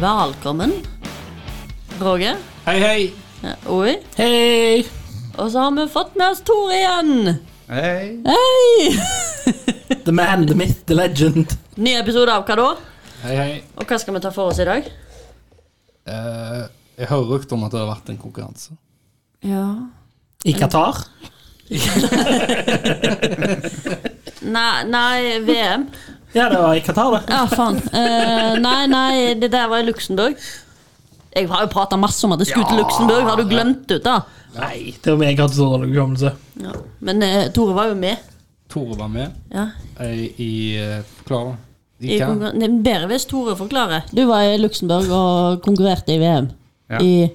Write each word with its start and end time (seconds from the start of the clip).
velkommen. 0.00 0.72
Roger. 2.00 2.36
Hei, 2.64 2.80
hei. 2.80 3.12
Oi. 3.68 4.00
Hei! 4.16 4.86
Og 5.36 5.50
så 5.52 5.60
har 5.60 5.70
vi 5.76 5.84
fått 5.92 6.16
med 6.16 6.30
oss 6.30 6.40
Tor 6.40 6.72
igjen. 6.72 7.36
Hei. 7.68 8.24
Hei! 8.24 8.96
The 10.04 10.12
man, 10.12 10.46
the 10.46 10.54
myth, 10.54 10.84
the 10.86 10.94
legend. 10.94 11.58
Ny 11.76 11.94
episode 11.98 12.32
av 12.32 12.44
hva 12.48 12.56
da? 12.56 12.76
Hei, 13.26 13.36
hei. 13.36 13.62
Og 13.76 13.84
hva 13.84 13.98
skal 14.00 14.14
vi 14.16 14.20
ta 14.24 14.30
for 14.32 14.48
oss 14.48 14.58
i 14.62 14.64
dag? 14.68 14.82
Uh, 16.08 16.64
jeg 16.96 17.06
hører 17.10 17.30
rykter 17.34 17.54
om 17.58 17.64
at 17.68 17.72
det 17.74 17.80
har 17.82 17.90
vært 17.90 18.08
en 18.08 18.22
konkurranse. 18.22 18.72
Ja 19.44 19.66
I 20.48 20.52
Qatar. 20.56 21.04
Nei, 24.40 24.84
nei 24.88 25.36
VM. 25.44 25.84
Ja, 26.34 26.48
det 26.52 26.58
var 26.62 26.74
i 26.78 26.80
Qatar, 26.86 27.10
det. 27.16 27.20
Ja, 27.32 27.44
faen. 27.50 27.78
Uh, 27.90 28.58
nei, 28.62 28.80
nei, 28.86 29.14
det 29.40 29.48
der 29.52 29.68
var 29.72 29.82
i 29.82 29.86
Luxembourg. 29.88 30.36
Jeg 31.34 31.48
har 31.50 31.64
jo 31.64 31.70
prata 31.72 31.96
masse 31.98 32.24
om 32.26 32.32
at 32.36 32.42
jeg 32.44 32.52
skulle 32.52 32.68
til 32.70 32.78
Luxembourg. 32.82 33.24
Har 33.26 33.36
du 33.40 33.48
glemt 33.50 33.84
det 33.90 34.00
ut, 34.00 34.04
da? 34.06 34.18
Nei, 34.56 34.92
det 35.02 35.10
var 35.12 35.18
meg 35.20 35.28
jeg 35.32 35.40
hadde 35.42 35.56
så 35.58 35.66
dårlig 35.72 35.90
hukommelse. 35.94 36.32
Ja. 36.62 36.72
Men 37.06 37.22
uh, 37.26 37.42
Tore 37.54 37.74
var 37.76 37.90
jo 37.90 37.98
med. 37.98 38.16
Tore 38.70 38.94
var 38.98 39.08
med 39.10 39.32
Ja. 39.50 39.64
eh, 39.98 40.24
i 40.38 40.50
Klara. 41.26 41.56
I 42.00 42.14
I 42.14 42.18
hva? 42.20 42.28
konkurran- 42.30 42.58
det 42.62 42.66
er 42.70 42.76
bedre 42.86 43.08
hvis 43.10 43.26
Tore 43.28 43.56
forklarer. 43.58 44.06
Du 44.14 44.22
var 44.30 44.46
i 44.46 44.54
Luxembourg 44.62 45.10
og 45.12 45.60
konkurrerte 45.66 46.14
i 46.14 46.20
VM. 46.22 46.46
Ja. 46.90 47.00
I, 47.02 47.30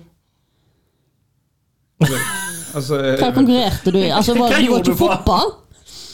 Altså, 2.75 2.98
hva 3.22 3.30
konkurrerte 3.36 3.92
du 3.94 4.00
i? 4.02 4.09
Altså, 4.11 4.33
var, 4.39 4.52
Hva 4.52 4.59
du 4.59 4.66
gjorde 4.67 4.89
du 4.89 4.95
på? 4.98 5.05
fotball? 5.08 5.53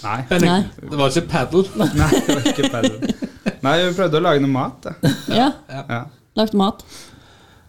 Nei, 0.04 0.18
Nei. 0.42 0.58
Det 0.82 0.98
var 0.98 1.12
ikke 1.14 1.28
padel. 1.30 1.68
nei, 1.78 2.10
det 2.26 2.36
var 2.36 2.48
ikke 2.52 2.70
padel. 2.74 2.96
Nei, 3.66 3.74
vi 3.86 3.92
prøvde 3.98 4.18
å 4.18 4.24
lage 4.26 4.42
noe 4.42 4.54
mat. 4.54 4.88
Da. 4.88 5.12
Ja. 5.30 5.50
Ja. 5.70 6.00
Lagde 6.40 6.58
mat. 6.58 6.82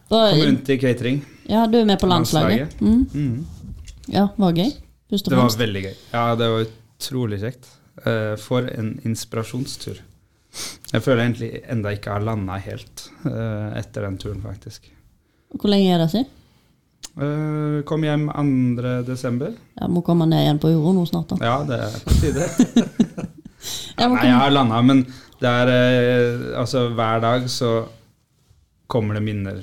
Da- 0.08 0.30
Kom 0.33 0.41
rundt 0.47 0.70
i 0.72 0.78
catering. 0.80 1.20
Ja, 1.50 1.66
du 1.66 1.78
er 1.80 1.84
med 1.88 2.00
på 2.00 2.08
landslaget. 2.08 2.78
Mm. 2.80 3.03
Mm. 3.12 3.75
Ja, 4.12 4.28
var 4.41 4.56
gøy. 4.56 4.70
Først 5.12 5.28
og 5.28 5.34
Det 5.34 5.41
var 5.42 5.56
veldig 5.60 5.83
gøy. 5.84 5.94
Ja, 6.14 6.25
det 6.41 6.48
var 6.55 6.64
utrolig 6.66 7.41
kjekt. 7.42 7.69
Uh, 8.06 8.34
for 8.41 8.64
en 8.72 8.94
inspirasjonstur. 9.05 9.98
Jeg 10.92 11.03
føler 11.05 11.22
egentlig 11.27 11.50
enda 11.72 11.92
ikke 11.97 12.12
har 12.14 12.25
landa 12.25 12.56
helt 12.60 13.06
uh, 13.27 13.72
etter 13.77 14.06
den 14.08 14.16
turen, 14.20 14.41
faktisk. 14.44 14.88
Hvor 15.53 15.69
lenge 15.72 15.92
er 15.92 16.00
det 16.00 16.08
siden? 16.14 16.30
Eh, 17.21 17.83
kom 17.85 18.05
hjem 18.07 18.29
2. 18.33 19.03
desember. 19.05 19.53
Jeg 19.81 19.91
må 19.93 20.01
komme 20.07 20.25
ned 20.31 20.47
igjen 20.47 20.61
på 20.63 20.71
jorda 20.73 20.95
nå 20.97 21.03
snart. 21.11 21.35
da. 21.35 21.37
Ja, 21.45 21.57
det 21.69 21.81
er 21.85 21.99
på 22.07 22.17
tide. 22.23 22.49
Jeg 23.63 24.09
Nei, 24.11 24.25
jeg 24.27 24.35
har 24.35 24.51
landa, 24.51 24.81
men 24.83 25.05
det 25.39 25.47
er 25.51 25.69
uh, 25.71 26.47
Altså, 26.59 26.89
hver 26.97 27.21
dag 27.23 27.45
så 27.53 27.69
kommer 28.91 29.15
det 29.15 29.23
minner 29.23 29.61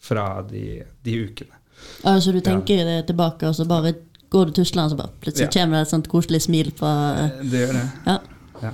fra 0.00 0.40
de, 0.48 0.78
de 1.04 1.16
ukene. 1.26 1.58
Ja, 2.00 2.14
så 2.22 2.32
du 2.32 2.38
tenker 2.40 2.80
det 2.88 2.94
tilbake, 3.10 3.50
og 3.50 3.58
så 3.58 3.66
bare 3.68 3.92
går 4.32 4.48
du 4.48 4.54
tuslende, 4.62 4.86
og 4.86 4.94
så 4.94 5.00
bare 5.02 5.12
plutselig 5.20 5.50
Ja. 5.50 5.52
kommer 5.58 5.76
det 5.76 5.82
et 5.84 5.92
sånt 5.92 6.08
koselig 6.08 6.40
smil 6.46 6.72
fra 6.78 6.94
uh, 7.18 7.42
Det 7.44 7.60
gjør 7.66 7.76
det. 7.76 7.84
Ja. 8.06 8.16
Ja. 8.62 8.72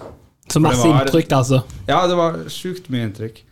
Så 0.49 0.62
masse 0.62 0.84
Det 0.84 0.93
var- 0.93 1.03
inntrykk, 1.09 1.33
altså. 1.41 1.62
Ja, 1.88 1.99
det 2.06 2.17
var 2.22 2.38
sjukt 2.53 2.87
mye 2.93 3.09
inntrykk. 3.09 3.43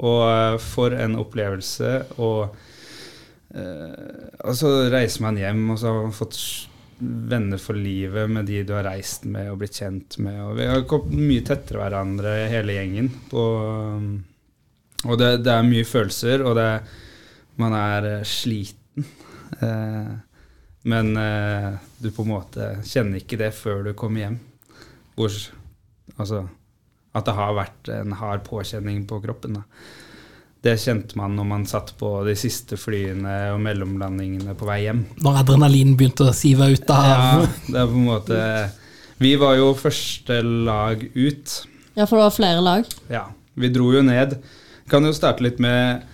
Og 0.00 0.60
for 0.64 0.96
en 0.96 1.18
opplevelse. 1.20 1.92
Og 2.16 2.56
og 3.52 4.54
så 4.56 4.68
reiser 4.88 5.24
man 5.26 5.36
hjem, 5.36 5.64
og 5.74 5.80
så 5.80 5.90
har 5.90 6.06
man 6.06 6.14
fått 6.16 6.38
venner 7.02 7.58
for 7.58 7.74
livet 7.74 8.30
med 8.30 8.46
de 8.46 8.62
du 8.66 8.72
har 8.76 8.86
reist 8.86 9.24
med 9.28 9.50
og 9.50 9.58
blitt 9.62 9.78
kjent 9.80 10.18
med. 10.22 10.38
Og 10.44 10.56
vi 10.58 10.68
har 10.70 10.84
kommet 10.88 11.18
mye 11.18 11.44
tettere 11.46 11.82
hverandre, 11.82 12.34
hele 12.52 12.76
gjengen. 12.76 13.10
På, 13.30 13.46
um, 13.98 14.12
og 15.08 15.18
det, 15.18 15.32
det 15.46 15.54
er 15.54 15.66
mye 15.66 15.88
følelser, 15.88 16.44
og 16.46 16.54
det, 16.58 16.68
man 17.60 17.76
er 17.78 18.10
eh, 18.18 18.28
sliten. 18.28 18.78
Eh, 19.62 20.12
men 20.88 21.10
eh, 21.20 21.74
du 22.00 22.06
på 22.10 22.24
en 22.24 22.30
måte 22.30 22.68
kjenner 22.88 23.20
ikke 23.20 23.36
det 23.36 23.50
før 23.52 23.82
du 23.84 23.90
kommer 23.94 24.22
hjem. 24.22 24.38
Hvor, 25.12 25.34
altså, 26.16 26.40
at 27.12 27.26
det 27.28 27.34
har 27.36 27.52
vært 27.58 27.90
en 27.92 28.14
hard 28.16 28.40
påkjenning 28.46 29.04
på 29.06 29.20
kroppen. 29.22 29.58
Da. 29.60 29.66
Det 30.62 30.76
kjente 30.78 31.18
man 31.18 31.34
når 31.34 31.46
man 31.50 31.64
satt 31.66 31.90
på 31.98 32.08
de 32.26 32.36
siste 32.38 32.76
flyene 32.78 33.32
og 33.50 33.58
mellomlandingene 33.64 34.54
på 34.58 34.68
vei 34.68 34.84
hjem. 34.84 35.00
Når 35.24 35.40
adrenalinen 35.40 35.96
begynte 35.98 36.28
å 36.30 36.36
sive 36.36 36.68
ut 36.70 36.92
av 36.94 37.08
Ja, 37.08 37.18
det 37.66 37.80
er 37.80 37.90
på 37.90 37.98
en 37.98 38.06
måte 38.06 38.38
Vi 39.22 39.34
var 39.40 39.56
jo 39.58 39.72
første 39.78 40.38
lag 40.42 41.02
ut. 41.02 41.56
ja, 41.98 42.06
for 42.06 42.16
det 42.16 42.22
var 42.28 42.36
flere 42.36 42.62
lag. 42.62 42.86
Ja, 43.10 43.26
vi 43.58 43.72
dro 43.74 43.90
jo 43.94 44.04
ned. 44.06 44.38
Kan 44.90 45.04
jo 45.06 45.14
starte 45.16 45.44
litt 45.46 45.58
med 45.62 46.08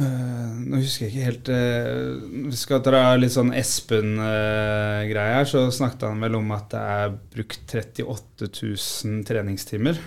Uh, 0.00 0.56
Nå 0.66 0.78
husker 0.80 1.04
jeg 1.04 1.12
ikke 1.12 1.26
helt 1.26 1.48
uh, 1.52 2.22
Vi 2.48 2.56
skal 2.56 2.80
dra 2.82 3.02
litt 3.20 3.34
sånn 3.34 3.52
Espen-greie 3.54 5.36
her. 5.36 5.44
Så 5.46 5.66
snakket 5.76 6.08
han 6.08 6.24
vel 6.24 6.40
om 6.40 6.48
at 6.56 6.72
det 6.72 6.82
er 6.96 7.14
brukt 7.36 7.76
38 7.76 8.48
000 8.48 9.22
treningstimer 9.28 10.00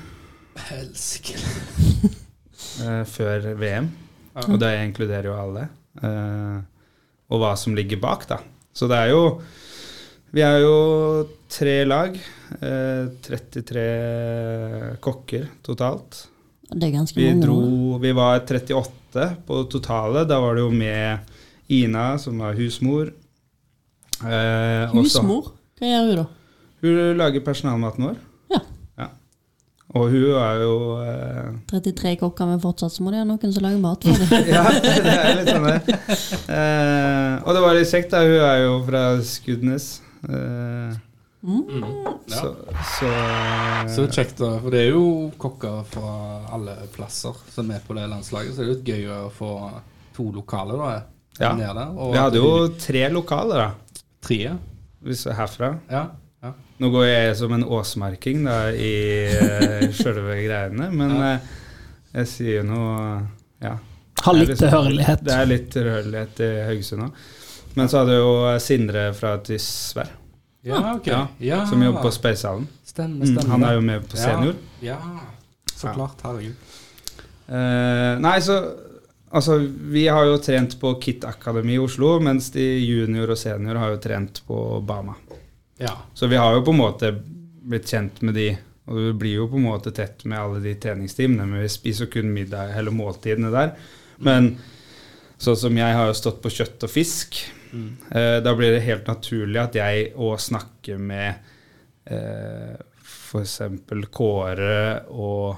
Helsike. 0.66 1.38
Øh, 2.83 3.03
før 3.07 3.49
VM. 3.59 3.89
Og 4.45 4.57
det 4.59 4.71
inkluderer 4.83 5.29
jo 5.29 5.35
alle. 5.39 5.67
Uh, 6.03 6.59
og 7.31 7.39
hva 7.39 7.53
som 7.55 7.75
ligger 7.77 8.01
bak, 8.03 8.25
da. 8.27 8.41
Så 8.75 8.89
det 8.91 8.97
er 8.99 9.13
jo 9.13 9.41
Vi 10.35 10.41
er 10.43 10.57
jo 10.59 10.73
tre 11.47 11.85
lag. 11.88 12.17
Uh, 12.59 13.07
33 13.23 14.97
kokker 14.99 15.47
totalt. 15.63 16.25
Det 16.67 16.89
er 16.89 16.95
ganske 16.97 17.16
Vi 17.16 17.29
mange. 17.29 17.45
dro. 17.45 17.97
Vi 18.03 18.11
var 18.11 18.41
38 18.41 19.29
på 19.47 19.61
totale. 19.72 20.25
Da 20.27 20.41
var 20.43 20.55
det 20.57 20.66
jo 20.66 20.72
med 20.75 21.19
Ina, 21.72 22.17
som 22.19 22.39
var 22.43 22.53
husmor. 22.59 23.13
Eh, 24.23 24.91
Husmor? 24.93 25.51
Hva 25.79 25.87
gjør 25.89 26.05
hun 26.09 26.19
da? 26.22 26.25
Hun 26.85 27.17
lager 27.19 27.43
personalmaten 27.45 28.05
vår. 28.09 28.19
Og 29.95 30.09
hun 30.11 30.35
er 30.35 30.57
jo 30.59 30.73
eh, 31.00 31.51
33 31.72 32.17
kokker, 32.19 32.50
men 32.50 32.59
fortsatt 32.59 32.91
så 32.91 33.03
må 33.06 33.13
det 33.13 33.22
være 33.22 33.29
noen 33.29 33.53
som 33.56 33.63
lager 33.63 33.79
mat 33.79 34.03
for 34.03 34.11
dem. 34.19 34.50
Ja, 34.51 34.63
det 34.83 35.13
er 35.16 35.38
litt 35.39 35.51
sånn 35.53 35.67
det. 35.69 35.97
Eh, 36.51 37.35
og 37.45 37.56
det 37.56 37.61
var 37.63 37.78
litt 37.78 37.91
kjekt, 37.94 38.11
da. 38.11 38.23
Hun 38.28 38.44
er 38.44 38.59
jo 38.66 38.73
fra 38.89 39.03
Skudnes. 39.23 39.88
Eh, 40.28 41.01
Ja. 41.45 42.11
så, 42.28 42.47
så, 42.97 43.05
eh, 43.13 43.88
Så 43.94 44.07
kjekt, 44.09 44.39
da. 44.41 44.55
For 44.63 44.73
det 44.73 44.79
er 44.88 44.91
jo 44.95 45.03
kokker 45.39 45.84
fra 45.94 46.13
alle 46.57 46.73
plasser 46.95 47.38
som 47.53 47.69
er 47.72 47.84
på 47.85 47.94
det 47.95 48.07
landslaget, 48.09 48.55
så 48.55 48.63
det 48.63 48.66
er 48.66 48.72
litt 48.73 48.89
gøy 48.89 49.11
å 49.13 49.29
få 49.31 49.51
to 50.17 50.31
lokaler 50.34 50.81
da, 50.81 50.91
Ja. 51.39 51.53
ned 51.55 51.69
der. 51.78 51.91
Og 51.95 52.13
Vi 52.16 52.19
hadde 52.19 52.41
jo 52.41 52.51
tre 52.81 53.05
lokaler, 53.13 53.55
da. 53.61 54.01
tre. 54.25 54.55
Hvis 55.05 55.23
herfra. 55.38 55.75
Ja. 55.91 56.07
Ja. 56.45 56.53
Nå 56.83 56.89
går 56.91 57.06
jeg 57.07 57.35
som 57.39 57.53
en 57.56 57.63
åsmarking 57.63 58.44
da, 58.45 58.57
i 58.72 58.94
uh, 59.35 59.85
sjølve 59.95 60.38
greiene, 60.45 60.89
men 60.91 61.13
Ja. 61.16 61.29
eh, 61.35 61.53
jeg 62.19 62.28
sier 62.31 62.57
jo 62.61 62.67
noe 62.69 63.22
Ja. 63.63 63.78
Har 64.25 64.33
litt 64.38 64.50
liksom- 64.53 64.69
tilhørighet. 64.69 65.23
Det 65.28 65.34
er 65.35 65.45
litt 65.50 65.69
tilhørighet 65.73 66.39
i 66.45 66.50
Haugesund 66.69 67.03
òg. 67.08 67.11
Men 67.75 67.90
så 67.91 67.99
hadde 68.03 68.16
jo 68.20 68.29
Sindre 68.64 69.09
fra 69.14 69.37
Tysvær, 69.43 70.08
Ja, 70.66 70.96
okay. 70.96 71.11
Ja, 71.14 71.28
Ja. 71.40 71.66
som 71.70 71.81
jobber 71.84 72.02
på 72.08 72.11
Spacehallen. 72.16 72.67
Stemmer, 72.85 73.25
Mm, 73.28 73.49
han 73.52 73.64
er 73.64 73.73
jo 73.75 73.81
med 73.81 74.08
på 74.09 74.17
senior. 74.17 74.55
Ja, 74.81 74.96
ja. 74.96 75.20
så 75.75 75.91
klart. 75.93 76.22
Herregud. 76.23 76.55
Uh, 77.49 78.16
nei, 78.22 78.40
så 78.41 78.59
Altså, 79.35 79.58
vi 79.91 80.05
har 80.08 80.23
jo 80.23 80.37
trent 80.40 80.78
på 80.79 80.93
KIT 81.02 81.25
Akademi 81.28 81.73
i 81.75 81.79
Oslo, 81.81 82.20
mens 82.23 82.46
de 82.53 82.61
junior 82.79 83.34
og 83.34 83.37
senior 83.37 83.75
har 83.81 83.90
jo 83.91 83.97
trent 83.99 84.40
på 84.47 84.79
Bama. 84.87 85.16
Ja. 85.81 85.97
Så 86.13 86.27
vi 86.31 86.37
har 86.39 86.53
jo 86.55 86.63
på 86.66 86.72
en 86.75 86.79
måte 86.79 87.09
blitt 87.66 87.89
kjent 87.91 88.22
med 88.23 88.35
de, 88.37 88.49
og 88.87 88.95
du 89.01 89.09
blir 89.19 89.39
jo 89.41 89.47
på 89.51 89.57
en 89.59 89.66
måte 89.67 89.91
tett 89.95 90.23
med 90.29 90.39
alle 90.39 90.61
de 90.63 90.75
treningstimene, 90.79 91.47
men 91.49 91.63
vi 91.66 91.72
spiser 91.73 92.07
kun 92.13 92.29
middag, 92.33 92.75
eller 92.77 92.93
måltidene 92.95 93.49
der. 93.51 93.73
Men 94.23 94.53
sånn 95.41 95.57
som 95.59 95.75
jeg 95.77 95.97
har 95.97 96.07
jo 96.07 96.16
stått 96.16 96.41
på 96.43 96.51
kjøtt 96.53 96.87
og 96.87 96.93
fisk, 96.93 97.43
Mm. 97.75 97.97
eh, 98.16 98.39
da 98.39 98.53
blir 98.55 98.72
det 98.72 98.85
helt 98.85 99.07
naturlig 99.09 99.57
at 99.59 99.73
jeg 99.75 100.13
òg 100.16 100.37
snakker 100.39 100.97
med 101.01 101.35
eh, 102.07 102.77
f.eks. 103.03 103.57
Kåre 104.16 105.01
og 105.11 105.57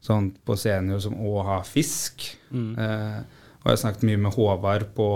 sånn 0.00 0.30
på 0.46 0.56
senior 0.56 1.02
som 1.04 1.18
òg 1.18 1.42
har 1.44 1.66
fisk. 1.68 2.24
Mm. 2.54 2.70
Eh, 2.78 3.18
og 3.58 3.66
jeg 3.66 3.74
har 3.74 3.82
snakket 3.82 4.06
mye 4.08 4.22
med 4.22 4.32
Håvard 4.38 4.86
på 4.96 5.08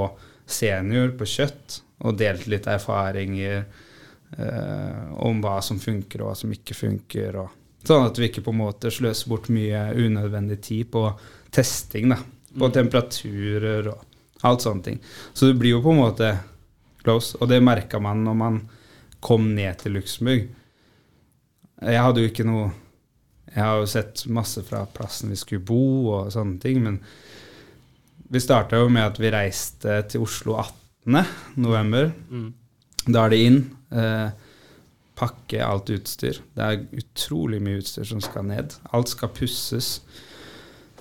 senior, 0.44 1.14
på 1.16 1.24
kjøtt, 1.24 1.78
og 2.04 2.18
delt 2.20 2.44
litt 2.50 2.66
erfaringer 2.68 3.64
eh, 4.38 5.12
om 5.22 5.40
hva 5.42 5.58
som 5.62 5.78
funker 5.80 6.22
og 6.22 6.30
hva 6.30 6.36
som 6.36 6.52
ikke 6.54 6.74
funker. 6.76 7.36
Og, 7.42 7.50
sånn 7.84 8.06
at 8.06 8.18
vi 8.18 8.28
ikke 8.30 8.44
på 8.46 8.52
en 8.54 8.60
måte 8.62 8.90
sløser 8.94 9.28
bort 9.32 9.48
mye 9.52 9.88
unødvendig 9.98 10.60
tid 10.62 10.90
på 10.94 11.06
testing. 11.50 12.08
da, 12.14 12.16
På 12.52 12.68
Mm. 12.68 12.72
temperaturer 12.72 13.86
og 13.88 14.04
alt 14.44 14.60
sånne 14.60 14.82
ting. 14.84 15.00
Så 15.34 15.46
det 15.46 15.58
blir 15.58 15.70
jo 15.70 15.82
på 15.82 15.92
en 15.92 16.02
måte 16.02 16.38
close, 17.02 17.36
og 17.40 17.48
det 17.48 17.62
merka 17.62 17.98
man 18.00 18.24
når 18.24 18.34
man 18.36 18.68
kom 19.20 19.54
ned 19.54 19.78
til 19.78 19.92
Luxembourg. 19.94 20.48
Jeg 21.82 21.98
hadde 22.02 22.20
jo 22.22 22.28
ikke 22.28 22.44
noe 22.46 22.72
Jeg 23.54 23.64
har 23.64 23.80
jo 23.80 23.86
sett 23.86 24.26
masse 24.28 24.62
fra 24.64 24.86
plassen 24.86 25.28
vi 25.28 25.36
skulle 25.36 25.60
bo 25.64 26.08
og 26.14 26.30
sånne 26.32 26.58
ting, 26.60 26.82
men 26.82 27.00
vi 28.30 28.38
starta 28.40 28.78
jo 28.80 28.88
med 28.88 29.02
at 29.04 29.18
vi 29.20 29.28
reiste 29.30 30.08
til 30.08 30.22
Oslo 30.22 30.54
18. 30.56 31.26
november. 31.56 32.12
Da 33.06 33.26
er 33.26 33.28
det 33.34 33.40
inn. 33.44 33.58
Eh, 33.92 34.30
pakke 35.14 35.60
alt 35.64 35.90
utstyr. 35.92 36.38
Det 36.56 36.64
er 36.64 36.86
utrolig 36.98 37.60
mye 37.62 37.82
utstyr 37.82 38.06
som 38.08 38.20
skal 38.24 38.46
ned. 38.48 38.74
Alt 38.96 39.08
skal 39.12 39.28
pusses. 39.36 40.00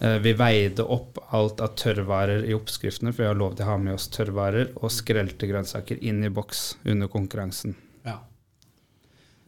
Eh, 0.01 0.17
vi 0.19 0.33
veide 0.33 0.83
opp 0.83 1.19
alt 1.31 1.61
av 1.63 1.75
tørrvarer 1.79 2.43
i 2.49 2.53
oppskriftene, 2.57 3.13
for 3.13 3.23
vi 3.23 3.29
har 3.29 3.39
lov 3.39 3.55
til 3.55 3.65
å 3.65 3.71
ha 3.71 3.77
med 3.77 3.93
oss 3.95 4.09
tørrvarer 4.11 4.73
og 4.81 4.91
skrelte 4.91 5.47
grønnsaker 5.49 6.01
inn 6.03 6.23
i 6.27 6.29
boks 6.33 6.75
under 6.85 7.07
konkurransen. 7.07 7.75
Ja. 8.05 8.17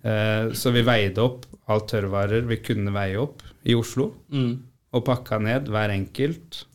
Eh, 0.04 0.52
så 0.54 0.72
vi 0.76 0.84
veide 0.86 1.24
opp 1.24 1.46
alt 1.72 1.88
tørrvarer 1.92 2.46
vi 2.48 2.58
kunne 2.64 2.92
veie 2.96 3.18
opp 3.22 3.42
i 3.66 3.76
Oslo, 3.76 4.12
Mm. 4.32 4.64
og 4.94 5.06
pakka 5.06 5.40
ned 5.42 5.68
hver 5.72 5.90
enkelt. 5.90 6.66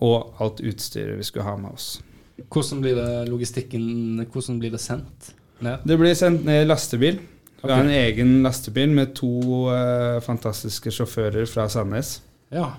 Og 0.00 0.34
alt 0.40 0.60
utstyret 0.64 1.16
vi 1.18 1.22
skulle 1.22 1.44
ha 1.44 1.56
med 1.56 1.72
oss. 1.72 2.00
Hvordan 2.48 2.80
blir 2.80 2.94
det 2.96 3.28
logistikken 3.28 4.24
Hvordan 4.32 4.58
blir 4.58 4.70
det 4.70 4.80
sendt 4.80 5.34
Det 5.60 5.96
ble 6.00 6.14
sendt 6.16 6.46
ned 6.48 6.66
lastebil. 6.68 7.20
Vi 7.62 7.72
har 7.72 7.82
en 7.84 7.92
egen 7.92 8.38
lastebil 8.42 8.92
med 8.96 9.12
to 9.18 9.28
uh, 9.68 10.20
fantastiske 10.24 10.92
sjåfører 10.94 11.44
fra 11.48 11.66
Sandnes. 11.68 12.20
Ja. 12.48 12.72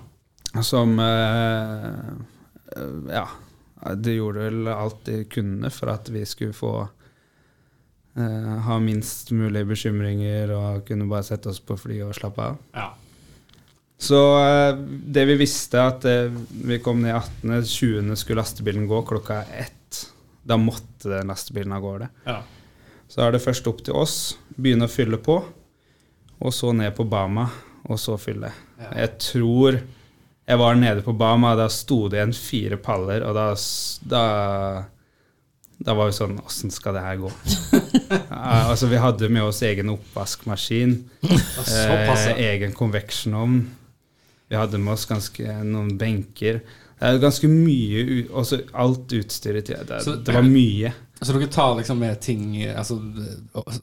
Som 0.62 0.98
uh, 0.98 1.86
uh, 2.76 2.98
Ja. 3.12 3.28
De 3.98 4.12
gjorde 4.14 4.44
vel 4.44 4.68
alt 4.70 5.00
de 5.08 5.24
kunne 5.26 5.70
for 5.74 5.90
at 5.90 6.06
vi 6.14 6.20
skulle 6.22 6.54
få 6.54 6.84
eh, 8.14 8.52
ha 8.62 8.76
minst 8.78 9.32
mulig 9.34 9.64
bekymringer 9.66 10.52
og 10.54 10.84
kunne 10.86 11.08
bare 11.10 11.26
sette 11.26 11.50
oss 11.50 11.58
på 11.58 11.74
flyet 11.74 12.04
og 12.06 12.14
slappe 12.14 12.44
av. 12.46 12.60
ja. 12.78 12.92
Så 13.98 14.20
det 14.86 15.24
vi 15.26 15.34
visste, 15.40 15.82
at 15.82 16.06
vi 16.06 16.78
kom 16.82 17.02
ned 17.02 17.16
18., 17.16 17.64
20. 17.66 18.14
skulle 18.18 18.38
lastebilen 18.44 18.86
gå 18.86 19.02
klokka 19.06 19.40
ett. 19.50 19.98
Da 20.46 20.56
måtte 20.62 21.10
den 21.10 21.34
lastebilen 21.34 21.74
av 21.74 21.82
gårde. 21.82 22.08
ja. 22.30 22.38
Så 23.12 23.20
er 23.20 23.34
det 23.34 23.42
først 23.44 23.66
opp 23.68 23.82
til 23.84 23.96
oss, 24.00 24.16
begynne 24.56 24.88
å 24.88 24.92
fylle 24.92 25.18
på, 25.20 25.34
og 26.42 26.54
så 26.56 26.70
ned 26.72 26.94
på 26.96 27.04
Bama, 27.04 27.44
og 27.84 28.00
så 28.00 28.16
fylle. 28.20 28.48
Ja. 28.80 28.94
Jeg 29.02 29.18
tror 29.20 29.76
jeg 29.76 30.58
var 30.58 30.78
nede 30.80 31.04
på 31.04 31.12
Bama, 31.14 31.52
da 31.58 31.68
sto 31.70 32.06
det 32.08 32.18
igjen 32.18 32.32
fire 32.34 32.78
paller, 32.80 33.26
og 33.28 33.36
da, 33.36 33.50
da 34.08 34.24
da 35.82 35.94
var 35.98 36.10
vi 36.10 36.14
sånn 36.14 36.36
Åssen 36.42 36.70
skal 36.70 36.94
det 36.94 37.04
her 37.04 37.20
gå? 37.24 37.30
Ja, 38.12 38.68
altså, 38.70 38.88
vi 38.90 38.98
hadde 39.00 39.28
med 39.32 39.44
oss 39.46 39.62
egen 39.64 39.88
oppvaskmaskin. 39.92 40.92
Eh, 41.24 42.26
egen 42.42 42.74
convection-ovn. 42.76 43.62
Vi 44.52 44.58
hadde 44.58 44.80
med 44.82 44.92
oss 44.94 45.06
ganske 45.08 45.54
noen 45.64 45.94
benker. 46.00 46.60
Det 47.02 47.08
er 47.16 47.22
ganske 47.22 47.48
mye 47.50 48.02
også 48.30 48.60
Alt 48.78 49.12
utstyret 49.18 49.66
til 49.66 49.80
det, 49.88 50.02
Så- 50.04 50.16
det 50.22 50.34
var 50.34 50.46
mye. 50.46 50.92
Så 51.22 51.32
dere 51.34 51.46
tar 51.50 51.76
liksom 51.78 51.98
med 51.98 52.20
ting 52.20 52.62
Altså 52.66 52.96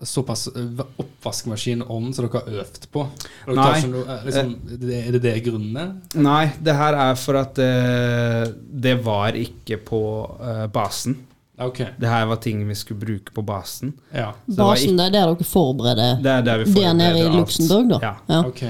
såpass 0.04 0.48
eh, 0.48 0.84
oppvaskmaskin 1.00 1.84
om 1.88 2.14
som 2.14 2.28
dere 2.28 2.42
har 2.42 2.64
øvd 2.64 2.88
på? 2.92 3.06
Dere 3.46 3.56
Nei. 3.56 3.82
Tar, 3.82 4.16
eh, 4.16 4.26
liksom, 4.26 4.56
Er 4.92 5.12
det 5.12 5.22
det 5.24 5.36
grunnen 5.46 5.78
er? 5.78 5.94
Nei, 6.20 6.52
det 6.64 6.76
her 6.76 6.94
er 6.96 7.16
for 7.20 7.40
at 7.40 7.60
uh, 7.60 8.54
det 8.72 8.98
var 9.06 9.36
ikke 9.40 9.78
på 9.84 10.02
uh, 10.40 10.68
basen. 10.68 11.18
Ok. 11.60 11.80
Det 12.00 12.08
her 12.08 12.26
var 12.26 12.40
ting 12.44 12.68
vi 12.68 12.76
skulle 12.76 13.00
bruke 13.00 13.34
på 13.36 13.44
basen. 13.44 13.94
Ja. 14.14 14.32
Basen, 14.32 14.56
det 14.56 14.58
var 14.64 14.76
Basen 14.76 14.98
det 14.98 15.06
er 15.06 15.12
der 15.12 15.34
dere 15.34 15.48
forbereder 15.48 16.22
Det 16.24 16.32
er 16.32 16.42
der 16.42 16.58
vi 16.64 16.74
der 16.74 16.94
nede 16.94 17.20
i 17.20 17.24
forbereder. 17.24 17.40
Luxembourg, 17.40 17.90
da? 17.90 18.00
Ja. 18.04 18.14
Ja. 18.30 18.44
Ok. 18.48 18.64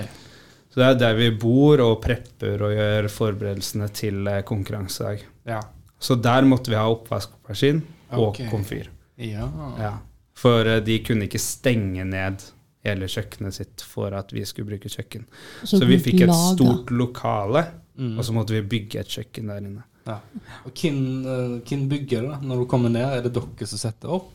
Så 0.69 0.81
det 0.81 0.85
er 0.87 0.99
der 1.01 1.17
vi 1.17 1.29
bor 1.41 1.81
og 1.81 1.97
prepper 2.03 2.61
og 2.67 2.75
gjør 2.75 3.07
forberedelsene 3.09 3.87
til 3.95 4.27
eh, 4.29 4.43
konkurransedag. 4.45 5.23
Ja. 5.49 5.63
Så 5.99 6.15
der 6.21 6.45
måtte 6.47 6.71
vi 6.71 6.77
ha 6.77 6.85
oppvaskmaskin 6.91 7.81
og 8.13 8.27
okay. 8.29 8.49
komfyr. 8.51 8.91
Ja. 9.17 9.49
Ja. 9.79 9.95
For 10.37 10.67
eh, 10.69 10.79
de 10.85 10.99
kunne 11.03 11.25
ikke 11.27 11.41
stenge 11.41 12.05
ned 12.07 12.45
hele 12.85 13.09
kjøkkenet 13.11 13.57
sitt 13.57 13.83
for 13.83 14.13
at 14.15 14.31
vi 14.31 14.45
skulle 14.47 14.69
bruke 14.71 14.89
kjøkken. 14.93 15.25
Så 15.63 15.81
Så 15.81 15.85
vi 15.89 15.97
fikk 15.99 16.21
et 16.27 16.35
stort 16.53 16.93
lokale, 16.95 17.65
Mm. 17.99 18.13
og 18.17 18.23
så 18.23 18.31
måtte 18.31 18.53
vi 18.55 18.61
bygge 18.63 19.01
et 19.01 19.09
kjøkken 19.11 19.49
der 19.51 19.57
inne. 19.59 19.83
ja. 20.07 20.21
Og 20.65 20.71
hvem, 20.71 21.59
eh, 21.67 21.87
bygger 21.89 22.21
det 22.21 22.47
når 22.47 22.61
du 22.61 22.65
kommer 22.65 22.89
ned? 22.89 23.03
Er 23.03 23.21
det 23.21 23.33
dere 23.33 23.67
som 23.67 23.77
setter 23.77 24.07
opp? 24.07 24.31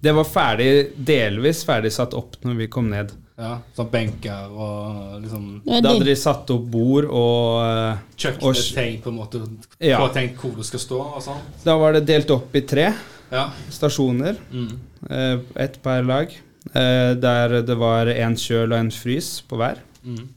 Det 0.00 0.14
var 0.14 0.24
ferdig, 0.24 0.94
delvis 0.96 1.62
ferdig 1.64 1.92
satt 1.92 2.14
opp 2.14 2.36
når 2.42 2.56
vi 2.56 2.66
kom 2.68 2.88
ned. 2.88 3.12
Ja, 3.42 3.56
Sånn 3.74 3.88
benker 3.90 4.52
og 4.54 5.16
liksom 5.24 5.46
Da 5.66 5.80
hadde 5.90 6.04
de 6.06 6.14
satt 6.20 6.50
opp 6.54 6.66
bord, 6.70 7.08
og 7.10 7.56
eh, 7.66 7.96
Kjøkkenet 8.16 8.44
Og- 8.46 8.60
tenkt 8.76 9.02
på 9.02 9.10
en 9.10 9.16
måte 9.18 9.40
Ja. 9.82 9.98
Få 9.98 10.12
tenkt 10.14 10.36
hvor 10.38 10.54
du 10.56 10.62
skal 10.62 10.80
stå 10.84 11.00
og 11.16 11.22
sånn? 11.24 11.40
da 11.64 11.74
var 11.80 11.92
det 11.96 12.04
delt 12.06 12.30
opp 12.30 12.54
i 12.54 12.60
tre 12.62 12.92
Ja. 13.32 13.48
stasjoner. 13.70 14.36
Mm. 14.52 14.78
eh, 15.10 15.38
Ett 15.64 15.80
per 15.82 16.02
lag. 16.04 16.30
eh, 16.74 17.14
Der 17.14 17.62
det 17.62 17.76
var 17.76 18.06
en 18.06 18.34
kjøl 18.36 18.72
og 18.72 18.78
en 18.78 18.90
frys 18.90 19.40
på 19.48 19.56
hver. 19.58 19.78
Mm. 20.06 20.28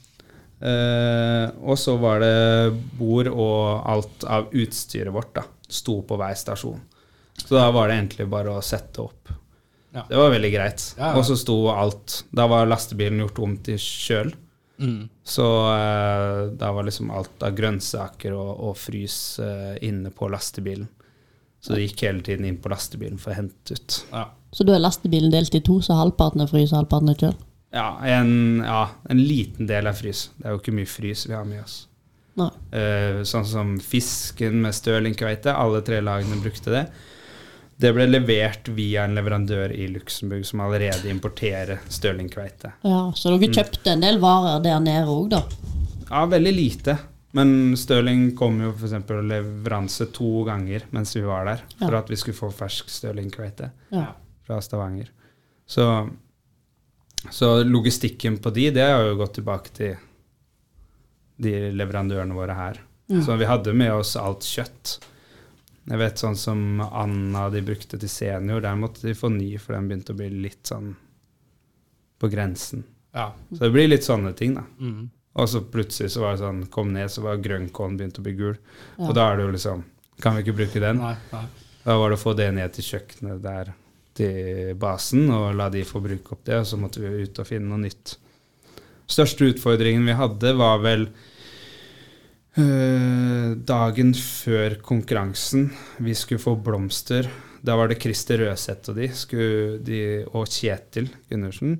Eh, 0.65 1.51
og 1.67 1.77
så 1.77 1.97
var 1.99 2.19
det 2.23 2.73
bord 2.97 3.27
og 3.27 3.83
alt 3.91 4.23
av 4.23 4.47
utstyret 4.55 5.11
vårt 5.13 5.33
da, 5.35 5.43
sto 5.67 5.99
på 6.01 6.17
hver 6.17 6.33
stasjon. 6.39 6.79
Så 7.37 7.57
da 7.57 7.69
var 7.75 7.89
det 7.91 7.97
egentlig 7.99 8.29
bare 8.31 8.53
å 8.55 8.63
sette 8.63 9.03
opp. 9.03 9.29
Ja. 9.95 10.03
Det 10.09 10.18
var 10.19 10.33
veldig 10.33 10.51
greit. 10.53 10.83
Ja, 10.97 11.13
ja. 11.13 11.19
Og 11.19 11.24
så 11.27 11.38
sto 11.39 11.56
alt 11.71 12.25
Da 12.36 12.50
var 12.51 12.68
lastebilen 12.68 13.21
gjort 13.24 13.39
om 13.45 13.56
til 13.63 13.80
kjøl. 13.80 14.33
Mm. 14.75 15.07
Så 15.24 15.45
eh, 15.71 16.42
da 16.59 16.71
var 16.75 16.83
liksom 16.83 17.13
alt 17.15 17.44
av 17.47 17.56
grønnsaker 17.56 18.36
og, 18.36 18.51
og 18.69 18.75
frys 18.77 19.39
eh, 19.39 19.77
inne 19.88 20.12
på 20.12 20.27
lastebilen. 20.31 20.89
Så 21.63 21.74
det 21.74 21.88
gikk 21.88 22.03
hele 22.06 22.21
tiden 22.21 22.45
inn 22.45 22.59
på 22.62 22.69
lastebilen 22.69 23.17
for 23.17 23.31
å 23.34 23.39
hente 23.39 23.74
ut. 23.74 24.01
Ja. 24.12 24.27
så 24.53 24.67
da 24.67 24.75
er 24.75 24.84
lastebilen 24.84 25.31
delt 25.34 25.55
i 25.58 25.63
to, 25.65 25.79
så 25.81 25.96
halvparten 25.98 26.43
er 26.43 26.51
frys 26.51 26.75
og 26.75 26.84
halvparten 26.84 27.15
er 27.15 27.22
kjøl? 27.24 27.39
Ja 27.75 27.88
en, 28.08 28.62
ja, 28.63 28.84
en 29.10 29.24
liten 29.24 29.67
del 29.67 29.89
er 29.89 29.98
frys. 29.98 30.29
Det 30.38 30.46
er 30.46 30.53
jo 30.53 30.62
ikke 30.62 30.75
mye 30.75 30.91
frys 30.91 31.25
vi 31.25 31.36
har 31.36 31.48
med 31.48 31.63
oss. 31.63 31.79
Eh, 32.36 33.24
sånn 33.24 33.48
som 33.48 33.75
fisken 33.79 34.60
med 34.63 34.75
stølingkveite. 34.75 35.55
Alle 35.55 35.81
tre 35.88 36.01
lagene 36.03 36.41
brukte 36.43 36.74
det. 36.74 36.86
Det 37.77 37.91
ble 37.91 38.05
levert 38.08 38.70
via 38.72 39.03
en 39.03 39.15
leverandør 39.17 39.74
i 39.75 39.88
Luxembourg 39.91 40.46
som 40.48 40.62
allerede 40.63 41.10
importerer 41.12 41.82
stølingkveite. 41.91 42.72
Ja, 42.88 43.01
så 43.15 43.34
dere 43.36 43.51
kjøpte 43.51 43.91
en 43.91 44.03
del 44.05 44.20
varer 44.24 44.62
der 44.63 44.79
nede 44.79 45.10
òg, 45.12 45.27
da? 45.34 45.41
Ja, 46.08 46.22
veldig 46.32 46.53
lite. 46.55 46.96
Men 47.36 47.74
Stirling 47.75 48.29
kom 48.39 48.62
jo 48.63 48.70
f.eks. 48.72 48.94
leveranse 49.27 50.05
to 50.15 50.46
ganger 50.48 50.86
mens 50.96 51.12
vi 51.17 51.25
var 51.27 51.50
der, 51.50 51.65
for 51.82 51.98
at 52.00 52.08
vi 52.08 52.15
skulle 52.22 52.38
få 52.38 52.48
fersk 52.55 52.88
Stirling-kveite 52.94 53.72
Ja. 53.91 54.05
fra 54.48 54.62
Stavanger. 54.63 55.10
Så, 55.67 55.89
så 57.32 57.50
logistikken 57.67 58.38
på 58.39 58.53
de, 58.55 58.70
det 58.72 58.86
har 58.88 59.03
jo 59.10 59.17
gått 59.20 59.34
tilbake 59.41 59.74
til 59.75 59.98
de 61.44 61.51
leverandørene 61.75 62.38
våre 62.38 62.55
her. 62.55 62.79
Så 63.25 63.36
vi 63.38 63.46
hadde 63.50 63.74
med 63.75 63.91
oss 63.94 64.15
alt 64.17 64.48
kjøtt. 64.48 64.96
Jeg 65.86 66.01
vet 66.01 66.22
sånn 66.22 66.38
som 66.39 66.82
Anna 66.82 67.46
de 67.54 67.62
brukte 67.65 68.00
til 68.01 68.10
senior, 68.10 68.63
der 68.63 68.77
måtte 68.80 69.06
de 69.06 69.13
få 69.18 69.30
ny, 69.30 69.51
for 69.62 69.75
den 69.77 69.89
begynte 69.89 70.15
å 70.15 70.18
bli 70.18 70.32
litt 70.48 70.65
sånn 70.72 70.96
på 72.20 72.30
grensen. 72.32 72.84
ja. 73.13 73.34
Så 73.51 73.60
det 73.68 73.74
blir 73.75 73.88
litt 73.92 74.08
sånne 74.08 74.34
ting, 74.34 74.56
da. 74.58 74.63
Mm. 74.80 75.12
Og 75.36 75.50
så 75.51 75.60
plutselig 75.68 76.13
så 76.13 76.24
var 76.24 76.36
det 76.36 76.46
sånn, 76.46 76.62
kom 76.72 76.94
ned, 76.96 77.12
så 77.12 77.22
var 77.25 77.42
grønnkålen 77.44 77.98
begynt 78.00 78.20
å 78.22 78.24
bli 78.24 78.34
gul. 78.38 78.56
Ja. 78.96 79.10
Og 79.10 79.13
da 79.18 79.27
er 79.30 79.38
det 79.38 79.48
jo 79.48 79.56
liksom 79.58 79.84
Kan 80.24 80.38
vi 80.38 80.46
ikke 80.46 80.56
bruke 80.56 80.80
den? 80.80 81.01
Nei, 81.04 81.15
nei. 81.34 81.42
Da 81.84 81.98
var 82.00 82.08
det 82.10 82.15
å 82.15 82.22
få 82.22 82.32
det 82.39 82.48
ned 82.56 82.72
til 82.72 82.86
kjøkkenet 82.88 83.42
der 83.44 83.74
til 84.15 84.77
basen, 84.80 85.27
og 85.27 85.50
la 85.60 85.68
de 85.74 85.82
få 85.84 86.00
bruke 86.00 86.32
opp 86.32 86.46
det, 86.48 86.62
og 86.62 86.70
så 86.70 86.80
måtte 86.80 87.01
vi 87.04 87.25
ut 87.25 87.42
og 87.44 87.50
finne 87.50 87.68
noe 87.68 87.82
nytt. 87.84 88.15
Største 89.12 89.50
utfordringen 89.51 90.08
vi 90.08 90.15
hadde, 90.15 90.54
var 90.56 90.80
vel 90.86 91.04
øh, 92.63 93.04
dagen 93.67 94.13
før 94.17 94.77
konkurransen. 94.86 95.69
Vi 96.03 96.15
skulle 96.17 96.41
få 96.41 96.55
blomster. 96.62 97.27
Da 97.65 97.75
var 97.77 97.89
det 97.89 98.01
Christer 98.03 98.43
Røseth 98.43 98.91
og 98.91 99.00
de, 99.00 99.10
skulle, 99.17 99.79
de 99.86 100.00
og 100.31 100.48
Kjetil 100.51 101.10
Gundersen. 101.29 101.79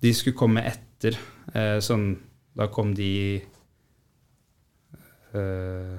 De 0.00 0.12
skulle 0.16 0.38
komme 0.38 0.64
etter. 0.68 1.18
Eh, 1.52 1.78
sånn, 1.84 2.12
da 2.56 2.68
kom 2.72 2.94
de 2.96 3.12
eh, 5.36 5.96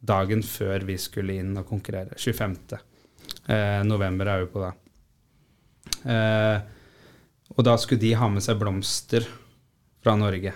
dagen 0.00 0.44
før 0.46 0.86
vi 0.88 0.96
skulle 1.00 1.36
inn 1.42 1.52
og 1.60 1.68
konkurrere. 1.68 2.16
25. 2.16 2.56
Eh, 3.50 3.80
november 3.86 4.32
er 4.32 4.44
vi 4.44 4.50
på 4.54 4.64
da. 4.64 4.72
Eh, 6.14 6.58
og 7.56 7.66
da 7.66 7.76
skulle 7.80 8.00
de 8.00 8.14
ha 8.16 8.28
med 8.32 8.44
seg 8.44 8.60
blomster 8.60 9.26
fra 10.00 10.16
Norge. 10.16 10.54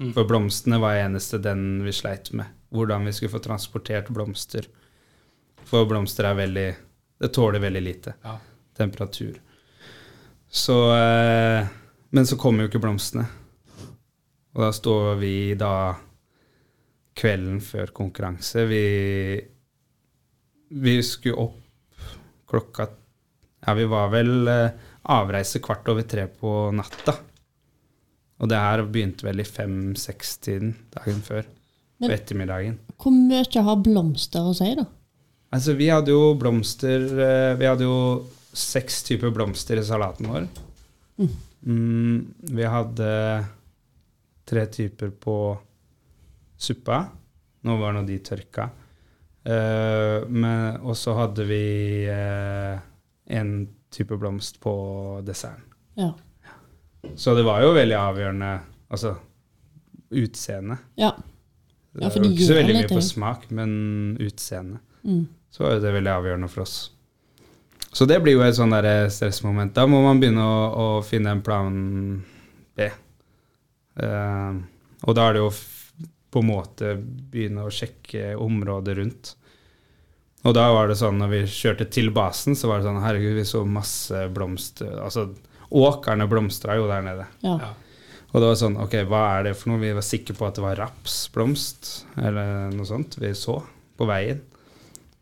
Mm. 0.00 0.10
For 0.16 0.26
blomstene 0.28 0.80
var 0.82 0.98
eneste 0.98 1.38
den 1.42 1.84
vi 1.86 1.94
sleit 1.94 2.32
med. 2.36 2.50
Hvordan 2.74 3.06
vi 3.06 3.12
skulle 3.14 3.30
få 3.36 3.42
transportert 3.44 4.08
blomster. 4.14 4.66
For 5.64 5.86
blomster 5.88 6.26
er 6.30 6.34
veldig 6.42 6.66
Det 7.22 7.30
tåler 7.32 7.62
veldig 7.62 7.82
lite 7.82 8.14
Ja. 8.24 8.38
temperatur. 8.76 9.36
Så 10.50 10.74
eh, 10.96 11.66
Men 12.10 12.26
så 12.26 12.36
kommer 12.36 12.64
jo 12.64 12.68
ikke 12.72 12.82
blomstene. 12.82 13.26
Og 14.54 14.62
da 14.62 14.70
står 14.74 15.14
vi 15.18 15.54
da 15.58 15.94
kvelden 17.18 17.60
før 17.62 17.90
konkurranse. 17.94 18.66
Vi, 18.70 19.40
vi 20.70 20.94
skulle 21.02 21.38
opp 21.48 21.60
klokka 22.50 22.88
Ja, 23.66 23.74
vi 23.74 23.86
var 23.88 24.10
vel 24.12 24.48
eh, 24.50 24.70
avreise 25.14 25.58
kvart 25.64 25.88
over 25.88 26.02
tre 26.08 26.26
på 26.28 26.70
natta. 26.76 27.14
Og 28.42 28.50
det 28.50 28.58
her 28.60 28.82
begynte 28.84 29.24
vel 29.24 29.40
i 29.40 29.46
fem-seks-tiden 29.48 30.74
dagen 30.92 31.22
før. 31.24 31.46
Men- 31.98 32.10
på 32.10 32.14
ettermiddagen. 32.14 32.78
Hvor 32.98 33.12
mye 33.14 33.62
har 33.62 33.76
blomster 33.76 34.40
å 34.40 34.54
si, 34.56 34.74
da? 34.74 34.86
Altså, 35.54 35.74
vi 35.78 35.88
hadde 35.88 36.10
jo 36.10 36.34
blomster 36.34 37.04
eh, 37.14 37.54
Vi 37.54 37.66
hadde 37.66 37.86
jo 37.86 38.26
seks 38.54 39.02
typer 39.06 39.30
blomster 39.30 39.78
i 39.78 39.84
salaten 39.86 40.26
vår. 40.30 40.48
Mm, 41.64 42.34
vi 42.54 42.64
hadde 42.64 43.10
tre 44.44 44.66
typer 44.66 45.10
på 45.10 45.36
suppa. 46.60 47.00
Nå 47.64 47.76
var 47.80 47.94
nå 47.96 48.02
de 48.06 48.18
tørka. 48.22 48.68
Uh, 49.44 50.24
og 50.80 50.94
så 50.96 51.12
hadde 51.18 51.44
vi 51.44 51.64
eh, 52.08 52.78
en 53.36 53.50
type 53.92 54.16
blomst 54.16 54.60
på 54.62 54.74
desserten. 55.26 55.66
Ja. 55.98 56.12
Så 57.16 57.34
det 57.36 57.44
var 57.44 57.60
jo 57.62 57.74
veldig 57.76 57.98
avgjørende 58.00 58.52
Altså 58.94 59.14
utseende. 60.14 60.76
Ja. 61.00 61.10
Ja, 62.00 62.10
for 62.10 62.18
det 62.18 62.26
de 62.26 62.32
var 62.32 62.34
ikke 62.34 62.48
så 62.48 62.58
veldig 62.58 62.76
mye 62.78 62.90
på 62.90 63.04
smak, 63.06 63.46
men 63.54 63.70
utseende. 64.22 64.80
Mm. 65.04 65.24
Så 65.54 65.62
var 65.62 65.76
jo 65.76 65.84
det 65.84 65.94
veldig 65.94 66.12
avgjørende 66.14 66.50
for 66.50 66.64
oss. 66.64 66.76
Så 67.94 68.08
det 68.10 68.18
blir 68.24 68.34
jo 68.34 68.42
et 68.42 68.56
sånn 68.56 68.74
der 68.74 69.06
stressmoment. 69.14 69.76
Da 69.76 69.84
må 69.86 70.00
man 70.02 70.18
begynne 70.18 70.42
å, 70.42 70.58
å 70.74 70.86
finne 71.06 71.30
en 71.36 71.44
plan 71.46 71.76
B. 72.74 72.88
Uh, 73.94 74.58
og 75.06 75.14
da 75.14 75.28
er 75.28 75.36
det 75.36 75.44
jo 75.44 75.52
f 75.52 75.62
på 76.34 76.42
en 76.42 76.50
måte 76.50 76.96
begynne 76.98 77.62
å 77.62 77.70
sjekke 77.70 78.32
området 78.42 78.96
rundt. 78.98 79.28
Og 80.44 80.56
da 80.56 80.64
var 80.74 80.90
det 80.90 80.98
sånn, 80.98 81.20
når 81.22 81.30
vi 81.30 81.42
kjørte 81.46 81.86
til 81.94 82.10
basen, 82.14 82.56
så 82.58 82.68
var 82.68 82.80
det 82.80 82.88
sånn 82.88 82.98
Herregud, 83.04 83.36
vi 83.38 83.44
så 83.48 83.62
masse 83.64 84.24
blomster 84.34 84.98
Altså, 84.98 85.28
åkrene 85.70 86.26
blomstra 86.28 86.74
jo 86.80 86.88
der 86.90 87.06
nede. 87.06 87.28
Ja. 87.46 87.54
Ja. 87.62 87.70
Og 88.34 88.42
det 88.42 88.48
var 88.50 88.56
sånn, 88.58 88.80
ok, 88.82 88.96
hva 89.06 89.20
er 89.36 89.44
det 89.46 89.54
for 89.54 89.70
noe? 89.70 89.78
Vi 89.78 89.92
var 89.94 90.02
sikre 90.02 90.34
på 90.34 90.46
at 90.48 90.56
det 90.58 90.64
var 90.64 90.80
rapsblomst, 90.80 91.92
eller 92.18 92.72
noe 92.74 92.88
sånt, 92.88 93.14
vi 93.22 93.30
så 93.38 93.60
på 93.94 94.08
veien. 94.10 94.40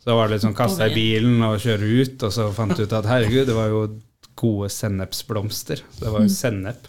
Så 0.00 0.09
da 0.09 0.16
var 0.16 0.31
det 0.31 0.38
litt 0.38 0.47
sånn, 0.47 0.57
kaste 0.57 0.88
i 0.88 0.95
bilen 0.97 1.45
og 1.45 1.61
kjøre 1.61 1.90
ut, 2.00 2.25
og 2.25 2.33
så 2.33 2.49
fant 2.57 2.73
du 2.75 2.87
ut 2.87 2.97
at 2.97 3.11
herregud, 3.11 3.45
det 3.50 3.59
var 3.59 3.69
jo 3.69 3.83
gode 4.40 4.71
sennepsblomster. 4.73 5.85
Så 5.92 6.07
det 6.07 6.14
var 6.14 6.25
jo 6.25 6.33
sennep. 6.33 6.88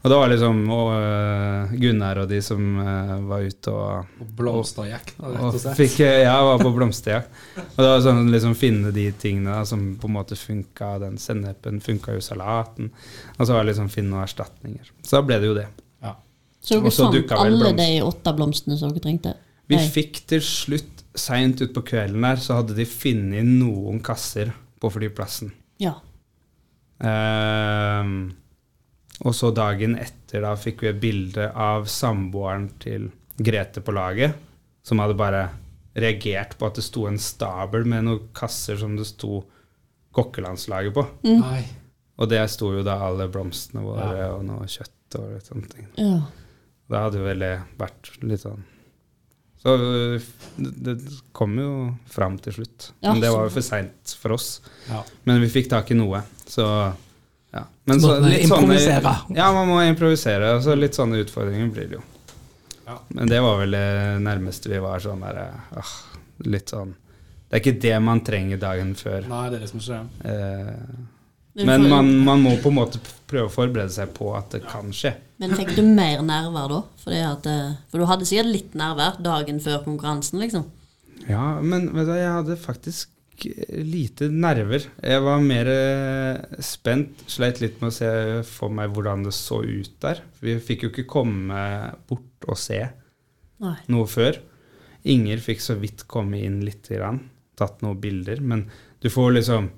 Og 0.00 0.08
da 0.08 0.16
var 0.16 0.30
liksom 0.32 0.60
og, 0.72 0.90
uh, 0.96 1.72
Gunnar 1.76 2.22
og 2.22 2.30
de 2.30 2.38
som 2.44 2.60
uh, 2.80 3.18
var 3.28 3.44
ute 3.44 3.72
og 3.74 4.22
Og 4.22 4.30
blomsterjakt, 4.38 5.18
rett 5.20 5.42
og 5.44 5.58
slett. 5.60 5.76
fikk, 5.76 5.98
ja, 6.06 6.22
jeg 6.24 6.46
var 6.48 6.62
på 6.62 6.72
blomsterjakt. 6.72 7.42
Og 7.58 7.82
det 7.82 7.90
var 7.90 8.00
sånn 8.06 8.30
liksom 8.32 8.56
finne 8.56 8.94
de 8.96 9.04
tingene 9.20 9.58
da, 9.58 9.66
som 9.68 9.82
på 10.00 10.08
en 10.08 10.16
måte 10.16 10.38
funka. 10.40 10.94
Den 11.04 11.20
sennepen 11.20 11.82
funka 11.84 12.16
jo 12.16 12.24
salaten. 12.24 12.88
Og 13.36 13.44
så 13.44 13.52
var 13.52 13.60
det 13.60 13.74
liksom 13.74 13.92
finne 13.92 14.14
noen 14.14 14.24
erstatninger. 14.24 14.88
Så 15.04 15.18
da 15.18 15.22
ble 15.28 15.40
det 15.42 15.52
jo 15.52 15.58
det. 15.60 15.68
Ja. 16.00 16.16
Så 16.64 16.80
dere 16.80 16.96
fant 16.96 17.36
alle 17.36 17.76
de 17.76 17.92
åtte 18.06 18.36
blomstene 18.40 18.80
som 18.80 18.94
dere 18.94 19.04
trengte? 19.04 19.36
Vi 19.70 19.76
Nei. 19.78 19.86
fikk 20.00 20.24
til 20.32 20.40
slutt, 20.42 21.04
seint 21.14 21.60
utpå 21.60 21.84
kvelden 21.92 22.24
der, 22.24 22.40
så 22.40 22.62
hadde 22.62 22.74
de 22.78 22.88
funnet 22.88 23.44
noen 23.46 24.00
kasser 24.02 24.54
på 24.80 24.88
flyplassen. 24.96 25.52
Ja. 25.82 25.98
Ehm, 27.04 28.32
og 29.20 29.34
så 29.36 29.50
dagen 29.52 29.96
etter 30.00 30.44
da 30.46 30.54
fikk 30.56 30.84
vi 30.84 30.90
et 30.92 31.00
bilde 31.00 31.50
av 31.52 31.88
samboeren 31.90 32.70
til 32.82 33.10
Grete 33.40 33.80
på 33.84 33.92
laget, 33.96 34.36
som 34.84 35.00
hadde 35.00 35.16
bare 35.16 35.46
reagert 35.96 36.56
på 36.58 36.68
at 36.68 36.78
det 36.78 36.84
sto 36.86 37.06
en 37.08 37.18
stabel 37.20 37.86
med 37.88 38.06
noen 38.06 38.26
kasser 38.36 38.78
som 38.80 38.94
det 38.98 39.08
sto 39.08 39.42
kokkelandslaget 40.16 40.94
på. 40.96 41.04
Mm. 41.26 41.44
Og 42.20 42.28
det 42.30 42.42
sto 42.52 42.72
jo 42.74 42.84
da 42.86 42.98
alle 43.06 43.28
blomstene 43.32 43.84
våre 43.84 44.28
og 44.34 44.44
noe 44.46 44.68
kjøtt 44.68 45.18
og 45.20 45.32
litt 45.34 45.50
sånne 45.50 45.72
ting. 45.72 45.88
ja. 46.00 46.20
Det 46.90 46.98
hadde 46.98 47.20
jo 47.20 47.26
veldig 47.28 47.50
vært 47.78 48.08
litt 48.26 48.42
sånn 48.42 48.64
Så 49.62 49.74
øh, 49.78 50.24
det, 50.58 50.70
det 50.88 50.94
kom 51.36 51.52
jo 51.60 51.68
fram 52.10 52.38
til 52.42 52.56
slutt. 52.56 52.88
Ja, 52.98 53.12
Men 53.12 53.22
det 53.22 53.30
var 53.30 53.46
jo 53.46 53.52
for 53.54 53.62
seint 53.62 54.14
for 54.18 54.34
oss. 54.34 54.48
Ja. 54.88 55.04
Men 55.28 55.38
vi 55.44 55.52
fikk 55.52 55.70
tak 55.70 55.92
i 55.94 55.98
noe, 55.98 56.24
så 56.50 56.64
ja. 57.52 57.64
Men 57.84 58.00
Så 58.00 58.16
litt 58.22 58.48
sånne 58.48 58.78
Ja, 59.34 59.50
man 59.52 59.68
må 59.68 59.80
improvisere. 59.82 60.54
Så 60.62 60.76
litt 60.78 60.94
sånne 60.98 61.20
utfordringer 61.24 61.70
blir 61.74 61.88
det 61.90 61.98
jo. 61.98 62.02
Ja. 62.86 62.98
Men 63.08 63.30
det 63.30 63.40
var 63.42 63.60
vel 63.60 63.74
det 63.74 63.86
nærmeste 64.24 64.70
vi 64.70 64.80
var 64.82 65.02
sånn 65.02 65.22
derre 65.22 65.46
ah, 65.78 65.90
Litt 66.42 66.72
sånn 66.72 66.96
Det 67.46 67.58
er 67.58 67.62
ikke 67.62 67.82
det 67.84 67.96
man 68.02 68.22
trenger 68.26 68.58
dagen 68.62 68.94
før. 68.98 69.26
Nei, 69.30 69.44
det 69.50 69.60
er 69.60 69.64
det 69.66 69.70
som 69.70 69.82
det. 69.84 70.00
Eh, 70.30 71.64
Men 71.66 71.88
man, 71.90 72.10
man 72.24 72.42
må 72.42 72.56
på 72.62 72.70
en 72.70 72.78
måte 72.78 73.02
prøve 73.30 73.48
å 73.48 73.52
forberede 73.52 73.92
seg 73.94 74.12
på 74.14 74.32
at 74.38 74.54
det 74.54 74.62
kan 74.70 74.90
skje. 74.94 75.14
Men 75.42 75.54
fikk 75.58 75.72
du 75.76 75.82
mer 75.86 76.22
nerver 76.26 76.70
da? 76.70 76.80
Fordi 77.02 77.22
at, 77.26 77.46
eh, 77.50 77.72
for 77.90 78.02
du 78.02 78.06
hadde 78.10 78.28
sikkert 78.28 78.52
litt 78.54 78.76
nerver 78.78 79.18
dagen 79.22 79.58
før 79.62 79.82
konkurransen, 79.86 80.42
liksom. 80.42 80.66
Ja, 81.28 81.58
men 81.60 81.90
vet 81.94 82.06
du, 82.06 82.14
jeg 82.16 82.32
hadde 82.32 82.56
faktisk 82.60 83.10
lite 83.46 84.28
nerver. 84.32 84.84
Jeg 85.02 85.22
var 85.24 85.42
mer 85.44 85.70
eh, 85.72 86.60
spent, 86.64 87.24
sleit 87.30 87.60
litt 87.62 87.80
med 87.82 87.92
å 87.92 87.96
se 87.96 88.12
for 88.48 88.72
meg 88.74 88.92
hvordan 88.94 89.26
det 89.26 89.34
så 89.36 89.62
ut 89.64 89.96
der. 90.02 90.22
Vi 90.42 90.58
fikk 90.64 90.86
jo 90.86 90.92
ikke 90.92 91.08
komme 91.10 91.64
bort 92.10 92.48
og 92.48 92.58
se 92.60 92.80
Nei. 93.60 93.76
noe 93.92 94.08
før. 94.10 94.40
Inger 95.10 95.40
fikk 95.44 95.62
så 95.64 95.76
vidt 95.80 96.06
komme 96.10 96.42
inn 96.44 96.60
litt, 96.64 96.88
grann, 96.92 97.22
tatt 97.56 97.80
noen 97.84 98.00
bilder, 98.00 98.42
men 98.44 98.66
du 99.00 99.08
får 99.12 99.36
liksom 99.38 99.70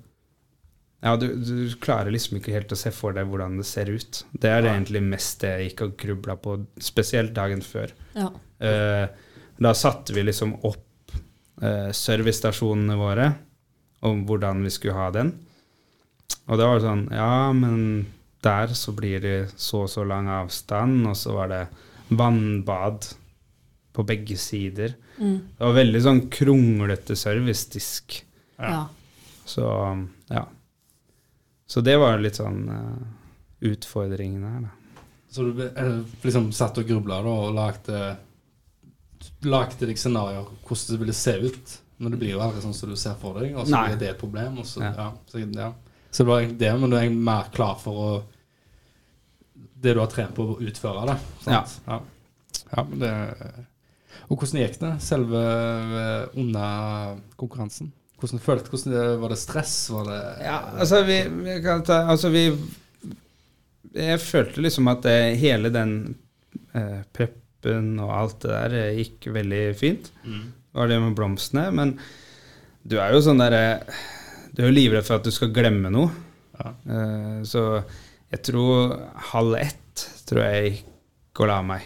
ja, 1.02 1.16
du, 1.18 1.26
du 1.34 1.72
klarer 1.82 2.14
liksom 2.14 2.38
ikke 2.38 2.54
helt 2.54 2.72
å 2.74 2.78
se 2.78 2.92
for 2.94 3.14
deg 3.16 3.26
hvordan 3.26 3.56
det 3.58 3.66
ser 3.66 3.90
ut. 3.90 4.20
Det 4.30 4.50
er 4.50 4.68
egentlig 4.70 5.00
mest 5.02 5.40
det 5.42 5.50
jeg 5.56 5.70
gikk 5.70 5.82
og 5.88 5.96
grubla 5.98 6.36
på, 6.38 6.60
spesielt 6.78 7.34
dagen 7.34 7.62
før. 7.66 7.90
Ja. 8.14 8.28
Uh, 8.62 9.32
da 9.58 9.72
satte 9.74 10.14
vi 10.14 10.22
liksom 10.22 10.54
opp 10.62 11.16
uh, 11.62 11.90
servicestasjonene 11.90 12.98
våre, 13.00 13.26
om 14.02 14.24
hvordan 14.26 14.62
vi 14.66 14.72
skulle 14.74 14.98
ha 14.98 15.10
den. 15.14 15.32
Og 16.50 16.58
det 16.58 16.66
var 16.66 16.82
sånn 16.82 17.06
Ja, 17.14 17.52
men 17.54 18.06
der 18.42 18.72
så 18.74 18.94
blir 18.96 19.22
det 19.22 19.36
så 19.56 19.84
og 19.84 19.90
så 19.92 20.04
lang 20.04 20.28
avstand, 20.32 21.06
og 21.06 21.16
så 21.18 21.36
var 21.36 21.52
det 21.52 21.62
vannbad 22.10 23.06
på 23.92 24.04
begge 24.08 24.36
sider. 24.40 24.96
Det 25.18 25.62
var 25.62 25.76
veldig 25.76 26.00
sånn 26.02 26.20
kronglete 26.32 27.14
servicedisk. 27.18 28.18
Ja. 28.58 28.86
Så 29.46 29.66
ja. 30.32 30.46
Så 31.66 31.80
det 31.80 31.96
var 32.00 32.18
litt 32.20 32.36
sånn 32.40 32.64
uh, 32.68 33.04
utfordringen 33.64 34.42
her, 34.44 34.64
da. 34.66 34.72
Så 35.32 35.46
du 35.48 35.62
eh, 35.64 36.00
liksom 36.20 36.50
satt 36.52 36.76
og 36.82 36.88
grubla 36.88 37.22
og 37.24 37.54
lagde 37.56 38.02
Lagde 39.46 39.86
deg 39.86 39.96
scenarioer 39.98 40.48
hvordan 40.66 40.90
det 40.90 40.98
ville 40.98 41.14
se 41.14 41.32
ut. 41.40 41.72
Men 42.02 42.14
det 42.14 42.18
blir 42.18 42.34
jo 42.34 42.42
aldri 42.42 42.62
sånn 42.64 42.74
som 42.74 42.90
du 42.90 42.98
ser 42.98 43.14
for 43.20 43.38
deg, 43.38 43.54
og 43.54 43.66
så 43.66 43.76
Nei. 43.76 43.82
blir 43.92 43.98
det 44.00 44.08
et 44.10 44.20
problem. 44.20 44.58
Så, 44.66 44.82
Ja. 44.82 44.92
ja. 44.98 45.08
så, 45.30 45.42
ja. 45.46 45.72
så 46.10 46.24
det 46.24 46.28
var 46.32 46.40
egentlig 46.42 46.58
det, 46.64 46.72
men 46.82 46.90
du 46.90 46.96
er 46.98 47.10
mer 47.30 47.50
klar 47.54 47.76
for 47.78 48.04
å 48.06 48.12
Det 49.82 49.94
du 49.94 49.98
har 49.98 50.10
trent 50.10 50.34
på 50.34 50.44
å 50.46 50.58
utføre, 50.62 51.06
da. 51.08 51.16
sant? 51.42 51.72
Ja. 51.86 52.00
ja. 52.70 52.84
men 52.84 53.00
det 53.02 53.14
Og 54.30 54.36
hvordan 54.38 54.60
gikk 54.60 54.78
det, 54.78 54.92
selve 55.02 55.40
eh, 55.42 56.38
under 56.38 57.16
konkurransen? 57.40 57.90
Hvordan 58.22 58.42
følte 58.42 58.70
hvordan 58.70 58.94
det, 58.94 59.06
Var 59.18 59.34
det 59.34 59.38
stress? 59.40 59.74
Var 59.90 60.06
det 60.06 60.20
Ja, 60.46 60.58
altså 60.78 61.02
vi, 61.08 61.18
vi 61.42 61.58
kan 61.64 61.82
ta 61.82 62.04
Altså 62.06 62.30
vi 62.30 62.44
Jeg 63.92 64.20
følte 64.22 64.62
liksom 64.62 64.90
at 64.92 65.02
det, 65.02 65.16
hele 65.42 65.72
den 65.74 65.96
eh, 66.72 67.02
preppen 67.12 67.98
og 68.00 68.12
alt 68.14 68.38
det 68.44 68.52
der 68.54 68.76
eh, 68.78 69.00
gikk 69.02 69.26
veldig 69.34 69.64
fint. 69.76 70.08
Mm. 70.24 70.46
Det 70.72 70.80
var 70.80 70.88
det 70.88 71.00
med 71.00 71.16
blomstene. 71.16 71.66
Men 71.70 71.96
du 72.82 72.96
er 72.98 73.12
jo 73.14 73.22
sånn 73.22 73.42
derre 73.42 73.82
Du 74.52 74.62
er 74.62 74.70
jo 74.70 74.74
livredd 74.74 75.06
for 75.06 75.20
at 75.20 75.26
du 75.26 75.32
skal 75.34 75.52
glemme 75.54 75.92
noe. 75.92 76.10
Ja. 76.58 76.72
Eh, 76.96 77.40
så 77.48 77.64
jeg 78.32 78.40
tror 78.48 78.96
halv 79.32 79.58
ett 79.60 80.06
tror 80.28 80.44
jeg 80.46 80.70
gikk 80.70 81.42
og 81.42 81.48
la 81.50 81.58
meg. 81.64 81.84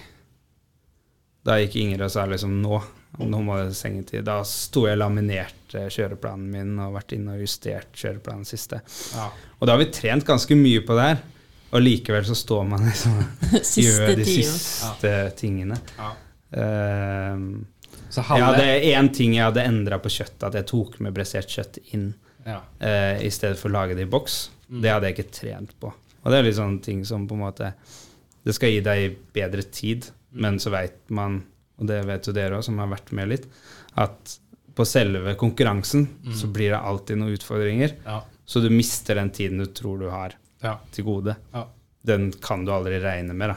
Da 1.47 1.59
gikk 1.61 1.77
Ingrid 1.79 2.03
og 2.07 2.13
sa 2.15 2.27
liksom 2.27 2.59
nå, 2.63 2.81
nå 3.23 3.43
må 3.43 3.59
det 3.61 3.77
sengetid. 3.79 4.27
Da 4.27 4.41
sto 4.47 4.85
jeg 4.87 4.99
og 4.99 5.03
laminerte 5.05 5.87
kjøreplanen 5.93 6.51
min 6.51 6.75
og 6.83 6.95
vært 6.99 7.15
inne 7.17 7.37
og 7.37 7.43
justert 7.43 7.95
kjøreplanen 7.99 8.47
siste. 8.47 8.83
Ja. 9.15 9.31
Og 9.59 9.67
da 9.67 9.75
har 9.75 9.83
vi 9.83 9.91
trent 9.95 10.27
ganske 10.27 10.59
mye 10.59 10.83
på 10.87 10.99
det 10.99 11.09
her. 11.11 11.25
Og 11.75 11.83
likevel 11.83 12.27
så 12.27 12.37
står 12.39 12.67
man 12.71 12.87
liksom 12.87 13.17
og 13.23 13.83
gjør 13.83 14.15
de 14.19 14.27
siste 14.27 14.61
siste 14.63 15.15
tingene. 15.39 15.79
Ja. 15.99 16.13
Ehm, 16.57 17.49
Så 18.17 18.25
Ja, 18.39 18.53
det 18.57 18.65
er 18.65 18.97
én 18.97 19.11
ting 19.13 19.35
jeg 19.37 19.45
hadde 19.45 19.65
endra 19.69 19.99
på 20.01 20.09
kjøttet, 20.13 20.47
at 20.49 20.57
jeg 20.57 20.69
tok 20.71 20.99
med 21.05 21.13
bresert 21.17 21.53
kjøtt 21.53 21.79
inn 21.93 22.07
ja. 22.47 22.63
uh, 22.81 23.21
i 23.21 23.29
stedet 23.35 23.59
for 23.61 23.69
å 23.69 23.77
lage 23.77 23.97
det 23.99 24.07
i 24.07 24.11
boks. 24.11 24.39
Det 24.67 24.91
hadde 24.91 25.11
jeg 25.11 25.19
ikke 25.19 25.35
trent 25.37 25.75
på. 25.83 25.93
Og 26.25 26.33
det 26.33 26.39
er 26.39 26.47
litt 26.49 26.59
sånne 26.59 26.83
ting 26.83 27.05
som 27.07 27.27
på 27.29 27.37
en 27.37 27.45
måte 27.45 27.69
Det 28.47 28.55
skal 28.57 28.73
gi 28.73 28.81
deg 28.83 29.19
bedre 29.35 29.63
tid, 29.75 30.09
men 30.39 30.59
så 30.63 30.73
veit 30.75 30.99
man, 31.15 31.41
og 31.79 31.89
det 31.91 32.01
vet 32.07 32.27
jo 32.29 32.35
dere 32.35 32.59
òg, 32.59 32.65
som 32.67 32.79
har 32.79 32.91
vært 32.91 33.13
med 33.19 33.31
litt, 33.33 33.47
at 33.99 34.37
på 34.77 34.85
selve 34.87 35.33
konkurransen 35.41 36.05
så 36.37 36.47
blir 36.53 36.71
det 36.75 36.79
alltid 36.79 37.19
noen 37.19 37.35
utfordringer. 37.35 37.95
Ja. 38.05 38.21
Så 38.47 38.61
du 38.63 38.69
mister 38.71 39.19
den 39.19 39.33
tiden 39.35 39.59
du 39.59 39.67
tror 39.67 39.99
du 39.99 40.11
har 40.13 40.37
Ja. 40.63 40.77
til 40.93 41.05
gode. 41.09 41.37
Ja. 41.53 41.65
Den 42.07 42.31
kan 42.33 42.65
du 42.65 42.71
aldri 42.73 43.01
regne 43.03 43.35
med, 43.35 43.51
da. 43.51 43.57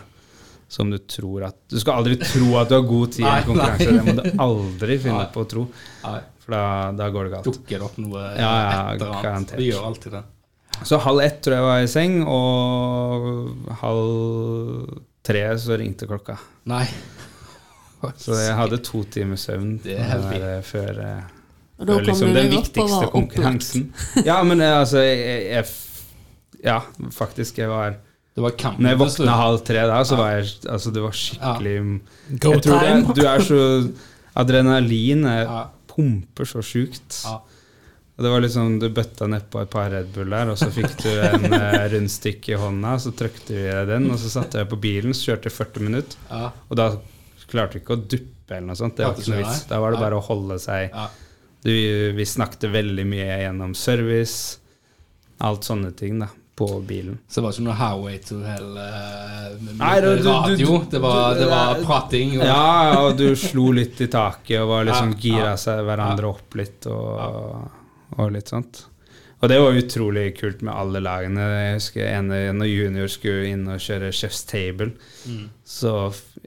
Som 0.70 0.92
du 0.94 1.00
tror 1.02 1.48
at 1.48 1.56
Du 1.72 1.80
skal 1.82 1.98
aldri 2.04 2.16
tro 2.22 2.52
at 2.60 2.70
du 2.70 2.76
har 2.78 2.84
god 2.86 3.14
tid 3.16 3.26
i 3.26 3.30
en 3.30 3.48
konkurranse. 3.48 3.88
Det 3.90 4.04
må 4.06 4.14
du 4.20 4.42
aldri 4.46 4.98
finne 5.02 5.24
Nei. 5.24 5.30
på 5.34 5.42
å 5.42 5.48
tro, 5.50 5.64
Nei. 6.04 6.20
for 6.44 6.54
da, 6.56 6.64
da 7.00 7.08
går 7.14 7.26
det 7.26 7.32
galt. 7.34 7.50
Dukker 7.50 7.86
opp 7.88 7.96
noe 8.02 8.26
Ja, 8.38 8.52
ja, 8.54 8.84
et 8.94 9.02
eller 9.02 9.32
annet. 9.32 9.56
Vi 9.58 9.64
Det 9.64 9.70
gjør 9.72 9.88
alltid 9.90 10.14
det. 10.20 10.24
Så 10.86 11.00
halv 11.04 11.20
ett 11.26 11.42
tror 11.44 11.58
jeg 11.58 11.66
var 11.66 11.82
i 11.84 11.88
seng, 11.92 12.20
og 12.30 13.74
halv 13.82 14.94
tre 15.26 15.42
så 15.60 15.76
ringte 15.82 16.08
klokka. 16.08 16.38
Nei. 16.72 16.86
Så 18.16 18.38
jeg 18.40 18.56
hadde 18.56 18.80
to 18.86 19.02
timers 19.12 19.44
søvn 19.50 19.74
der, 19.84 20.62
før, 20.64 21.02
eh, 21.04 21.24
før 21.84 22.06
liksom 22.06 22.32
den 22.38 22.52
viktigste 22.54 23.10
konkurransen. 23.12 23.90
Ja, 24.24 24.38
men 24.48 24.62
eh, 24.64 24.78
altså 24.80 25.02
jeg, 25.04 25.50
jeg 25.50 26.64
Ja, 26.64 26.78
faktisk. 27.16 27.58
Jeg 27.60 27.72
var 27.72 27.98
Det 28.40 28.46
var 28.46 28.54
kamp. 28.62 28.80
Når 28.80 28.94
jeg 28.94 29.00
våkna 29.02 29.34
halv 29.36 29.60
tre 29.68 29.82
da, 29.90 30.00
så 30.08 30.16
var 30.16 30.30
jeg 30.38 30.48
Altså, 30.72 30.94
det 30.96 31.02
var 31.04 31.16
skikkelig 31.20 31.76
Go 32.40 32.54
Jeg 32.56 32.64
tror 32.64 32.80
time! 32.86 33.02
det, 33.10 33.16
du 33.20 33.26
er 33.28 33.44
så 33.44 33.60
Adrenalin 34.40 35.26
er, 35.28 35.42
Ja. 35.44 35.62
pumper 35.90 36.48
så 36.48 36.62
sjukt. 36.64 37.18
Ja. 37.26 37.40
Og 38.20 38.24
det 38.24 38.32
var 38.32 38.42
liksom, 38.44 38.80
Du 38.80 38.88
bøtta 38.96 39.28
nedpå 39.28 39.62
et 39.62 39.70
par 39.74 39.90
Red 39.92 40.12
Bull 40.16 40.30
der, 40.32 40.50
og 40.54 40.58
så 40.60 40.70
fikk 40.72 40.96
du 41.04 41.10
en 41.10 41.54
eh, 41.60 41.88
rundstykke 41.94 42.54
i 42.56 42.60
hånda, 42.60 42.96
så 43.04 43.12
trykte 43.16 43.56
vi 43.56 43.66
den, 43.92 44.10
og 44.12 44.20
så 44.22 44.30
satte 44.38 44.60
jeg 44.62 44.70
på 44.72 44.80
bilen, 44.80 45.14
så 45.16 45.32
kjørte 45.34 45.50
jeg 45.50 45.56
40 45.58 45.86
minutter, 45.88 46.18
Ja. 46.32 46.52
og 46.70 46.76
da 46.80 46.90
klarte 47.50 47.74
vi 47.78 47.84
ikke 47.84 47.96
å 47.98 48.04
duppe 48.06 48.56
eller 48.56 48.68
noe 48.72 48.76
sånt. 48.80 48.96
Det 48.98 49.06
var 49.08 49.16
ikke 49.18 49.32
noe 49.34 49.44
vits. 49.44 49.64
Da 49.70 49.80
var 49.82 49.92
det 49.96 50.00
bare 50.02 50.18
å 50.20 50.24
holde 50.26 50.60
seg 50.62 50.92
du, 51.64 51.72
Vi 52.16 52.26
snakket 52.26 52.70
veldig 52.72 53.06
mye 53.10 53.40
gjennom 53.44 53.74
service, 53.76 54.58
alt 55.42 55.64
sånne 55.68 55.92
ting, 55.96 56.20
da, 56.24 56.28
på 56.60 56.68
bilen. 56.84 57.16
Så 57.32 57.40
det 57.40 57.46
var 57.46 57.56
ikke 57.56 57.66
noe 57.70 57.78
highway 57.80 58.18
to 58.28 58.42
hell 58.44 58.70
med 58.76 59.78
Nei, 59.80 59.94
du- 60.04 60.10
du- 60.20 60.28
radio. 60.30 60.58
du- 60.80 60.90
det, 60.92 61.00
var, 61.02 61.34
det 61.40 61.48
var 61.50 61.80
prating. 61.88 62.36
Og, 62.42 62.46
Ja, 62.46 63.00
og 63.06 63.18
du 63.18 63.30
slo 63.40 63.70
litt 63.72 64.02
i 64.04 64.08
taket 64.12 64.60
og 64.62 64.68
var 64.74 64.84
liksom 64.92 65.14
Ja, 65.16 65.20
gira 65.24 65.54
seg 65.58 65.82
hverandre 65.88 66.28
opp 66.34 66.56
litt 66.60 66.86
og, 66.92 67.70
og 68.20 68.32
litt 68.36 68.52
sånt. 68.52 68.84
Og 69.42 69.48
det 69.48 69.58
var 69.64 69.72
utrolig 69.80 70.26
kult 70.38 70.62
med 70.68 70.74
alle 70.76 71.00
lagene. 71.00 71.40
Jeg 71.40 71.76
husker 71.78 72.10
ene 72.12 72.40
når 72.60 72.68
junior 72.74 73.08
skulle 73.08 73.48
inn 73.54 73.68
og 73.72 73.80
kjøre 73.80 74.12
Chef's 74.12 74.44
Table, 74.46 74.92
Mm. 75.26 75.46
så 75.64 75.94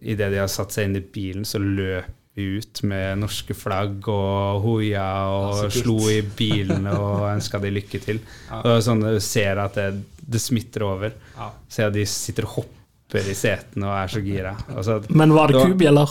idet 0.02 0.30
de 0.32 0.38
har 0.42 0.48
satt 0.52 0.72
seg 0.76 0.84
inn 0.90 0.96
i 0.96 1.00
bilen, 1.00 1.44
så 1.48 1.56
løp 1.58 2.04
vi 2.34 2.46
ut 2.58 2.80
med 2.88 3.18
norske 3.20 3.54
flagg 3.56 4.06
og 4.08 4.62
hoia 4.64 5.04
og 5.28 5.64
Ja, 5.66 5.70
slo 5.74 5.98
i 6.08 6.22
bilene 6.22 6.94
og 6.96 7.26
ønska 7.28 7.60
de 7.60 7.72
lykke 7.74 8.00
til. 8.00 8.20
Ja. 8.48 8.62
Og 8.64 8.78
sånn 8.86 9.02
Du 9.04 9.18
ser 9.20 9.60
at 9.60 9.74
det, 9.76 9.88
det 10.24 10.40
smitter 10.40 10.86
over. 10.88 11.12
Ja. 11.36 11.50
Ser 11.68 11.90
at 11.90 11.92
de 11.98 12.06
sitter 12.08 12.48
og 12.48 12.54
hopper 12.62 13.28
i 13.28 13.34
setene 13.36 13.84
og 13.90 13.98
er 13.98 14.08
så 14.14 14.22
gira. 14.24 14.54
Altså, 14.72 14.96
at- 15.02 15.10
Men 15.10 15.34
var 15.36 15.48
det 15.52 15.58
Det 15.60 15.66
kubjeller? 15.74 16.08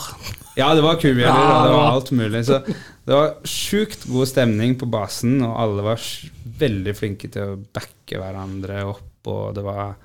ja, 0.57 0.73
det 0.75 0.83
var 0.83 0.95
kubjeller, 1.01 1.25
Ja, 1.25 1.57
og 1.57 1.65
det 1.65 1.73
var- 1.77 1.91
alt 1.95 2.11
mulig. 2.11 2.45
Så 2.45 2.61
det 2.65 3.15
var 3.17 3.33
sjukt 3.43 4.05
god 4.11 4.27
stemning 4.27 4.75
på 4.77 4.85
basen, 4.91 5.41
og 5.41 5.57
alle 5.57 5.81
var 5.81 5.97
veldig 6.61 6.93
flinke 6.95 7.31
til 7.31 7.41
å 7.41 7.57
backe 7.73 8.19
hverandre 8.21 8.85
opp, 8.85 9.01
og 9.25 9.55
det 9.55 9.63
var 9.63 9.95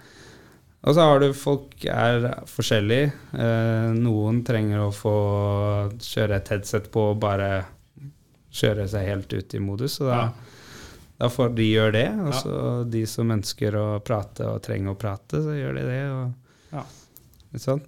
Og 0.87 0.95
så 0.95 1.03
har 1.03 1.19
du 1.21 1.33
folk 1.35 1.83
er 1.91 2.29
forskjellige. 2.47 3.09
Eh, 3.35 3.89
noen 3.99 4.45
trenger 4.47 4.85
å 4.85 4.93
få 4.95 5.15
kjøre 5.99 6.37
et 6.39 6.51
headset 6.55 6.87
på 6.95 7.09
og 7.11 7.19
bare 7.25 7.49
kjøre 8.57 8.87
seg 8.89 9.09
helt 9.11 9.33
ut 9.35 9.55
i 9.59 9.61
modus, 9.61 9.99
og 10.01 10.07
da, 10.13 10.19
Ja. 10.21 10.29
da 11.19 11.29
får 11.33 11.55
de 11.59 11.67
gjøre 11.73 11.93
det. 11.93 12.07
Og 12.21 12.33
Ja. 12.33 12.85
de 12.85 13.03
som 13.07 13.29
ønsker 13.35 13.75
å 13.75 13.87
prate 14.05 14.47
og 14.47 14.63
trenger 14.63 14.95
å 14.95 14.99
prate, 14.99 15.43
så 15.43 15.53
gjør 15.59 15.75
de 15.75 15.83
det. 15.83 16.05
og 16.11 16.35
Ja. 16.73 16.85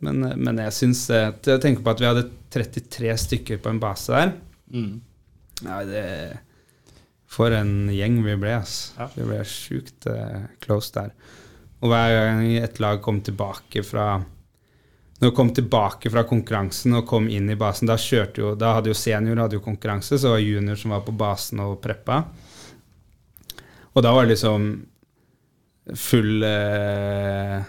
Men, 0.00 0.20
men 0.42 0.56
jeg 0.56 0.72
syns 0.72 1.08
Jeg 1.08 1.60
tenker 1.60 1.82
på 1.82 1.90
at 1.90 1.98
vi 2.00 2.06
hadde 2.06 2.30
33 2.50 3.12
stykker 3.18 3.58
på 3.60 3.68
en 3.68 3.78
base 3.80 4.06
der. 4.08 4.32
Mm. 4.72 5.00
Nei, 5.62 5.84
det 5.84 6.38
For 7.26 7.50
en 7.52 7.88
gjeng 7.90 8.22
vi 8.24 8.34
ble, 8.36 8.54
ass. 8.56 8.92
Vi 9.14 9.22
ble 9.24 9.42
sjukt 9.44 10.06
eh, 10.06 10.46
close 10.60 10.90
der. 10.92 11.10
Og 11.78 11.92
hver 11.92 12.14
gang 12.16 12.42
et 12.58 12.80
lag 12.82 13.00
kom 13.04 13.20
tilbake 13.22 13.84
fra 13.86 14.16
Når 15.18 15.30
de 15.30 15.34
kom 15.34 15.50
tilbake 15.54 16.10
fra 16.10 16.22
konkurransen 16.26 16.94
og 16.98 17.06
kom 17.06 17.28
inn 17.30 17.50
i 17.50 17.56
basen, 17.58 17.88
da 17.90 17.96
jo 18.38 18.54
Da 18.58 18.74
hadde 18.76 18.90
jo 18.92 18.94
senior 18.98 19.36
hadde 19.42 19.58
jo 19.58 19.64
konkurranse, 19.64 20.18
så 20.18 20.30
var 20.34 20.38
junior 20.42 20.76
som 20.78 20.94
var 20.94 21.02
på 21.06 21.14
basen 21.16 21.60
og 21.60 21.80
preppa. 21.82 22.24
Og 23.94 24.02
da 24.02 24.12
var 24.14 24.26
det 24.26 24.36
liksom 24.36 24.68
full 25.96 26.42
eh, 26.44 27.62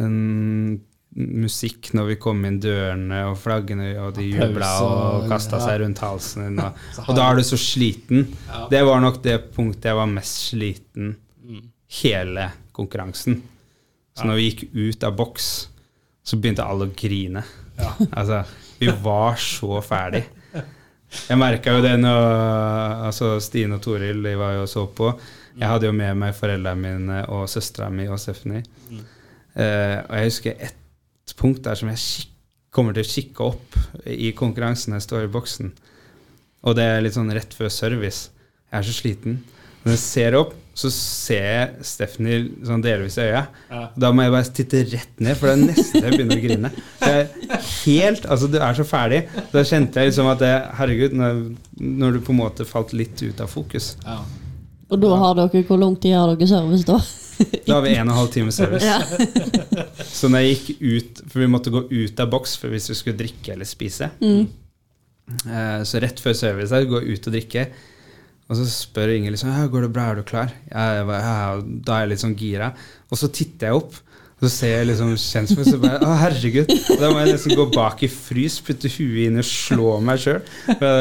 en 0.00 0.80
musikk 1.16 1.90
når 1.96 2.10
vi 2.10 2.16
kom 2.20 2.42
inn 2.44 2.58
dørene, 2.60 3.22
og 3.30 3.38
flaggene, 3.40 3.90
og 4.00 4.14
de 4.18 4.26
jubla 4.30 4.70
og- 4.84 5.28
kasta 5.30 5.60
seg 5.60 5.80
rundt 5.80 6.02
halsen 6.04 6.44
din. 6.46 6.58
Og, 6.60 6.82
og 7.08 7.16
da 7.16 7.30
er 7.30 7.36
du 7.36 7.42
så 7.42 7.58
sliten. 7.60 8.26
Det 8.70 8.82
var 8.84 9.00
nok 9.04 9.22
det 9.24 9.38
punktet 9.56 9.90
jeg 9.90 9.96
var 10.00 10.10
mest 10.12 10.50
sliten. 10.50 11.14
Hele 12.02 12.50
konkurransen. 12.76 13.40
Så 14.16 14.26
når 14.26 14.38
vi 14.38 14.46
gikk 14.48 14.62
ut 14.74 15.04
av 15.06 15.16
boks, 15.16 15.48
så 16.26 16.38
begynte 16.40 16.64
alle 16.64 16.88
å 16.88 16.96
grine. 16.96 17.44
Ja. 17.76 17.92
Altså, 18.18 18.42
vi 18.80 18.90
var 19.02 19.36
så 19.40 19.80
ferdig. 19.84 20.24
Jeg 21.06 21.38
merka 21.38 21.72
jo 21.76 21.82
det 21.84 21.94
når 22.00 22.24
altså 23.06 23.36
Stine 23.40 23.78
og 23.78 23.84
Toril 23.84 24.18
de 24.24 24.34
var 24.36 24.56
jo 24.56 24.64
og 24.64 24.70
så 24.70 24.84
på. 24.90 25.12
Jeg 25.56 25.70
hadde 25.70 25.88
jo 25.88 25.94
med 25.96 26.18
meg 26.20 26.34
foreldrene 26.36 26.82
mine 26.82 27.20
og 27.32 27.46
søstera 27.48 27.88
mi 27.92 28.08
og 28.10 28.20
Stephanie. 28.20 28.64
Uh, 29.56 30.02
og 30.02 30.12
jeg 30.18 30.26
husker 30.26 30.66
ett 30.66 31.34
punkt 31.38 31.62
der 31.64 31.78
som 31.78 31.88
jeg 31.88 32.26
kommer 32.74 32.96
til 32.96 33.06
å 33.06 33.08
kikke 33.08 33.46
opp 33.46 33.78
i 34.12 34.34
konkurransen 34.36 34.96
jeg 34.96 35.06
står 35.06 35.28
i 35.28 35.32
boksen. 35.32 35.72
Og 36.66 36.76
det 36.76 36.84
er 36.84 37.02
litt 37.04 37.16
sånn 37.16 37.32
rett 37.32 37.54
før 37.56 37.72
service. 37.72 38.28
Jeg 38.68 38.82
er 38.82 38.88
så 38.88 38.96
sliten. 38.98 39.38
Når 39.84 39.94
jeg 39.94 40.02
ser 40.02 40.36
opp, 40.36 40.52
så 40.76 40.90
ser 40.92 41.44
jeg 41.46 41.84
Stephanie 41.88 42.42
sånn 42.68 42.82
delvis 42.84 43.14
i 43.16 43.22
øya. 43.30 43.42
Ja. 43.72 43.82
Da 43.96 44.10
må 44.12 44.26
jeg 44.26 44.32
bare 44.34 44.50
titte 44.58 44.82
rett 44.92 45.22
ned, 45.24 45.38
for 45.40 45.48
det 45.48 45.54
er 45.56 45.62
nesten 45.70 46.04
jeg 46.04 46.12
begynner 46.18 46.36
å 46.36 46.42
grine. 46.42 46.70
Det 47.00 47.60
helt, 47.86 48.26
altså 48.28 48.50
Du 48.52 48.58
er 48.60 48.76
så 48.76 48.84
ferdig. 48.84 49.22
Da 49.54 49.62
kjente 49.64 50.02
jeg 50.04 50.10
liksom 50.12 50.28
at 50.34 50.42
det, 50.44 50.50
herregud, 50.76 51.16
når, 51.16 51.40
når 51.80 52.18
du 52.18 52.20
på 52.26 52.34
en 52.36 52.40
måte 52.42 52.68
falt 52.68 52.92
litt 52.96 53.22
ut 53.24 53.40
av 53.40 53.48
fokus 53.52 53.94
Ja. 54.04 54.18
Og 54.86 55.00
da 55.02 55.08
har 55.18 55.32
dere 55.34 55.64
Hvor 55.66 55.80
lang 55.82 55.96
tid 55.98 56.12
har 56.14 56.28
dere 56.30 56.46
service 56.46 56.84
da? 56.86 57.00
Da 57.66 57.74
har 57.74 57.82
vi 57.82 57.96
en 57.96 58.06
og 58.06 58.12
en 58.12 58.18
halv 58.20 58.30
time 58.36 58.52
service. 58.54 58.84
Ja. 58.86 59.00
Så 60.18 60.28
når 60.32 60.44
jeg 60.44 60.54
gikk 60.54 60.84
ut, 60.84 61.24
for 61.32 61.42
vi 61.42 61.48
måtte 61.50 61.72
gå 61.74 61.82
ut 61.90 62.20
av 62.22 62.30
boks 62.32 62.54
for 62.60 62.72
hvis 62.72 62.86
vi 62.92 63.00
skulle 63.00 63.18
drikke 63.24 63.56
eller 63.56 63.68
spise 63.68 64.12
Mm. 64.20 64.46
Eh, 65.50 65.80
Så 65.88 65.98
rett 66.04 66.20
før 66.22 66.36
service 66.38 66.70
her, 66.72 66.84
gå 66.86 67.00
ut 67.02 67.26
og 67.26 67.34
drikke. 67.34 67.66
Og 68.46 68.58
så 68.58 68.66
spør 68.70 69.10
Inger 69.16 69.34
liksom 69.34 69.54
går 69.72 69.86
det 69.86 69.92
bra, 69.94 70.10
er 70.10 70.20
du 70.20 70.26
klar? 70.26 70.52
Jeg 70.70 71.06
ja, 71.08 71.38
da 71.58 71.96
er 71.96 72.04
jeg 72.04 72.12
litt 72.12 72.22
sånn 72.22 72.36
gira. 72.38 72.72
Og 73.10 73.18
så 73.18 73.30
titter 73.34 73.70
jeg 73.70 73.80
opp, 73.80 73.96
og 74.36 74.44
så 74.44 74.50
ser 74.52 74.72
jeg 74.74 74.88
liksom 74.90 75.14
kjensel, 75.16 75.64
så 75.64 75.78
bare 75.80 75.98
Å, 76.04 76.12
herregud. 76.20 76.70
Og 76.92 77.00
da 77.00 77.10
må 77.10 77.22
jeg 77.22 77.32
nesten 77.34 77.56
gå 77.58 77.66
bak 77.72 78.04
i 78.04 78.10
frys, 78.12 78.60
putte 78.62 78.90
huet 78.92 79.30
inn 79.30 79.40
og 79.40 79.48
slå 79.48 79.96
meg 80.04 80.20
sjøl. 80.22 80.42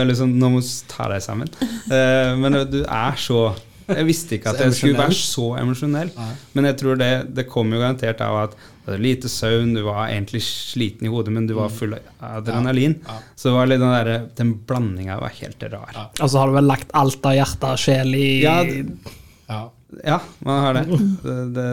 Liksom, 0.09 0.33
nå 0.39 0.51
må 0.55 0.63
du 0.63 0.71
ta 0.89 1.09
deg 1.11 1.23
sammen. 1.25 1.51
Uh, 1.91 2.33
men 2.39 2.61
du 2.71 2.81
er 2.85 3.19
så 3.19 3.49
Jeg 3.87 4.05
visste 4.07 4.37
ikke 4.37 4.53
at 4.53 4.61
jeg 4.63 4.73
skulle 4.77 4.97
være 4.97 5.17
så 5.17 5.49
emosjonell. 5.61 6.09
Men 6.55 6.69
jeg 6.71 6.77
tror 6.81 6.97
det, 6.99 7.11
det 7.37 7.45
kom 7.51 7.73
jo 7.75 7.81
garantert 7.81 8.23
av 8.25 8.39
at 8.45 8.55
du 8.57 8.91
hadde 8.91 9.01
lite 9.01 9.29
søvn, 9.31 9.71
du 9.73 9.81
var 9.85 10.11
egentlig 10.11 10.43
sliten 10.45 11.07
i 11.07 11.11
hodet, 11.11 11.33
men 11.33 11.47
du 11.49 11.55
var 11.57 11.71
full 11.73 11.95
av 11.97 12.41
adrenalin. 12.43 12.99
Ja. 13.05 13.15
Så 13.35 13.49
det 13.49 13.55
var 13.57 13.69
litt 13.71 13.81
den, 13.81 13.93
der, 13.95 14.27
den 14.37 14.51
blandinga 14.69 15.17
var 15.21 15.33
helt 15.39 15.63
rar. 15.73 15.89
Ja. 15.95 16.03
Og 16.21 16.29
så 16.29 16.41
har 16.41 16.51
du 16.51 16.57
vel 16.59 16.69
lagt 16.69 16.93
alt 16.97 17.25
av 17.25 17.33
hjerte 17.37 17.71
og 17.73 17.81
sjel 17.81 18.13
i 18.19 18.27
Ja, 18.43 18.59
Ja. 19.49 19.63
Ja, 20.03 20.17
man 20.43 20.57
har 20.59 20.73
det. 20.75 20.83
det, 21.23 21.35
det 21.55 21.65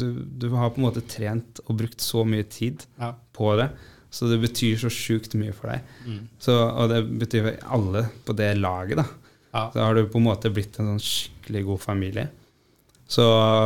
du, 0.00 0.06
du 0.40 0.48
har 0.56 0.72
på 0.72 0.80
en 0.80 0.86
måte 0.88 1.02
trent 1.06 1.60
og 1.68 1.76
brukt 1.78 2.00
så 2.02 2.24
mye 2.26 2.42
tid 2.50 2.82
Ja. 2.98 3.12
på 3.36 3.52
det, 3.60 3.68
så 4.10 4.26
det 4.26 4.40
betyr 4.42 4.80
så 4.80 4.90
sjukt 4.90 5.36
mye 5.38 5.52
for 5.54 5.70
deg. 5.70 5.84
Mm. 6.08 6.22
Så, 6.42 6.56
og 6.56 6.88
det 6.90 7.04
betyr 7.20 7.44
for 7.46 7.76
alle 7.76 8.06
på 8.26 8.34
det 8.40 8.48
laget, 8.58 8.98
da. 8.98 9.04
Ja. 9.50 9.70
Så 9.72 9.82
har 9.82 9.96
du 9.96 10.04
på 10.06 10.20
en 10.20 10.28
måte 10.28 10.52
blitt 10.54 10.78
en 10.78 10.92
sånn 10.92 11.02
skikkelig 11.02 11.64
god 11.66 11.82
familie. 11.82 12.28
Så 13.10 13.24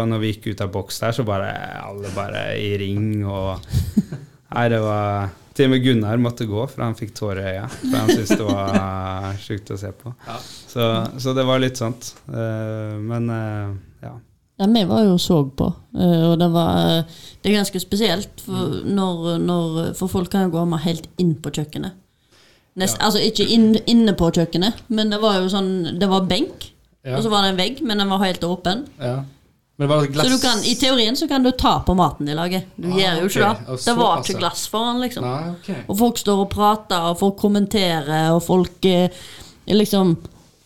når 0.08 0.22
vi 0.22 0.30
gikk 0.32 0.46
ut 0.54 0.62
av 0.64 0.70
boks 0.72 1.02
der, 1.02 1.12
så 1.12 1.24
bare 1.28 1.50
alle 1.84 2.12
bare 2.16 2.46
i 2.56 2.70
ring 2.80 3.24
og 3.28 3.60
Nei, 4.54 4.68
det 4.70 4.78
var 4.84 5.32
Til 5.54 5.66
og 5.66 5.72
med 5.72 5.82
Gunnar 5.82 6.20
måtte 6.22 6.46
gå, 6.46 6.60
for 6.70 6.82
han 6.84 6.94
fikk 6.98 7.10
tårer 7.14 7.40
i 7.42 7.50
øya. 7.56 7.64
For 7.72 7.96
han 7.96 8.10
syntes 8.10 8.32
det 8.38 8.46
var 8.46 9.26
sjukt 9.46 9.72
å 9.74 9.78
se 9.78 9.90
på. 9.94 10.12
Ja. 10.26 10.36
Så, 10.42 10.86
så 11.22 11.34
det 11.34 11.44
var 11.46 11.62
litt 11.62 11.78
sånt. 11.78 12.12
Eh, 12.26 12.94
men 13.02 13.28
eh, 13.30 13.74
ja. 14.06 14.14
Ja, 14.58 14.68
vi 14.70 14.84
var 14.86 15.02
jo 15.02 15.16
og 15.16 15.22
så 15.22 15.40
på, 15.50 15.66
eh, 15.98 16.24
og 16.28 16.36
det 16.38 16.46
var 16.54 17.02
Det 17.42 17.50
er 17.50 17.56
ganske 17.56 17.80
spesielt, 17.82 18.42
for, 18.46 18.80
når, 18.86 19.24
når, 19.42 19.78
for 19.98 20.10
folk 20.10 20.30
kan 20.30 20.46
jo 20.46 20.54
gå 20.54 20.64
med 20.70 20.82
helt 20.86 21.08
inn 21.22 21.34
på 21.42 21.50
kjøkkenet. 21.54 21.98
Nest, 22.76 22.96
Altså 23.00 23.20
ikke 23.22 23.46
inn, 23.54 23.76
inne 23.86 24.12
på 24.18 24.32
kjøkkenet, 24.34 24.80
men 24.88 25.10
det 25.12 25.20
var 25.22 25.36
jo 25.38 25.46
sånn 25.52 25.98
Det 26.00 26.08
var 26.10 26.26
benk, 26.26 26.70
Ja. 27.04 27.16
og 27.18 27.22
så 27.22 27.30
var 27.30 27.42
det 27.44 27.50
en 27.52 27.60
vegg, 27.60 27.82
men 27.86 27.98
den 27.98 28.08
var 28.10 28.18
helt 28.24 28.42
åpen. 28.42 28.86
Ja. 28.98 29.20
Men 29.76 29.88
det 29.88 30.12
glass 30.12 30.26
Så 30.26 30.32
du 30.36 30.38
kan, 30.42 30.58
i 30.64 30.74
teorien 30.78 31.16
så 31.16 31.28
kan 31.28 31.42
du 31.42 31.50
ta 31.50 31.80
på 31.86 31.94
maten 31.98 32.26
de 32.26 32.34
lager. 32.34 32.62
Du 32.76 32.88
Ah, 32.88 32.96
gjør 32.96 33.20
jo 33.20 33.26
ikke 33.26 33.48
okay. 33.50 33.64
det. 33.66 33.84
Det 33.84 33.96
var 33.96 34.20
ikke 34.22 34.38
glass 34.38 34.66
foran, 34.70 35.00
liksom. 35.02 35.24
Nei, 35.24 35.50
okay. 35.50 35.80
Og 35.88 35.98
folk 35.98 36.18
står 36.18 36.44
og 36.44 36.50
prater, 36.50 37.08
og 37.10 37.18
folk 37.18 37.36
kommenterer, 37.36 38.30
og 38.34 38.42
folk 38.42 38.84
eh, 38.86 39.08
liksom 39.66 40.16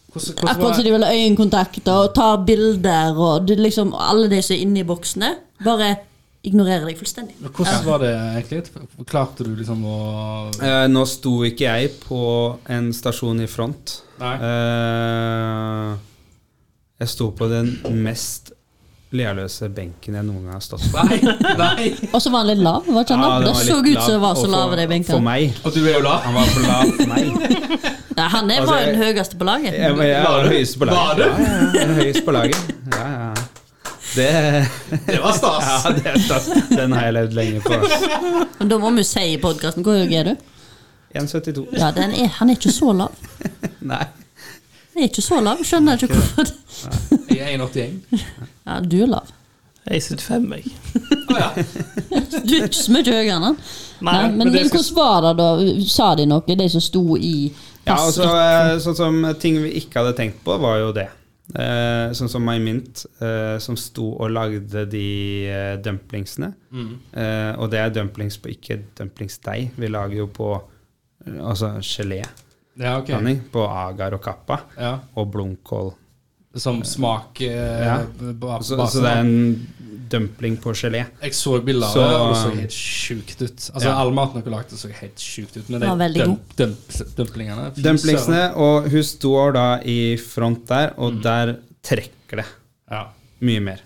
Hvordan, 0.08 0.34
hvordan 0.34 0.48
Akkurat 0.48 0.74
som 0.76 0.84
de 0.84 0.90
vil 0.92 1.04
ha 1.04 1.12
øyekontakt 1.12 1.88
og 1.92 2.14
tar 2.14 2.36
bilder, 2.44 3.18
og 3.18 3.46
det 3.48 3.58
liksom 3.60 3.92
alle 3.94 4.28
de 4.30 4.40
som 4.42 4.54
er 4.56 4.60
inne 4.64 4.80
i 4.80 4.86
boksene, 4.88 5.34
bare 5.64 5.96
ignorerer 6.46 6.86
deg 6.86 6.98
fullstendig. 7.00 7.34
Men 7.42 7.50
Hvordan 7.52 7.84
var 7.84 7.98
det 8.04 8.12
egentlig? 8.14 8.84
Klarte 9.10 9.44
du 9.44 9.54
liksom 9.58 9.82
å 9.84 9.96
Eh, 10.62 10.84
nå 10.88 11.02
sto 11.10 11.32
ikke 11.48 11.66
jeg 11.66 11.90
på 12.04 12.20
en 12.70 12.92
stasjon 12.94 13.40
i 13.42 13.48
front. 13.50 13.98
Nei. 14.20 14.34
Eh, 14.48 15.96
jeg 17.02 17.08
sto 17.12 17.30
på 17.38 17.48
den 17.50 17.76
mest 18.04 18.52
lealøse 19.14 19.70
benken 19.72 20.18
jeg 20.18 20.24
noen 20.26 20.44
gang 20.44 20.58
har 20.58 20.64
stått 20.64 20.84
på. 20.92 21.02
Nei! 21.08 21.18
nei 21.56 21.86
Og 22.12 22.20
så 22.20 22.28
var 22.30 22.42
han 22.44 22.50
litt 22.50 22.60
lav. 22.64 22.84
var 22.86 23.06
ikke 23.06 23.16
han 23.16 23.22
Ja, 23.24 23.38
det, 23.38 23.46
det 23.46 23.52
var 23.54 23.62
så 23.64 23.76
ut 23.78 24.02
som 24.02 24.12
det 24.12 24.20
var 24.24 24.34
så 24.36 24.48
lav. 24.52 24.74
for- 24.74 25.12
For 25.14 25.24
meg. 25.24 25.54
Og 25.64 25.72
du 25.74 25.80
er 25.86 25.94
jo 25.96 26.02
lav? 26.04 26.20
Han 26.26 26.34
var 26.34 26.50
for 26.54 26.60
lav 26.68 26.92
for 26.98 27.06
meg. 27.14 27.24
Ja, 28.18 28.24
han 28.32 28.50
er 28.50 28.56
Altså, 28.58 28.72
var 28.74 28.80
jo 28.82 28.86
den 28.90 28.98
høyeste 28.98 29.36
på 29.38 29.46
laget. 29.46 29.74
Jeg, 29.78 29.94
jeg 29.94 30.24
var 30.26 30.42
den 30.42 30.50
høyeste 30.50 30.78
på 30.80 30.86
Var 30.88 30.94
laget. 30.94 31.18
du? 31.18 31.22
Ja, 31.22 31.38
ja, 31.38 31.68
ja, 31.78 31.84
den 31.86 31.94
høyeste 32.00 32.22
på 32.26 32.32
laget. 32.34 32.56
Ja, 32.90 33.04
ja. 33.14 33.37
Det, 34.14 34.68
Det 35.06 35.18
var 35.22 35.32
stas. 35.36 35.64
ja, 35.84 35.92
det 35.96 36.06
er 36.06 36.18
stas. 36.18 36.46
Den 36.70 36.92
har 36.96 37.04
jeg 37.08 37.14
levd 37.18 37.34
lenge 37.38 37.60
på. 37.64 37.78
Men 38.58 38.70
da 38.72 38.78
må 38.82 38.90
vi 38.96 39.04
si 39.06 39.24
i 39.34 39.38
podkasten 39.42 39.84
hvor 39.86 39.98
høy 40.00 40.14
er 40.20 40.30
du? 40.32 40.36
1,72. 41.18 41.66
Ja, 41.78 41.90
den 41.96 42.12
er, 42.16 42.28
Han 42.38 42.50
er 42.52 42.58
ikke 42.58 42.72
så 42.74 42.92
lav. 42.92 43.14
Nei. 43.92 44.04
Han 44.94 45.02
er 45.04 45.08
ikke 45.10 45.22
så 45.24 45.40
lav. 45.44 45.60
Skjønner 45.64 45.96
ikke 46.00 46.14
hvorfor. 46.14 46.48
det- 46.48 47.36
Jeg 47.38 47.54
er 47.54 47.58
1,81. 47.58 48.24
Ja, 48.66 48.80
du 48.80 48.96
er 49.02 49.12
lav. 49.16 49.34
Jeg 49.88 49.96
er 49.96 50.00
75, 50.00 50.52
jeg. 50.52 50.64
Oh, 51.30 51.36
ja. 51.38 51.48
Du 52.48 52.54
er 52.58 52.66
ikke 52.66 52.76
så 52.76 52.92
mye 52.92 53.04
høyere 53.08 53.36
enn 53.38 53.46
han. 53.46 53.56
Nei, 54.04 54.12
Nei, 54.12 54.28
men, 54.34 54.52
men 54.52 54.68
hvordan 54.68 54.84
var 54.96 55.22
det 55.24 55.30
da? 55.38 55.46
Sa 55.88 56.10
de 56.18 56.26
noe, 56.28 56.56
de 56.60 56.66
som 56.72 56.82
sto 56.84 57.02
i 57.16 57.32
Ja, 57.88 57.96
altså, 57.96 58.26
eh, 58.28 58.74
sånn 58.84 58.96
som 58.98 59.16
ting 59.40 59.56
vi 59.62 59.70
ikke 59.80 60.02
hadde 60.02 60.12
tenkt 60.18 60.42
på, 60.44 60.58
var 60.60 60.76
jo 60.82 60.90
det. 60.96 61.06
Eh, 61.54 62.10
sånn 62.12 62.28
som 62.28 62.44
My 62.44 62.58
Mint, 62.60 63.06
eh, 63.24 63.56
som 63.62 63.76
sto 63.80 64.10
og 64.20 64.32
lagde 64.34 64.82
de 64.92 65.04
eh, 65.48 65.76
dumplingsene. 65.80 66.50
Mm. 66.70 66.90
Eh, 67.12 67.52
og 67.56 67.70
det 67.72 67.80
er 67.80 67.94
dumplings 67.94 68.36
på 68.42 68.52
ikke 68.52 68.82
dumplingsdeig. 68.98 69.70
Vi 69.80 69.88
lager 69.88 70.20
jo 70.20 70.28
på 70.28 70.50
altså 71.40 71.78
gelé. 71.80 72.20
Ja, 72.78 72.98
okay. 73.00 73.40
på 73.50 73.64
agar 73.66 74.14
og 74.14 74.22
kappa 74.22 74.60
Ja. 74.78 74.98
og 75.16 75.32
blomkål. 75.32 75.94
Som 76.54 76.82
smak 76.84 77.40
eh, 77.40 77.84
Ja. 77.86 77.96
Så, 78.62 78.76
så 78.86 79.02
det 79.02 79.10
er 79.10 79.20
en 79.20 79.66
dumpling 80.08 80.56
på 80.60 80.72
gelé. 80.74 81.06
Jeg 81.22 81.34
så 81.34 81.58
bilder 81.64 81.86
av 81.86 81.94
det, 81.94 82.18
og 82.18 82.28
det 82.32 82.40
så 82.42 82.52
helt 82.60 82.76
sjukt 82.76 83.42
ut. 83.42 83.70
Altså 83.74 83.84
Ja. 83.88 83.94
All 84.00 84.10
maten 84.12 84.42
dere 84.42 84.50
lagde, 84.54 84.76
så 84.78 84.90
helt 84.92 85.16
sjukt 85.18 85.56
ut. 85.56 85.68
Men 85.70 85.80
Det 85.80 85.88
veldig 85.98 86.24
dump, 86.24 86.56
dump, 86.56 86.88
dumplingene 87.16 87.72
Dumplingsene, 87.76 88.42
og 88.56 88.88
hun 88.90 89.02
står 89.02 89.52
da 89.54 89.66
i 89.84 90.16
front 90.16 90.66
der, 90.66 90.94
og 90.98 91.12
Mm. 91.14 91.22
der 91.22 91.56
trekker 91.82 92.36
det. 92.42 92.46
Ja. 92.90 93.06
mye 93.40 93.60
mer. 93.60 93.80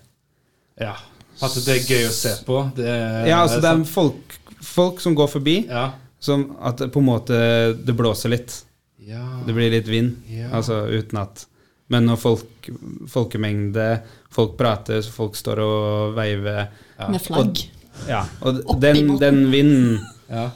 ja. 0.81 0.95
At 1.43 1.55
det 1.55 1.69
er 1.69 1.81
gøy 1.95 2.07
å 2.07 2.11
se 2.13 2.45
på. 2.47 2.73
Det 2.77 2.87
er, 2.87 3.27
Ja, 3.27 3.43
altså 3.43 3.61
det 3.61 3.71
er 3.71 3.85
folk, 3.85 4.39
folk 4.63 5.01
som 5.01 5.15
går 5.15 5.29
forbi, 5.29 5.67
Ja. 5.69 5.93
som 6.21 6.57
at 6.63 6.77
det 6.79 6.93
på 6.93 6.99
en 7.01 7.07
måte 7.07 7.75
det 7.85 7.97
blåser 7.97 8.31
litt. 8.31 8.63
ja. 9.05 9.43
Det 9.45 9.53
blir 9.55 9.71
litt 9.71 9.87
vind, 9.89 10.23
Ja. 10.29 10.49
altså 10.53 10.87
uten 10.89 11.19
at 11.19 11.47
Men 11.93 12.07
når 12.09 12.19
folk, 12.23 12.71
folkemengde, 13.13 13.87
folk 14.33 14.57
prater, 14.59 15.03
så 15.05 15.13
folk 15.13 15.37
står 15.39 15.61
og 15.63 16.15
veiver 16.17 16.67
Med 17.13 17.21
flagg. 17.25 17.61
Ja, 18.09 18.23
og 18.41 18.79
den, 18.81 19.17
den 19.21 19.43
vinden 19.53 19.99
ja. 20.31 20.47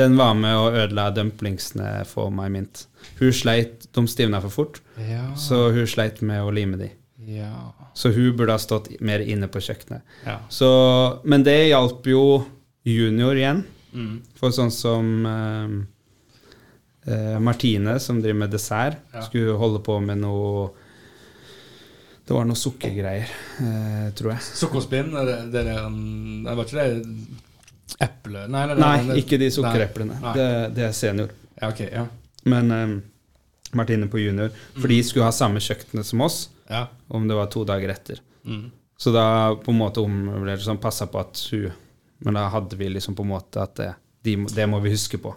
den 0.00 0.14
var 0.16 0.32
med 0.38 0.56
og 0.56 0.78
ødela 0.80 1.10
dumplingsene 1.12 2.06
for 2.08 2.30
meg, 2.32 2.50
Mint. 2.54 2.86
Hun 3.18 3.34
sleit, 3.36 3.84
De 3.92 4.04
stivna 4.08 4.40
for 4.40 4.48
fort, 4.54 4.80
Ja. 4.96 5.26
så 5.36 5.66
hun 5.74 5.86
sleit 5.90 6.22
med 6.22 6.40
å 6.40 6.50
lime 6.54 6.78
de. 6.80 6.90
ja. 7.26 7.52
Så 7.94 8.12
hun 8.14 8.36
burde 8.38 8.54
ha 8.54 8.58
stått 8.62 8.86
mer 9.02 9.20
inne 9.20 9.48
på 9.50 9.60
kjøkkenet. 9.60 10.00
ja. 10.24 10.38
Så, 10.48 10.68
men 11.24 11.42
det 11.44 11.58
hjalp 11.68 12.06
jo 12.06 12.22
junior 12.86 13.36
igjen. 13.36 13.64
Mm. 13.92 14.20
For 14.38 14.54
sånn 14.54 14.70
som 14.72 15.08
eh, 17.06 17.38
Martine, 17.40 17.98
som 18.00 18.20
driver 18.22 18.38
med 18.44 18.50
dessert, 18.50 18.96
Ja. 19.12 19.22
skulle 19.22 19.56
holde 19.58 19.82
på 19.84 20.00
med 20.00 20.18
noe 20.18 20.70
Det 22.26 22.34
var 22.36 22.44
noe 22.46 22.54
sukkergreier, 22.54 23.26
eh, 23.58 24.10
tror 24.14 24.36
jeg. 24.36 24.42
Sukkerspinn, 24.54 25.08
er 25.18 25.24
det, 25.26 25.38
det 25.50 25.64
er 25.66 25.88
Det 26.46 26.56
var 26.56 26.64
ikke 26.64 26.84
det 26.84 27.06
eple 28.00 28.44
Nei, 28.46 28.66
nei, 28.70 28.76
Nei, 28.78 28.96
det, 29.08 29.16
ikke 29.24 29.38
de 29.40 29.48
sukkereplene. 29.50 30.18
Nei. 30.22 30.34
Det, 30.36 30.74
det 30.76 30.84
er 30.86 30.92
senior. 30.94 31.32
Ja, 31.60 31.72
okay, 31.72 31.88
ja. 31.90 32.06
Men 32.44 32.70
eh, 32.70 32.92
Martine 33.72 34.06
på 34.10 34.18
junior. 34.18 34.52
For 34.78 34.88
de 34.90 35.00
skulle 35.02 35.26
ha 35.26 35.34
samme 35.34 35.62
kjøkkenet 35.62 36.06
som 36.06 36.22
oss, 36.24 36.44
ja. 36.70 36.86
om 37.08 37.26
det 37.28 37.38
var 37.38 37.50
to 37.52 37.64
dager 37.66 37.92
etter. 37.92 38.22
Mm. 38.46 38.70
Så 39.00 39.12
da 39.14 39.54
på 39.56 39.72
en 39.72 39.80
måte 39.80 40.04
det 40.46 40.58
sånn, 40.64 40.80
passa 40.80 41.06
på 41.08 41.20
at 41.20 41.40
hun 41.52 41.70
Men 42.20 42.36
da 42.36 42.42
hadde 42.52 42.76
vi 42.76 42.88
liksom 42.88 43.14
på 43.16 43.24
en 43.24 43.30
måte 43.30 43.62
at 43.62 43.78
det, 43.78 43.94
de, 44.24 44.36
det 44.54 44.66
må 44.68 44.80
vi 44.84 44.92
huske 44.92 45.18
på. 45.20 45.34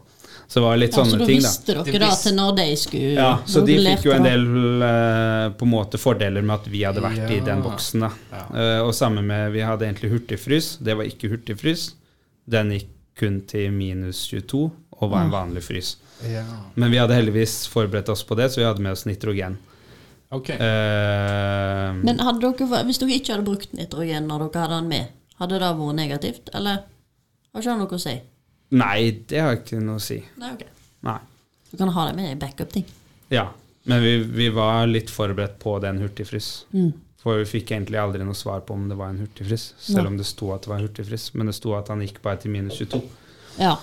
Så 0.47 0.59
det 0.59 0.65
var 0.65 0.77
litt 0.77 0.91
Ja, 0.91 1.03
så 1.03 1.09
sånne 1.09 1.23
da 1.23 1.25
ting, 1.25 1.39
da. 1.41 1.49
visste 1.49 1.73
dere 1.73 1.83
De 1.87 1.99
da 2.03 2.09
til 2.19 2.35
når 2.37 2.55
de 2.57 2.65
skulle 2.77 3.11
Ja, 3.15 3.29
så 3.49 3.63
de 3.65 3.77
fikk 3.79 4.03
jo 4.05 4.11
en 4.13 4.27
del 4.27 4.43
eh, 4.85 5.45
på 5.57 5.65
en 5.65 5.71
måte 5.71 5.99
fordeler 6.01 6.45
med 6.45 6.59
at 6.59 6.67
vi 6.69 6.83
hadde 6.85 7.03
vært 7.03 7.31
i 7.31 7.39
den 7.45 7.63
boksen. 7.65 8.03
da. 8.05 8.11
Ja. 8.33 8.43
Uh, 8.51 8.79
og 8.87 8.93
samme 8.93 9.23
med 9.25 9.53
Vi 9.55 9.63
hadde 9.65 9.87
egentlig 9.87 10.11
hurtigfrys. 10.11 10.75
Det 10.83 10.97
var 10.99 11.09
ikke 11.09 11.31
hurtigfrys. 11.31 11.93
Den 12.45 12.73
gikk 12.75 12.91
kun 13.17 13.39
til 13.49 13.71
minus 13.73 14.25
22 14.29 14.63
og 14.99 15.09
var 15.11 15.25
en 15.25 15.33
vanlig 15.33 15.63
frys. 15.65 15.95
ja. 16.27 16.43
Men 16.75 16.91
vi 16.91 16.99
hadde 17.01 17.15
heldigvis 17.17 17.67
forberedt 17.67 18.09
oss 18.09 18.23
på 18.23 18.35
det, 18.37 18.51
så 18.51 18.61
vi 18.61 18.67
hadde 18.67 18.81
med 18.81 18.93
oss 18.95 19.05
nitrogen. 19.05 19.57
Okay. 20.33 20.57
Uh. 20.57 21.97
Men 22.01 22.21
hadde 22.21 22.41
dere, 22.41 22.83
hvis 22.87 23.01
dere 23.01 23.17
ikke 23.17 23.35
hadde 23.35 23.47
brukt 23.47 23.73
nitrogen 23.77 24.29
når 24.29 24.47
dere 24.47 24.67
hadde 24.67 24.79
den 24.81 24.93
med, 24.93 25.17
hadde 25.41 25.59
det 25.61 25.73
vært 25.81 25.97
negativt, 25.97 26.53
eller 26.53 26.85
har 27.53 27.61
ikke 27.61 27.73
det 27.73 27.81
noe 27.81 27.99
å 27.99 28.01
si? 28.01 28.15
Nei, 28.73 29.11
det 29.29 29.39
har 29.43 29.57
ikke 29.59 29.79
noe 29.83 29.99
å 30.01 30.03
si. 30.03 30.17
Nei, 30.41 30.51
ok. 30.57 30.63
Nei. 31.07 31.19
Du 31.71 31.77
kan 31.79 31.89
ha 31.95 32.05
det 32.09 32.15
med 32.17 32.31
i 32.31 32.39
backup-ting. 32.41 32.85
Ja. 33.33 33.47
Men 33.89 34.01
vi, 34.03 34.11
vi 34.23 34.45
var 34.55 34.85
litt 34.87 35.09
forberedt 35.11 35.57
på 35.59 35.77
den 35.83 35.97
hurtigfrys. 36.03 36.51
Mm. 36.71 36.91
For 37.23 37.39
vi 37.41 37.47
fikk 37.47 37.71
egentlig 37.73 37.99
aldri 37.99 38.23
noe 38.23 38.35
svar 38.37 38.61
på 38.67 38.75
om 38.77 38.85
det 38.91 38.95
var 38.99 39.11
en 39.11 39.19
hurtigfrys. 39.23 39.69
Selv 39.79 40.07
om 40.11 40.17
det 40.19 40.25
sto 40.27 40.51
at 40.55 40.63
det 40.65 40.71
var 40.71 40.79
en 40.81 40.87
hurtigfrys. 40.87 41.29
Men 41.35 41.49
det 41.51 41.55
sto 41.57 41.73
at 41.77 41.89
han 41.91 42.03
gikk 42.03 42.21
bare 42.23 42.39
til 42.43 42.51
minus 42.55 42.77
22. 42.79 43.01
Ja. 43.59 43.73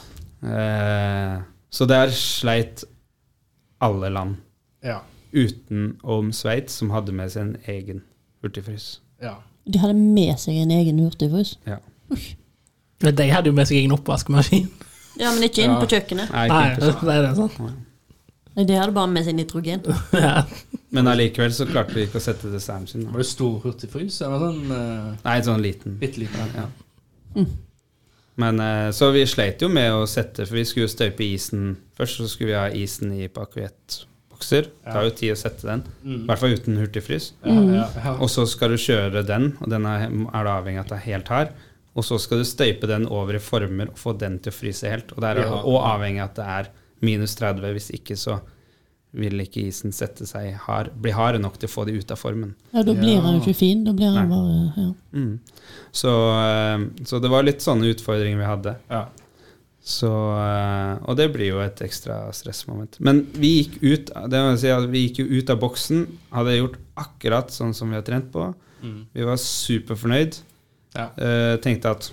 Eh, 0.44 1.36
så 1.70 1.86
der 1.88 2.12
sleit 2.16 2.84
alle 3.80 4.08
land, 4.12 4.36
Ja. 4.84 5.00
utenom 5.32 6.32
Sveits, 6.32 6.74
som 6.80 6.90
hadde 6.90 7.12
med 7.16 7.30
seg 7.32 7.42
en 7.42 7.56
egen 7.66 8.02
hurtigfrys. 8.42 9.00
ja. 9.20 9.36
De 9.70 9.78
hadde 9.78 9.94
med 9.94 10.38
seg 10.40 10.56
en 10.56 10.70
egen 10.72 10.98
hurtigfrys. 10.98 11.58
Ja. 11.68 11.76
Men 13.02 13.14
De 13.16 13.28
hadde 13.32 13.46
jo 13.48 13.52
med 13.56 13.66
seg 13.68 13.78
egen 13.80 13.92
oppvaskmaskin. 13.96 14.66
Ja, 15.20 15.30
men 15.34 15.42
ikke 15.42 15.62
inn 15.64 15.72
Ja. 15.74 15.80
på 15.80 15.88
kjøkkenet. 15.90 16.30
Nei, 16.32 16.48
Nei, 16.48 16.58
ikke 16.70 16.80
det 16.80 16.92
sant. 16.94 17.08
er 17.08 17.22
det 17.26 17.32
sånn. 17.36 17.72
Nei, 18.56 18.64
De 18.64 18.74
hadde 18.76 18.92
bare 18.92 19.08
med 19.08 19.24
seg 19.24 19.34
nitrogen. 19.38 19.80
Ja. 20.12 20.44
Men 20.92 21.06
allikevel 21.06 21.52
så 21.54 21.66
klarte 21.70 21.94
vi 21.94 22.02
ikke 22.08 22.18
å 22.18 22.22
sette 22.24 22.50
desserten 22.50 22.88
sin. 22.90 23.04
Var 23.12 23.18
det 23.22 23.26
stor 23.30 23.60
hurtigfrys? 23.62 24.20
Eller 24.26 24.38
sånn 24.42 24.70
uh, 24.74 25.16
Nei, 25.24 25.36
sånn 25.46 25.62
liten. 25.62 25.98
bitte 26.00 26.18
liten? 26.18 26.50
Ja. 26.56 27.44
Men 28.40 28.60
eh, 28.60 28.90
Så 28.96 29.10
vi 29.14 29.22
sleit 29.28 29.60
jo 29.62 29.68
med 29.68 29.92
å 29.92 30.06
sette, 30.08 30.46
for 30.48 30.56
vi 30.58 30.64
skulle 30.66 30.86
jo 30.88 30.92
støype 30.94 31.22
isen 31.26 31.76
Først 31.98 32.20
så 32.22 32.28
skulle 32.30 32.50
vi 32.50 32.56
ha 32.58 32.66
isen 32.72 33.12
i 33.12 33.28
pakuettbokser. 33.28 34.70
Det 34.70 34.94
tar 34.94 35.04
jo 35.04 35.10
tid 35.14 35.34
å 35.34 35.38
sette 35.38 35.66
den. 35.68 35.82
I 36.02 36.08
Mm. 36.08 36.22
hvert 36.26 36.38
fall 36.40 36.54
uten 36.56 36.78
hurtigfrys. 36.80 37.32
Ja, 37.44 37.52
ja, 37.60 37.88
ja. 37.96 38.14
Og 38.18 38.30
så 38.32 38.46
skal 38.48 38.70
du 38.72 38.76
kjøre 38.80 39.22
den, 39.28 39.50
og 39.60 39.68
den 39.70 39.84
er, 39.86 40.06
er 40.08 40.44
du 40.46 40.50
avhengig 40.54 40.80
av 40.80 40.86
at 40.86 40.88
det 40.94 40.98
er 40.98 41.06
helt 41.12 41.28
hard. 41.28 41.52
Og 41.96 42.04
så 42.06 42.18
skal 42.22 42.38
du 42.38 42.44
støype 42.44 42.86
den 42.86 43.06
over 43.10 43.34
i 43.34 43.42
former 43.42 43.88
og 43.90 43.96
få 43.98 44.12
den 44.18 44.38
til 44.38 44.52
å 44.52 44.54
fryse 44.54 44.88
helt. 44.88 45.12
Og 45.16 45.20
der, 45.20 45.38
er 45.42 45.48
Ja. 45.48 45.62
og 45.64 45.82
avhengig 45.82 46.22
av 46.22 46.30
at 46.30 46.34
det 46.36 46.44
er 46.46 46.68
minus 47.02 47.34
30. 47.34 47.72
Hvis 47.74 47.90
ikke 47.90 48.16
så 48.16 48.40
vil 49.12 49.40
ikke 49.42 49.66
isen 49.66 49.90
sette 49.92 50.22
seg 50.24 50.54
hard, 50.54 50.92
bli 51.02 51.10
hard 51.10 51.40
nok 51.40 51.58
til 51.58 51.66
å 51.68 51.72
få 51.72 51.84
det 51.86 51.96
ut 51.98 52.10
av 52.12 52.16
formen. 52.18 52.54
Ja, 52.72 52.82
Da 52.84 52.92
blir 52.94 53.16
Ja. 53.16 53.20
han 53.22 53.40
jo 53.40 53.40
ikke 53.40 53.56
fin. 53.58 53.82
Da 53.84 53.92
blir 53.92 54.14
den 54.14 54.28
bare 54.28 54.72
ja. 54.76 54.92
Mm. 55.12 55.40
Så, 55.92 56.08
eh, 56.08 57.04
så 57.04 57.20
det 57.20 57.28
var 57.30 57.42
litt 57.42 57.58
sånne 57.58 57.90
utfordringer 57.92 58.38
vi 58.38 58.44
hadde. 58.44 58.76
ja. 58.88 59.06
Så, 59.82 60.06
eh, 60.06 60.98
og 61.08 61.16
det 61.16 61.32
blir 61.32 61.48
jo 61.48 61.58
et 61.60 61.76
ekstra 61.80 62.30
stressmoment. 62.32 62.98
Men 63.00 63.24
vi 63.32 63.64
gikk 63.64 63.82
ut 63.82 64.06
det 64.30 64.30
vil 64.44 64.58
si 64.58 64.68
at 64.68 64.88
vi 64.90 65.08
gikk 65.08 65.16
jo 65.24 65.38
ut 65.40 65.50
av 65.50 65.58
boksen, 65.58 66.06
hadde 66.30 66.58
gjort 66.60 66.76
akkurat 66.96 67.48
sånn 67.48 67.74
som 67.74 67.88
vi 67.88 67.96
har 67.96 68.02
trent 68.02 68.30
på. 68.30 68.54
Mm. 68.84 69.06
Vi 69.14 69.24
var 69.24 69.36
superfornøyd. 69.36 70.38
Ja. 70.96 71.08
Uh, 71.14 71.54
tenkte 71.62 71.92
at 71.94 72.10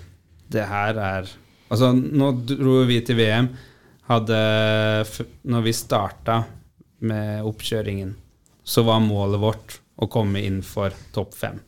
det 0.52 0.64
her 0.70 0.98
er 1.02 1.30
Altså, 1.68 1.90
nå 1.92 2.30
dro 2.48 2.78
vi 2.88 3.00
til 3.04 3.18
VM. 3.18 3.50
Hadde 4.08 4.36
Når 5.44 5.64
vi 5.66 5.72
starta 5.76 6.38
med 7.04 7.42
oppkjøringen, 7.44 8.14
så 8.64 8.82
var 8.86 9.02
målet 9.04 9.40
vårt 9.42 9.76
å 10.00 10.08
komme 10.10 10.40
inn 10.46 10.62
for 10.66 10.94
topp 11.14 11.34
fem 11.36 11.58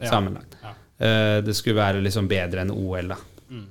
Ja. 0.00 0.10
sammenlagt. 0.10 0.58
Ja. 0.62 0.74
Uh, 1.00 1.38
det 1.42 1.54
skulle 1.56 1.80
være 1.80 2.02
liksom 2.04 2.28
bedre 2.28 2.60
enn 2.62 2.70
OL, 2.74 3.08
da. 3.14 3.16
Mm. 3.48 3.64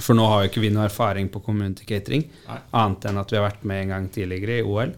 For 0.00 0.14
nå 0.18 0.26
har 0.26 0.42
jo 0.42 0.50
ikke 0.50 0.62
vi 0.64 0.70
noe 0.74 0.88
erfaring 0.88 1.28
på 1.30 1.40
community 1.44 1.84
catering, 1.86 2.24
Nei. 2.48 2.58
annet 2.72 3.06
enn 3.10 3.18
at 3.20 3.30
vi 3.32 3.38
har 3.38 3.46
vært 3.48 3.64
med 3.64 3.82
en 3.84 3.94
gang 3.94 4.08
tidligere 4.12 4.58
i 4.60 4.66
OL. 4.66 4.92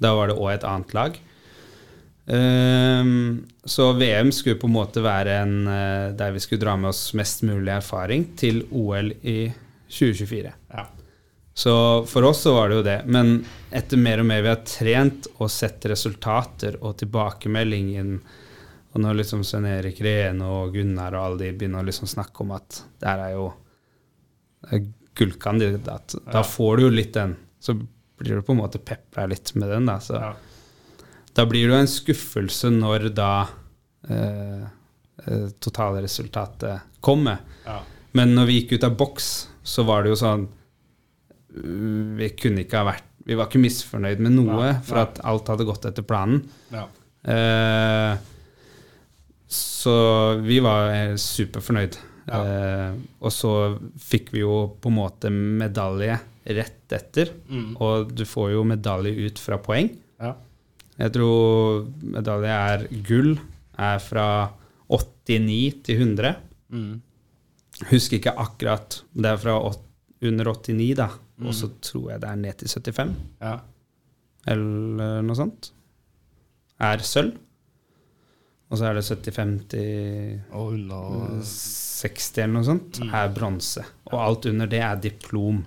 Da 0.00 0.12
var 0.14 0.28
det 0.30 0.36
òg 0.36 0.52
et 0.54 0.64
annet 0.68 0.94
lag. 0.96 1.18
Ehm, 2.26 3.46
så 3.64 3.92
VM 3.92 4.30
skulle 4.32 4.58
på 4.60 4.66
en 4.70 4.76
måte 4.76 5.02
være 5.02 5.36
en 5.42 5.54
eh, 5.66 6.12
der 6.18 6.32
vi 6.32 6.40
skulle 6.40 6.62
dra 6.62 6.76
med 6.78 6.92
oss 6.92 7.12
mest 7.18 7.42
mulig 7.42 7.72
erfaring 7.74 8.28
til 8.38 8.62
OL 8.70 9.10
i 9.26 9.52
2024. 9.88 10.52
Ja. 10.72 10.86
Så 11.54 11.72
for 12.08 12.24
oss 12.24 12.44
så 12.46 12.54
var 12.54 12.70
det 12.70 12.76
jo 12.78 12.84
det. 12.86 13.00
Men 13.12 13.34
etter 13.74 14.00
mer 14.00 14.22
og 14.22 14.26
mer 14.30 14.42
vi 14.46 14.48
har 14.52 14.62
trent 14.64 15.26
og 15.38 15.50
sett 15.52 15.84
resultater 15.90 16.78
og 16.80 16.96
tilbakemeldingen, 17.02 18.14
og 18.92 19.00
når 19.00 19.18
liksom 19.22 19.42
Svein 19.44 19.66
Erik 19.68 20.00
Rene 20.04 20.44
og 20.48 20.72
Gunnar 20.76 21.14
og 21.16 21.24
alle 21.26 21.42
de 21.46 21.52
begynner 21.58 21.82
å 21.82 21.88
liksom 21.88 22.08
snakke 22.08 22.44
om 22.44 22.54
at 22.56 22.82
det 23.00 23.08
her 23.08 23.22
er 23.26 23.34
jo 23.36 23.46
gullkandidat, 25.18 26.14
da 26.24 26.38
Ja. 26.38 26.42
får 26.42 26.76
du 26.76 26.82
jo 26.84 26.90
litt 26.90 27.12
den. 27.14 27.36
Så 27.60 27.74
blir 28.18 28.36
du 28.36 28.42
på 28.42 28.52
en 28.52 28.58
måte 28.62 28.78
pepra 28.78 29.26
litt 29.28 29.54
med 29.54 29.68
den, 29.68 29.86
da. 29.86 29.98
Så 29.98 30.14
Ja. 30.20 30.34
Da 31.36 31.46
blir 31.48 31.66
det 31.66 31.74
jo 31.74 31.80
en 31.80 31.90
skuffelse 31.90 32.70
når 32.74 33.08
da 33.16 33.32
eh, 34.08 34.64
eh, 35.24 35.46
totalresultatet 35.62 36.98
kommer. 37.04 37.40
Ja. 37.66 37.80
Men 38.16 38.34
når 38.36 38.48
vi 38.48 38.58
gikk 38.60 38.76
ut 38.76 38.88
av 38.88 38.96
boks, 39.00 39.30
så 39.62 39.86
var 39.88 40.02
det 40.02 40.12
jo 40.12 40.18
sånn 40.18 40.42
uh, 40.44 42.08
Vi 42.18 42.26
kunne 42.34 42.64
ikke 42.64 42.80
ha 42.80 42.88
vært 42.88 43.06
Vi 43.22 43.36
var 43.38 43.46
ikke 43.46 43.60
misfornøyd 43.62 44.18
med 44.24 44.34
noe 44.34 44.64
ja, 44.66 44.80
for 44.82 45.04
at 45.04 45.20
alt 45.22 45.48
hadde 45.52 45.66
gått 45.68 45.86
etter 45.86 46.04
planen. 46.04 46.42
Ja. 46.74 46.88
Eh, 47.22 48.16
så 49.52 49.94
vi 50.42 50.58
var 50.64 50.90
eh, 50.90 51.14
superfornøyd. 51.20 51.98
Ja. 52.26 52.40
Eh, 52.42 52.94
og 53.22 53.34
så 53.34 53.52
fikk 54.02 54.32
vi 54.34 54.42
jo 54.42 54.56
på 54.80 54.90
en 54.90 54.98
måte 54.98 55.30
medalje 55.30 56.18
rett 56.42 56.94
etter. 56.98 57.30
Mm. 57.46 57.76
Og 57.78 58.10
du 58.16 58.24
får 58.28 58.52
jo 58.56 58.66
medalje 58.66 59.28
ut 59.28 59.42
fra 59.42 59.60
poeng. 59.62 59.90
Jeg 60.98 61.12
tror 61.14 61.86
medalje 62.02 62.52
er 62.52 62.86
gull 63.08 63.32
er 63.80 63.98
fra 64.04 64.26
89 64.92 65.82
til 65.86 66.02
100. 66.04 66.34
Mm. 66.72 67.00
Husker 67.90 68.18
ikke 68.18 68.34
akkurat. 68.38 68.98
Det 69.16 69.30
er 69.30 69.38
fra 69.40 69.54
8, 69.70 69.80
under 70.28 70.50
89, 70.52 70.90
da. 71.00 71.08
Mm. 71.40 71.46
Og 71.48 71.54
så 71.56 71.70
tror 71.82 72.10
jeg 72.12 72.20
det 72.22 72.28
er 72.30 72.36
ned 72.42 72.58
til 72.60 72.68
75, 72.68 73.14
Ja. 73.40 73.54
eller 74.52 75.22
noe 75.26 75.38
sånt. 75.38 75.70
Er 76.82 76.98
sølv. 77.06 77.32
Og 78.72 78.78
så 78.80 78.86
er 78.88 78.94
det 78.96 79.04
75 79.04 79.66
til 79.68 80.40
oh, 80.56 80.70
under 80.72 81.42
60 81.44 82.38
eller 82.38 82.54
noe 82.54 82.64
sånt, 82.64 83.00
Mm. 83.02 83.10
er 83.14 83.28
bronse. 83.36 83.82
Og 84.12 84.18
alt 84.20 84.46
under 84.48 84.66
det 84.66 84.80
er 84.80 84.96
diplom. 84.96 85.64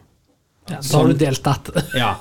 Ja, 0.70 0.80
da 0.92 0.98
har 0.98 1.08
du 1.08 1.14
deltatt. 1.14 1.70
Ja. 1.94 2.16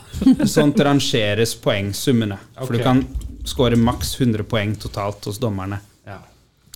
Sånt 0.46 0.80
rangeres 0.80 1.54
poengsummene. 1.60 2.36
For 2.58 2.64
okay. 2.64 2.78
du 2.78 2.84
kan 2.84 3.04
score 3.48 3.76
maks 3.76 4.20
100 4.20 4.44
poeng 4.48 4.74
totalt 4.80 5.24
hos 5.24 5.40
dommerne. 5.40 5.80
Ja. 6.06 6.18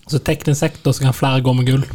Så 0.07 0.19
teknisk 0.19 0.59
sektor 0.59 0.93
så 0.93 1.05
kan 1.05 1.13
flere 1.13 1.41
gå 1.45 1.53
med 1.53 1.69
gull. 1.69 1.85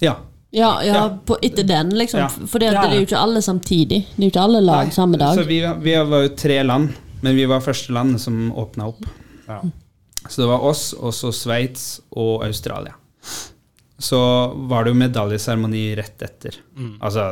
Ja. 0.00 0.16
Ja, 0.50 0.84
ja, 0.84 0.94
Ja. 0.94 1.18
på, 1.26 1.36
etter 1.42 1.62
den, 1.62 1.92
liksom. 1.98 2.20
Ja, 2.20 2.30
ja. 2.30 2.58
det 2.58 2.88
er 2.88 2.96
jo 2.96 3.06
ikke 3.06 3.20
alle 3.20 3.42
samtidig. 3.42 4.00
Det 4.16 4.22
er 4.22 4.26
jo 4.26 4.32
ikke 4.32 4.46
alle 4.48 4.60
lag 4.64 4.88
Nei, 4.88 4.94
samme 4.94 5.20
dag. 5.20 5.36
Så 5.38 5.44
vi, 5.46 5.60
vi 5.82 5.94
var 5.94 6.24
jo 6.24 6.32
tre 6.34 6.62
land, 6.62 6.96
men 7.20 7.36
vi 7.36 7.44
var 7.46 7.62
første 7.62 7.94
land 7.94 8.18
som 8.20 8.48
åpna 8.58 8.88
opp. 8.90 9.04
Ja. 9.46 9.60
Så 10.28 10.42
det 10.42 10.48
var 10.50 10.64
oss, 10.66 10.90
og 10.92 11.14
så 11.14 11.30
Sveits 11.32 12.00
og 12.10 12.44
Australia. 12.44 12.96
Så 14.00 14.18
var 14.70 14.84
det 14.84 14.94
jo 14.94 14.98
medaljeseremoni 15.00 15.84
rett 15.96 16.22
etter. 16.24 16.56
Mm. 16.76 16.96
Altså 16.98 17.28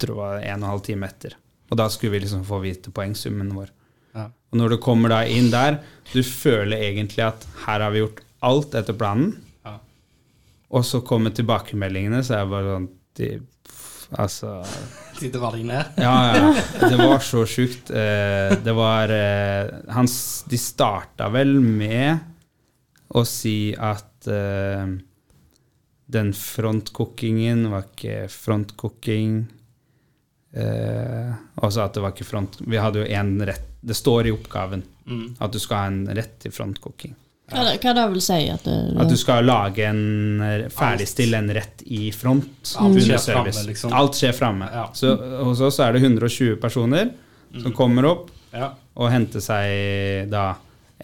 tror 0.00 0.18
var 0.20 0.36
en 0.42 0.58
og 0.62 0.66
en 0.66 0.70
halv 0.72 0.84
time 0.86 1.08
etter. 1.08 1.36
Og 1.70 1.78
da 1.80 1.88
skulle 1.90 2.14
vi 2.14 2.24
liksom 2.24 2.44
få 2.46 2.60
vite 2.62 2.92
poengsummen 2.94 3.54
vår. 3.56 3.70
Ja. 4.14 4.28
Og 4.52 4.60
når 4.60 4.74
du 4.74 4.78
kommer 4.82 5.10
da 5.10 5.22
inn 5.26 5.50
der, 5.52 5.80
du 6.12 6.20
føler 6.22 6.84
egentlig 6.90 7.24
at 7.26 7.46
her 7.64 7.82
har 7.82 7.94
vi 7.94 8.04
gjort 8.04 8.20
alt 8.44 8.76
etter 8.78 8.96
planen. 8.98 9.32
Ja. 9.64 9.78
Og 10.74 10.84
så 10.86 11.00
kommer 11.06 11.34
tilbakemeldingene, 11.34 12.20
så 12.22 12.36
er 12.36 12.44
jeg 12.44 12.52
bare 12.54 12.76
sånn 12.76 12.92
de, 13.18 13.32
Altså 14.14 14.58
Sitter 15.16 15.40
deg 15.40 15.64
ned. 15.66 15.96
Ja, 15.98 16.12
ja. 16.36 16.50
Det 16.92 16.98
var 17.00 17.22
så 17.24 17.44
sjukt. 17.48 17.90
Eh, 17.90 18.52
Det 18.62 18.74
var 18.76 19.10
eh, 19.10 19.70
han, 19.94 20.10
De 20.50 20.58
starta 20.60 21.30
vel 21.32 21.56
med 21.64 22.20
å 23.14 23.22
si 23.26 23.72
at 23.78 24.28
eh, 24.30 24.92
den 26.14 26.32
frontcookingen 26.36 27.64
var 27.72 27.86
ikke 27.88 28.26
frontcooking. 28.30 29.44
Eh, 30.54 31.32
og 31.58 31.72
så 31.74 31.84
at 31.84 31.94
det 31.96 32.02
var 32.04 32.12
ikke 32.14 32.26
front... 32.28 32.60
Vi 32.62 32.78
hadde 32.78 33.00
jo 33.02 33.06
én 33.10 33.32
rett 33.46 33.64
Det 33.84 33.96
står 33.98 34.28
i 34.30 34.34
oppgaven 34.34 34.82
Mm. 35.04 35.34
at 35.38 35.52
du 35.52 35.58
skal 35.60 35.76
ha 35.76 35.86
en 35.90 36.06
rett 36.16 36.38
til 36.40 36.50
frontcooking. 36.50 37.10
Hva, 37.52 37.60
det- 37.66 37.80
hva 37.82 37.92
det 37.94 38.04
vil 38.14 38.22
si 38.24 38.38
at 38.48 38.62
det, 38.64 38.76
At 39.02 39.08
du 39.10 39.16
skal 39.20 39.44
lage 39.44 39.84
en 39.84 40.40
ferdigstille 40.72 41.36
en 41.36 41.50
rett 41.52 41.82
i 41.92 42.06
front. 42.10 42.46
Alt 42.80 42.96
skjer 43.04 43.18
service. 43.20 43.58
framme, 43.58 43.66
liksom. 43.68 43.92
Alt 43.92 44.14
skjer 44.16 44.32
framme. 44.32 44.70
Ja. 44.72 44.86
Så 44.96 45.12
hos 45.44 45.60
oss 45.60 45.78
er 45.84 45.92
det 45.92 46.00
120 46.06 46.56
personer 46.56 47.10
som 47.60 47.72
kommer 47.76 48.06
opp 48.08 48.30
Ja. 48.54 48.70
og 48.96 49.10
henter 49.12 49.40
seg 49.44 50.30
da 50.30 50.54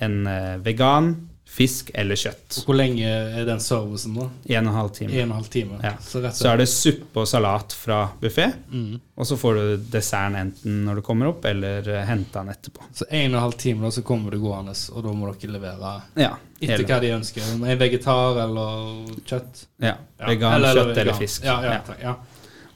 en 0.00 0.26
eh, 0.26 0.56
vegan, 0.64 1.28
fisk 1.50 1.90
eller 1.98 2.14
kjøtt. 2.16 2.60
Og 2.60 2.68
hvor 2.68 2.76
lenge 2.78 3.08
er 3.10 3.44
den 3.48 3.60
servicen, 3.62 4.14
da? 4.14 4.28
En 4.54 4.68
og 4.68 4.70
en 4.70 4.76
halv 4.78 4.92
time. 4.94 5.10
En 5.10 5.18
og 5.18 5.24
en 5.24 5.32
halv 5.40 5.48
time. 5.50 5.78
Ja. 5.82 5.92
Så 6.00 6.22
Så 6.32 6.48
er 6.52 6.60
det 6.62 6.68
suppe 6.70 7.24
og 7.24 7.26
salat 7.28 7.74
fra 7.74 7.98
buffé, 8.22 8.46
mm. 8.70 9.00
og 9.18 9.26
så 9.26 9.36
får 9.40 9.58
du 9.58 9.88
desserten 9.92 10.38
enten 10.38 10.84
når 10.86 11.00
du 11.00 11.02
kommer 11.02 11.32
opp, 11.32 11.44
eller 11.50 11.82
uh, 11.90 11.98
hente 12.06 12.38
den 12.38 12.52
etterpå. 12.54 12.86
Så 12.94 13.08
en 13.10 13.34
og 13.34 13.40
en 13.40 13.44
halv 13.48 13.58
time, 13.58 13.82
da, 13.84 13.90
så 13.98 14.02
kommer 14.06 14.30
du 14.30 14.38
gående, 14.40 14.76
og 14.94 15.04
da 15.08 15.12
må 15.16 15.34
dere 15.34 15.52
levere 15.58 15.92
Ja. 16.22 16.32
etter 16.62 16.86
hva 16.86 17.00
de 17.02 17.12
ønsker. 17.18 17.42
Om 17.56 17.64
En 17.64 17.78
vegetar 17.82 18.42
eller 18.46 19.20
kjøtt? 19.26 19.66
ja. 19.82 19.96
Ja. 20.20 20.26
Vegan, 20.28 20.60
kjøtt 20.62 20.78
eller 20.96 21.04
vegan. 21.04 21.18
fisk. 21.18 21.44
Ja, 21.44 21.80
ja. 22.02 22.14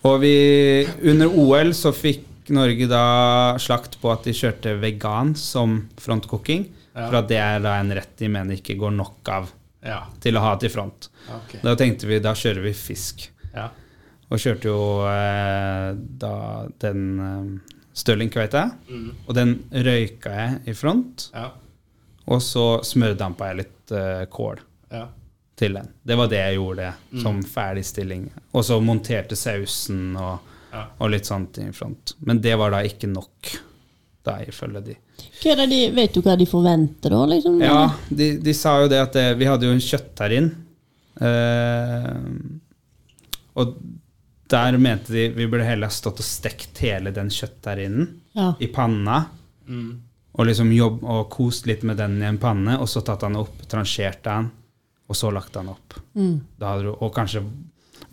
Og 0.04 0.20
vi, 0.20 0.34
under 1.02 1.28
OL 1.28 1.70
så 1.76 1.92
fikk 1.94 2.50
Norge 2.52 2.86
da 2.90 3.04
slakt 3.62 3.96
på 4.02 4.10
at 4.12 4.24
de 4.26 4.32
kjørte 4.36 4.74
vegan 4.80 5.34
som 5.38 5.88
frontcooking. 6.00 6.66
Ja. 6.94 7.08
For 7.10 7.16
at 7.18 7.28
det 7.28 7.38
er 7.42 7.60
da 7.64 7.76
en 7.80 7.90
rett 7.96 8.12
de 8.20 8.28
mener 8.30 8.54
ikke 8.58 8.76
går 8.78 8.92
nok 8.94 9.28
av 9.34 9.48
Ja. 9.84 10.04
til 10.20 10.36
å 10.38 10.40
ha 10.40 10.54
til 10.56 10.70
front. 10.70 11.08
Okay. 11.28 11.60
Da 11.62 11.74
tenkte 11.76 12.06
vi 12.06 12.20
da 12.22 12.32
kjører 12.38 12.62
vi 12.62 12.72
fisk. 12.72 13.26
Ja. 13.54 13.68
Og 14.30 14.38
kjørte 14.40 14.70
jo 14.70 14.78
eh, 15.10 15.90
da 16.22 16.34
den 16.80 17.02
eh, 17.20 17.74
stølingkveita. 17.94 18.62
Mm. 18.88 19.10
Og 19.26 19.34
den 19.36 19.52
røyka 19.70 20.32
jeg 20.38 20.62
i 20.72 20.74
front. 20.78 21.28
Ja. 21.34 21.50
Og 22.26 22.40
så 22.40 22.80
smørdampa 22.86 23.50
jeg 23.50 23.60
litt 23.64 23.92
eh, 23.92 24.24
kål 24.32 24.62
Ja. 24.94 25.08
til 25.56 25.74
den. 25.76 25.90
Det 26.06 26.16
var 26.16 26.28
det 26.32 26.40
jeg 26.40 26.56
gjorde 26.56 26.92
Mm. 27.12 27.20
som 27.22 27.42
ferdigstilling. 27.42 28.30
Og 28.54 28.64
så 28.64 28.80
monterte 28.82 29.36
sausen 29.36 30.16
og, 30.16 30.38
og 30.98 31.10
litt 31.10 31.26
sånt 31.26 31.58
i 31.58 31.68
front. 31.72 32.14
Men 32.24 32.40
det 32.40 32.56
var 32.58 32.70
da 32.70 32.80
ikke 32.82 33.06
nok, 33.12 33.52
da 34.24 34.38
ifølge 34.42 34.80
de. 34.84 34.96
Hva 35.42 35.52
er 35.52 35.60
det 35.62 35.66
de, 35.72 35.80
vet 35.96 36.14
du 36.14 36.20
hva 36.24 36.36
de 36.40 36.46
forventer, 36.48 37.12
da? 37.12 37.24
Liksom? 37.28 37.58
Ja, 37.62 37.80
de, 38.08 38.30
de 38.40 38.54
sa 38.56 38.78
jo 38.82 38.88
det 38.92 39.00
at 39.02 39.12
det, 39.16 39.26
vi 39.40 39.48
hadde 39.48 39.68
jo 39.68 39.74
en 39.74 39.82
kjøttterrin. 39.84 40.48
Uh, 41.20 42.24
og 43.60 43.76
der 44.50 44.78
mente 44.78 45.12
de 45.14 45.28
vi 45.36 45.46
burde 45.46 45.66
heller 45.66 45.88
ha 45.90 45.94
stått 45.94 46.20
og 46.22 46.26
stekt 46.26 46.80
hele 46.84 47.12
den 47.14 47.30
kjøttterrinen 47.32 48.08
Ja. 48.34 48.54
i 48.58 48.66
panna. 48.72 49.24
Mm. 49.68 50.02
Og 50.34 50.48
liksom 50.48 50.72
jobb, 50.74 51.04
og 51.06 51.28
kost 51.30 51.68
litt 51.70 51.84
med 51.86 51.96
den 52.00 52.18
i 52.22 52.26
en 52.26 52.40
panne, 52.42 52.74
og 52.82 52.88
så 52.90 53.04
tatt 53.06 53.22
han 53.22 53.36
opp, 53.38 53.62
transjerte 53.70 54.32
han, 54.34 54.48
og 55.06 55.16
så 55.16 55.30
lagt 55.30 55.54
han 55.54 55.68
opp. 55.70 55.94
Mm. 56.18 56.40
Da 56.58 56.72
hadde 56.72 56.88
du, 56.88 56.96
og 56.96 57.12
kanskje 57.14 57.44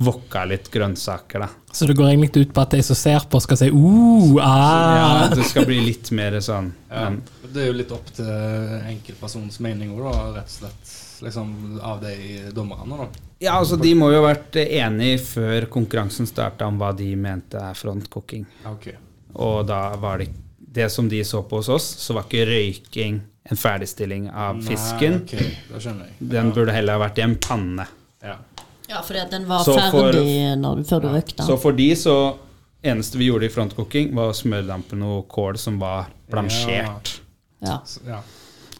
wokka 0.01 0.43
litt 0.49 0.69
grønnsaker, 0.73 1.45
da. 1.45 1.49
Så 1.71 1.87
det 1.87 1.95
går 1.99 2.09
egentlig 2.09 2.47
ut 2.47 2.53
på 2.55 2.63
at 2.63 2.73
de 2.75 2.81
som 2.83 2.97
ser 2.99 3.27
på, 3.31 3.39
skal 3.43 3.59
si 3.59 3.69
uh, 3.71 4.39
ah. 4.43 4.97
Ja, 4.97 5.29
det 5.35 5.45
skal 5.47 5.67
bli 5.69 5.79
litt 5.85 6.11
mer 6.15 6.39
sånn 6.43 6.73
Ja. 6.89 7.09
men, 7.09 7.21
Det 7.51 7.63
er 7.63 7.71
jo 7.71 7.77
litt 7.77 7.91
opp 7.95 8.11
til 8.15 8.27
enkeltpersonens 8.91 9.59
mening 9.63 9.93
òg, 9.95 10.03
da, 10.07 10.27
rett 10.39 10.51
og 10.51 10.57
slett. 10.57 10.93
Liksom 11.21 11.79
av 11.85 12.01
de 12.01 12.15
dommerne, 12.55 13.03
da. 13.03 13.25
Ja, 13.41 13.57
altså 13.59 13.77
De 13.77 13.93
må 13.97 14.11
jo 14.11 14.21
ha 14.21 14.31
vært 14.31 14.57
enige 14.63 15.21
før 15.25 15.67
konkurransen 15.73 16.29
starta 16.29 16.67
om 16.69 16.79
hva 16.81 16.91
de 16.97 17.11
mente 17.15 17.61
er 17.61 17.77
frontcooking. 17.77 18.45
Okay. 18.75 18.97
Og 19.33 19.65
da 19.69 19.83
var 20.01 20.21
det 20.21 20.31
det 20.71 20.87
som 20.89 21.09
de 21.09 21.19
så 21.27 21.43
på 21.43 21.59
hos 21.59 21.69
oss, 21.69 21.87
så 21.99 22.15
var 22.15 22.27
ikke 22.27 22.45
røyking 22.47 23.19
en 23.43 23.57
ferdigstilling 23.57 24.29
av 24.29 24.61
fisken. 24.63 25.17
Nei, 25.25 25.25
ok, 25.25 25.65
da 25.73 25.81
skjønner 25.83 26.07
jeg. 26.07 26.15
Den 26.21 26.51
ja. 26.51 26.53
burde 26.55 26.75
heller 26.75 26.95
ha 26.95 27.03
vært 27.03 27.19
i 27.19 27.25
en 27.25 27.35
panne. 27.43 27.87
ja. 28.23 28.37
Ja, 28.91 28.99
fordi 29.07 29.19
at 29.23 29.31
den 29.31 29.45
var 29.47 29.61
Så 29.63 29.77
ferdig 29.77 29.91
for, 29.93 30.11
du, 30.75 30.83
før 30.89 30.99
du 31.05 31.09
røkte 31.13 31.45
Så 31.47 31.55
for 31.61 31.71
de 31.77 31.85
så 31.95 32.15
eneste 32.83 33.17
vi 33.21 33.29
gjorde 33.29 33.45
i 33.47 33.53
frontcooking, 33.53 34.09
var 34.17 34.33
å 34.33 34.35
smørdampe 34.35 34.97
noe 34.99 35.21
kål 35.31 35.55
som 35.61 35.77
var 35.79 36.09
blansjert. 36.31 37.13
Ja. 37.61 37.77
Så, 37.85 38.01
ja. 38.07 38.19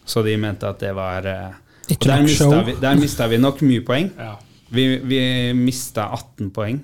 Så 0.06 0.24
de 0.26 0.34
mente 0.42 0.68
at 0.68 0.80
det 0.82 0.92
var 0.98 1.26
eh, 1.30 1.54
Og 1.94 2.08
der 2.08 2.24
mista 2.26 2.64
vi, 2.66 2.74
der 2.82 2.96
mista 3.00 3.28
vi 3.32 3.38
nok 3.40 3.62
mye 3.66 3.82
poeng. 3.88 4.10
ja. 4.18 4.36
Vi, 4.72 4.86
vi 5.04 5.20
mista 5.54 6.06
18 6.16 6.48
poeng 6.56 6.78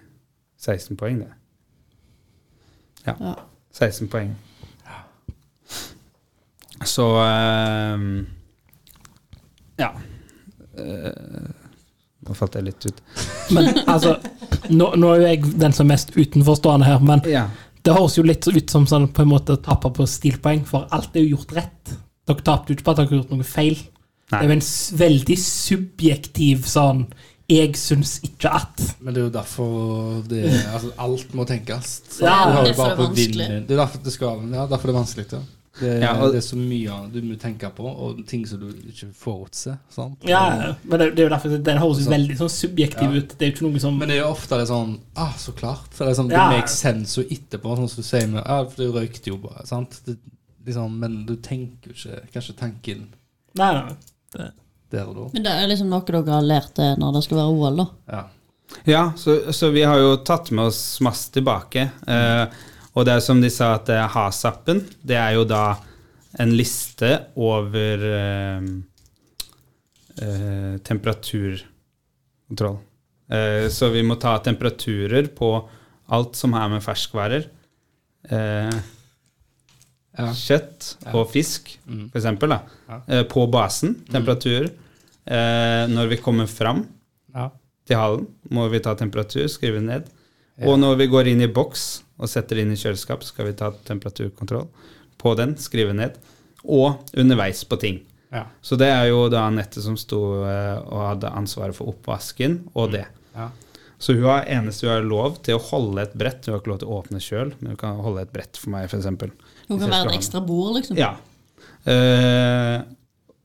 16 0.58 0.94
poeng, 0.96 1.18
det. 1.24 1.32
Ja. 3.06 3.34
16 3.74 4.08
poeng. 4.12 4.34
Så 6.84 7.04
um, 7.16 8.26
Ja. 9.80 9.92
Uh, 10.78 11.50
nå 12.24 12.34
falt 12.34 12.56
jeg 12.56 12.66
litt 12.68 12.86
ut. 12.88 13.00
Men 13.54 13.70
altså, 13.90 14.16
nå, 14.72 14.90
nå 14.96 15.12
er 15.12 15.20
jo 15.20 15.28
jeg 15.28 15.52
den 15.60 15.74
som 15.76 15.86
er 15.86 15.94
mest 15.94 16.14
utenforstående 16.16 16.88
her, 16.88 17.02
men 17.04 17.22
Ja. 17.28 17.46
det 17.84 17.94
høres 17.94 18.16
jo 18.18 18.24
litt 18.26 18.46
ut 18.48 18.70
som 18.72 18.86
sånn 18.88 19.10
på 19.12 19.22
en 19.24 19.32
måte 19.32 19.58
tape 19.62 19.90
på 19.94 20.06
stilpoeng, 20.08 20.64
for 20.68 20.88
alt 20.94 21.16
er 21.16 21.26
jo 21.26 21.36
gjort 21.36 21.52
rett. 21.58 21.94
Dere 22.24 22.44
tapte 22.46 22.72
jo 22.72 22.78
ikke 22.78 22.86
på 22.86 22.94
at 22.94 23.02
dere 23.02 23.10
har 23.12 23.20
gjort 23.20 23.34
noe 23.36 23.44
feil. 23.48 23.76
Nei. 24.32 24.38
Det 24.38 24.40
er 24.40 24.48
jo 24.48 24.56
en 24.56 24.68
veldig 25.04 25.36
subjektiv 25.44 26.64
sånn 26.70 27.04
Jeg 27.50 27.74
syns 27.76 28.20
ikke 28.24 28.48
at. 28.56 28.78
Men 29.00 29.14
det 29.14 29.20
er 29.20 29.26
jo 29.26 29.32
derfor 29.34 30.22
det 30.28 30.44
Altså, 30.72 30.92
alt 30.98 31.34
må 31.34 31.44
tenkes. 31.44 32.00
Ja, 32.22 32.38
det, 32.48 32.70
er 32.70 32.70
derfor 32.72 32.86
er 32.86 32.96
det 32.96 33.16
din- 33.16 33.34
vanskelig. 33.34 33.48
Det 33.68 33.74
er 33.76 33.82
derfor 33.82 33.98
det 34.04 34.12
skal 34.12 34.46
Ja, 34.54 34.66
derfor 34.70 34.88
det 34.88 34.94
er 34.94 34.98
vanskelig, 35.00 35.26
ja. 35.32 35.42
Det, 35.80 35.88
Ja, 36.00 36.12
og- 36.22 36.30
det 36.32 36.38
er 36.38 36.46
så 36.46 36.56
mye 36.56 37.10
du 37.12 37.20
må 37.26 37.34
tenke 37.36 37.68
på, 37.74 37.82
og 37.84 38.20
ting 38.30 38.46
som 38.46 38.60
du 38.60 38.68
ikke 38.88 39.08
forutser. 39.18 39.76
Sant? 39.90 40.22
Ja, 40.24 40.72
men 40.84 41.00
det, 41.00 41.08
det 41.16 41.24
er 41.24 41.28
jo 41.28 41.32
derfor 41.34 41.48
Den 41.58 41.78
høres 41.82 41.98
sånn. 42.04 42.12
Veldig 42.14 42.36
sånn 42.38 42.52
subjektiv 42.54 43.10
Ja. 43.10 43.18
ut. 43.18 43.28
Det 43.38 43.42
er 43.42 43.50
jo 43.50 43.56
ikke 43.56 43.66
noe 43.72 43.80
som 43.80 43.98
Men 43.98 44.08
det 44.08 44.16
er 44.16 44.22
jo 44.22 44.30
ofte 44.30 44.56
det 44.56 44.68
sånn 44.68 44.98
Ah, 45.16 45.32
så 45.36 45.52
klart. 45.52 45.90
For 45.90 46.04
det 46.06 46.12
er 46.14 46.22
sånn, 46.22 46.30
Ja. 46.30 46.48
det 46.48 46.58
makes 46.60 46.78
sense 46.78 47.18
og 47.18 47.26
etterpå, 47.28 47.76
sånn 47.76 47.88
som 47.90 48.02
du 48.02 48.08
sier 48.08 48.26
med 48.28 48.44
Ja, 48.46 48.64
for 48.64 48.76
det 48.84 48.94
røykte 48.94 49.26
jo 49.26 49.36
bare, 49.36 49.66
sant. 49.66 50.00
Det, 50.06 50.16
liksom, 50.64 50.96
men 50.98 51.26
du 51.26 51.36
tenker 51.36 51.90
jo 51.90 51.92
ikke 51.92 52.22
kanskje 52.32 52.56
tanken 52.56 53.08
Nei, 53.56 53.72
nei. 54.38 54.50
Det, 54.94 55.00
der 55.02 55.10
og 55.10 55.16
da. 55.18 55.26
Men 55.34 55.44
det 55.48 55.52
er 55.58 55.68
liksom 55.72 55.90
noe 55.92 56.06
dere 56.06 56.22
har 56.38 56.46
lært 56.46 56.72
det 56.78 56.92
når 57.02 57.16
det 57.18 57.24
skal 57.26 57.40
være 57.42 57.56
OL, 57.58 57.82
da. 57.82 57.86
Ja. 58.14 58.22
Ja, 58.88 59.02
så, 59.20 59.34
så 59.54 59.68
vi 59.74 59.82
har 59.86 59.98
jo 60.00 60.14
tatt 60.26 60.48
med 60.54 60.70
oss 60.70 60.80
masse 61.04 61.28
tilbake. 61.34 61.88
Eh, 62.10 62.46
og 62.94 63.04
det 63.06 63.12
er 63.18 63.22
som 63.26 63.40
de 63.42 63.50
sa, 63.52 63.74
at 63.76 63.90
eh, 63.92 64.06
HAS-appen, 64.14 64.80
det 65.06 65.18
er 65.20 65.34
jo 65.36 65.44
da 65.50 65.64
en 66.42 66.50
liste 66.58 67.10
over 67.38 68.02
eh, 68.08 68.64
eh, 70.22 70.74
temperaturkontroll. 70.88 72.78
Eh, 73.30 73.68
så 73.70 73.88
vi 73.94 74.02
må 74.06 74.16
ta 74.20 74.36
temperaturer 74.44 75.28
på 75.36 75.52
alt 76.14 76.36
som 76.36 76.54
er 76.58 76.68
med 76.76 76.82
ferskvarer. 76.84 77.46
Eh, 78.30 78.74
Ja. 80.14 80.28
Kjøtt 80.30 80.92
og 81.10 81.24
fisk, 81.32 81.72
Mm. 81.90 82.04
da. 82.14 82.60
Ja. 82.88 83.00
Eh, 83.08 83.24
på 83.26 83.48
basen, 83.50 83.96
temperatur. 84.12 84.68
Eh, 85.24 85.84
når 85.90 86.10
vi 86.12 86.20
kommer 86.20 86.48
fram, 86.50 86.84
ja. 87.34 87.48
til 87.88 88.00
hallen 88.00 88.26
må 88.52 88.66
vi 88.72 88.82
ta 88.84 88.94
temperatur, 88.98 89.46
skrive 89.52 89.80
ned. 89.84 90.08
Ja. 90.58 90.68
Og 90.70 90.78
når 90.78 90.98
vi 91.00 91.10
går 91.10 91.32
inn 91.32 91.42
i 91.42 91.50
boks 91.50 92.04
og 92.20 92.30
setter 92.30 92.60
inn 92.62 92.72
i 92.74 92.78
kjøleskap, 92.78 93.24
skal 93.26 93.48
vi 93.48 93.56
ta 93.58 93.72
temperaturkontroll 93.88 94.68
på 95.18 95.34
den, 95.40 95.56
skrive 95.60 95.96
ned. 95.96 96.18
Og 96.64 97.02
underveis 97.18 97.64
på 97.68 97.78
ting. 97.80 98.00
Ja. 98.34 98.46
Så 98.64 98.76
det 98.80 98.88
er 98.90 99.08
jo 99.10 99.26
da 99.30 99.44
Anette 99.48 99.82
som 99.84 99.96
sto 100.00 100.20
eh, 100.46 100.78
og 100.82 101.02
hadde 101.10 101.34
ansvaret 101.36 101.76
for 101.76 101.92
oppvasken 101.92 102.64
og 102.74 102.96
det. 102.96 103.06
ja. 103.36 103.50
Så 104.04 104.12
hun 104.12 104.26
har 104.26 104.48
eneste 104.50 104.84
hun 104.84 104.92
har 104.92 105.06
lov 105.06 105.36
til 105.46 105.56
å 105.56 105.62
holde 105.70 106.02
et 106.02 106.16
brett. 106.18 106.44
Hun 106.44 106.52
har 106.52 106.60
ikke 106.60 106.72
lov 106.74 106.80
til 106.82 106.90
å 106.90 106.96
åpne 106.98 107.20
sjøl, 107.22 107.54
men 107.60 107.72
hun 107.72 107.78
kan 107.80 108.02
holde 108.04 108.24
et 108.26 108.32
brett 108.34 108.58
for 108.60 108.74
meg, 108.74 108.90
f.eks. 108.90 109.06
Hun 109.06 109.78
kan 109.80 109.86
være 109.86 110.10
et 110.10 110.18
ekstra 110.18 110.42
bord, 110.44 110.74
liksom. 110.76 110.98
Ja. 111.00 111.14
Eh, 111.88 112.82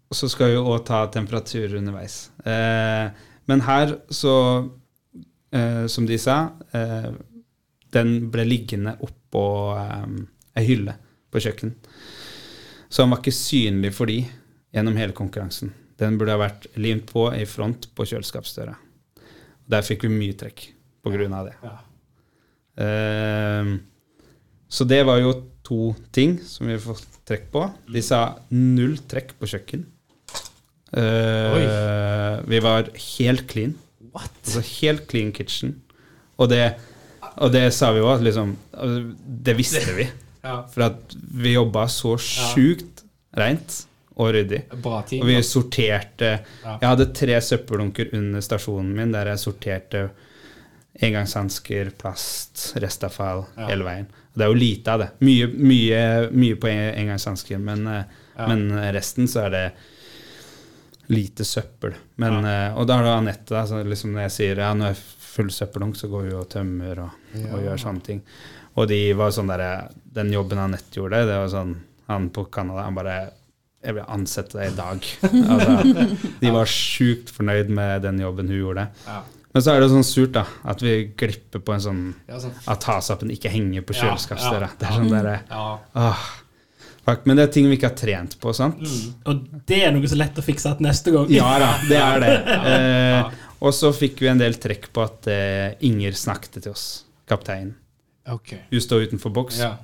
og 0.10 0.18
så 0.18 0.30
skal 0.32 0.54
vi 0.54 0.62
òg 0.62 0.84
ta 0.88 1.04
temperatur 1.14 1.76
underveis. 1.78 2.32
Eh, 2.42 3.10
men 3.50 3.62
her 3.66 3.96
så, 4.10 4.34
eh, 5.54 5.86
som 5.88 6.08
de 6.10 6.18
sa, 6.18 6.52
eh, 6.74 7.12
den 7.94 8.32
ble 8.34 8.46
liggende 8.46 8.96
oppå 9.06 9.46
eh, 9.78 10.08
ei 10.58 10.66
hylle 10.66 10.96
på 11.30 11.42
kjøkken. 11.46 11.76
Så 12.90 13.04
den 13.04 13.14
var 13.14 13.22
ikke 13.22 13.38
synlig 13.38 13.94
for 13.94 14.10
de 14.10 14.24
gjennom 14.74 14.98
hele 14.98 15.14
konkurransen. 15.14 15.74
Den 16.00 16.18
burde 16.18 16.34
ha 16.34 16.42
vært 16.42 16.66
limt 16.80 17.06
på 17.12 17.28
i 17.36 17.46
front 17.46 17.90
på 17.94 18.08
kjøleskapsdøra. 18.10 18.74
Der 19.70 19.86
fikk 19.86 20.08
vi 20.08 20.14
mye 20.14 20.38
trekk 20.38 20.72
på 21.04 21.14
grunn 21.14 21.36
av 21.38 21.50
det. 21.52 21.56
Ja. 21.62 21.76
Eh, 22.86 23.78
så 24.70 24.86
det 24.90 25.04
var 25.06 25.22
jo 25.22 25.34
to 25.66 25.94
ting 26.16 26.40
som 26.46 26.70
vi 26.70 26.78
fikk 26.82 27.06
trekk 27.30 27.50
på. 27.54 27.66
De 27.94 28.02
sa 28.06 28.40
null 28.50 28.98
trekk 29.10 29.36
på 29.38 29.50
kjøkken. 29.50 29.86
Eh, 30.92 32.40
vi 32.50 32.60
var 32.60 32.88
helt 33.18 33.48
clean. 33.52 33.76
What? 34.14 34.32
Altså 34.46 34.64
helt 34.82 35.08
clean 35.12 35.32
kitchen. 35.36 35.76
Og 36.40 36.50
det, 36.50 36.64
og 37.38 37.52
det 37.54 37.68
sa 37.76 37.92
vi 37.94 38.00
at 38.08 38.22
liksom 38.26 38.56
Det 39.46 39.58
visste 39.60 39.94
vi. 39.98 40.08
Ja. 40.40 40.62
For 40.72 40.86
at 40.86 41.12
vi 41.36 41.52
jobba 41.52 41.82
så 41.92 42.14
sjukt 42.16 43.02
reint 43.36 43.82
og 44.16 44.30
ryddig. 44.32 44.62
Bra 44.82 45.02
team. 45.04 45.20
Og 45.22 45.28
vi 45.28 45.42
sorterte 45.44 46.30
Ja. 46.64 46.78
Jeg 46.80 46.88
hadde 46.94 47.08
tre 47.14 47.42
søppeldunker 47.44 48.14
under 48.16 48.40
stasjonen 48.46 48.94
min 48.96 49.12
der 49.12 49.28
jeg 49.34 49.42
sorterte 49.44 50.06
engangshansker, 51.04 51.92
plast, 52.00 52.70
restavfall 52.80 53.46
Ja. 53.58 53.68
hele 53.68 53.84
veien. 53.84 54.08
Og 54.32 54.40
det 54.40 54.46
er 54.48 54.54
jo 54.54 54.60
lite 54.64 54.88
av 54.96 55.00
det. 55.04 55.10
Mye, 55.28 55.48
mye, 55.52 56.02
mye 56.32 56.56
på 56.56 56.68
en- 56.72 56.96
engangshansker, 57.04 57.60
men, 57.60 57.86
eh, 57.88 58.04
Ja. 58.38 58.48
men 58.48 58.72
resten 58.96 59.28
så 59.28 59.46
er 59.46 59.50
det 59.50 59.74
lite 61.10 61.46
søppel. 61.48 61.96
Men, 62.22 62.44
eh, 62.46 62.78
Og 62.78 62.86
da 62.88 63.00
er 63.00 63.04
det 63.08 63.16
Anette, 63.18 63.64
så 63.68 63.84
liksom 63.84 64.12
når 64.14 64.28
jeg 64.28 64.32
sier 64.36 64.58
ja, 64.64 64.74
når 64.74 64.92
jeg 64.92 64.98
er 64.98 65.04
full 65.30 65.50
søppeldunk, 65.50 65.96
så 65.98 66.08
går 66.12 66.28
hun 66.30 66.40
og 66.42 66.50
tømmer 66.50 67.00
og, 67.06 67.10
og 67.54 67.60
gjør 67.66 67.82
sånne 67.82 68.04
ting. 68.06 68.22
Og 68.78 68.88
de 68.88 69.00
var 69.18 69.32
sånn 69.32 69.50
der, 69.50 69.90
den 70.14 70.32
jobben 70.32 70.58
Anette 70.62 70.94
gjorde, 71.00 71.26
det 71.26 71.36
var 71.42 71.50
sånn 71.52 71.76
Han 72.10 72.30
på 72.34 72.46
Canada, 72.52 72.84
han 72.88 72.96
bare 72.96 73.32
Jeg 73.84 73.94
vil 73.96 74.04
ansette 74.08 74.58
deg 74.58 74.72
i 74.72 74.76
dag. 74.76 75.10
Altså, 75.54 76.08
de 76.42 76.52
var 76.52 76.66
sjukt 76.66 77.30
fornøyd 77.32 77.70
med 77.70 78.02
den 78.04 78.20
jobben 78.20 78.48
hun 78.50 78.58
gjorde. 78.60 78.88
Ja. 79.08 79.22
Men 79.54 79.64
så 79.66 79.74
er 79.74 79.80
det 79.82 79.90
sånn 79.90 80.04
surt, 80.06 80.32
da, 80.36 80.44
at 80.70 80.82
vi 80.86 80.92
glipper 81.18 81.60
på 81.66 81.74
en 81.74 81.82
sånn 81.82 82.02
Ja, 82.30 82.38
sånn. 82.44 82.54
At 82.70 82.84
hasappen 82.86 83.32
ikke 83.34 83.50
henger 83.50 83.82
på 83.82 83.96
Ja, 83.98 84.04
kjøleskapsdøra. 84.12 84.70
ja, 84.70 84.78
Det 84.78 84.88
er 84.90 84.94
sånn 85.00 85.10
derre 85.10 85.40
Ja. 85.50 85.80
åh. 85.96 86.28
Men 87.26 87.40
det 87.40 87.48
er 87.48 87.52
ting 87.54 87.68
vi 87.70 87.78
ikke 87.78 87.90
har 87.92 87.98
trent 87.98 88.38
på, 88.42 88.54
sant? 88.56 88.80
Mm. 88.82 89.12
Og 89.32 89.60
det 89.70 89.82
er 89.86 89.94
noe 89.96 90.10
så 90.10 90.18
lett 90.20 90.40
å 90.40 90.46
fikse 90.46 90.72
at 90.72 90.82
neste 90.84 91.14
gang. 91.16 91.30
Ja 91.34 91.52
da, 91.62 91.70
det 91.90 92.00
er 92.00 92.24
det. 92.24 92.34
ja, 92.56 92.80
ja. 93.16 93.22
og 93.60 93.76
så 93.76 93.92
fikk 93.96 94.24
vi 94.24 94.32
en 94.32 94.42
del 94.42 94.58
trekk 94.62 94.90
på 94.96 95.04
at 95.06 95.30
eh, 95.32 95.78
Inger 95.90 96.18
snakket 96.18 96.62
til 96.62 96.74
oss, 96.74 96.88
kapteinen. 97.30 97.76
Okay. 98.30 98.66
Hun 98.70 98.84
står 98.84 99.08
utenfor 99.10 99.34
boks. 99.34 99.62
Ja. 99.64 99.78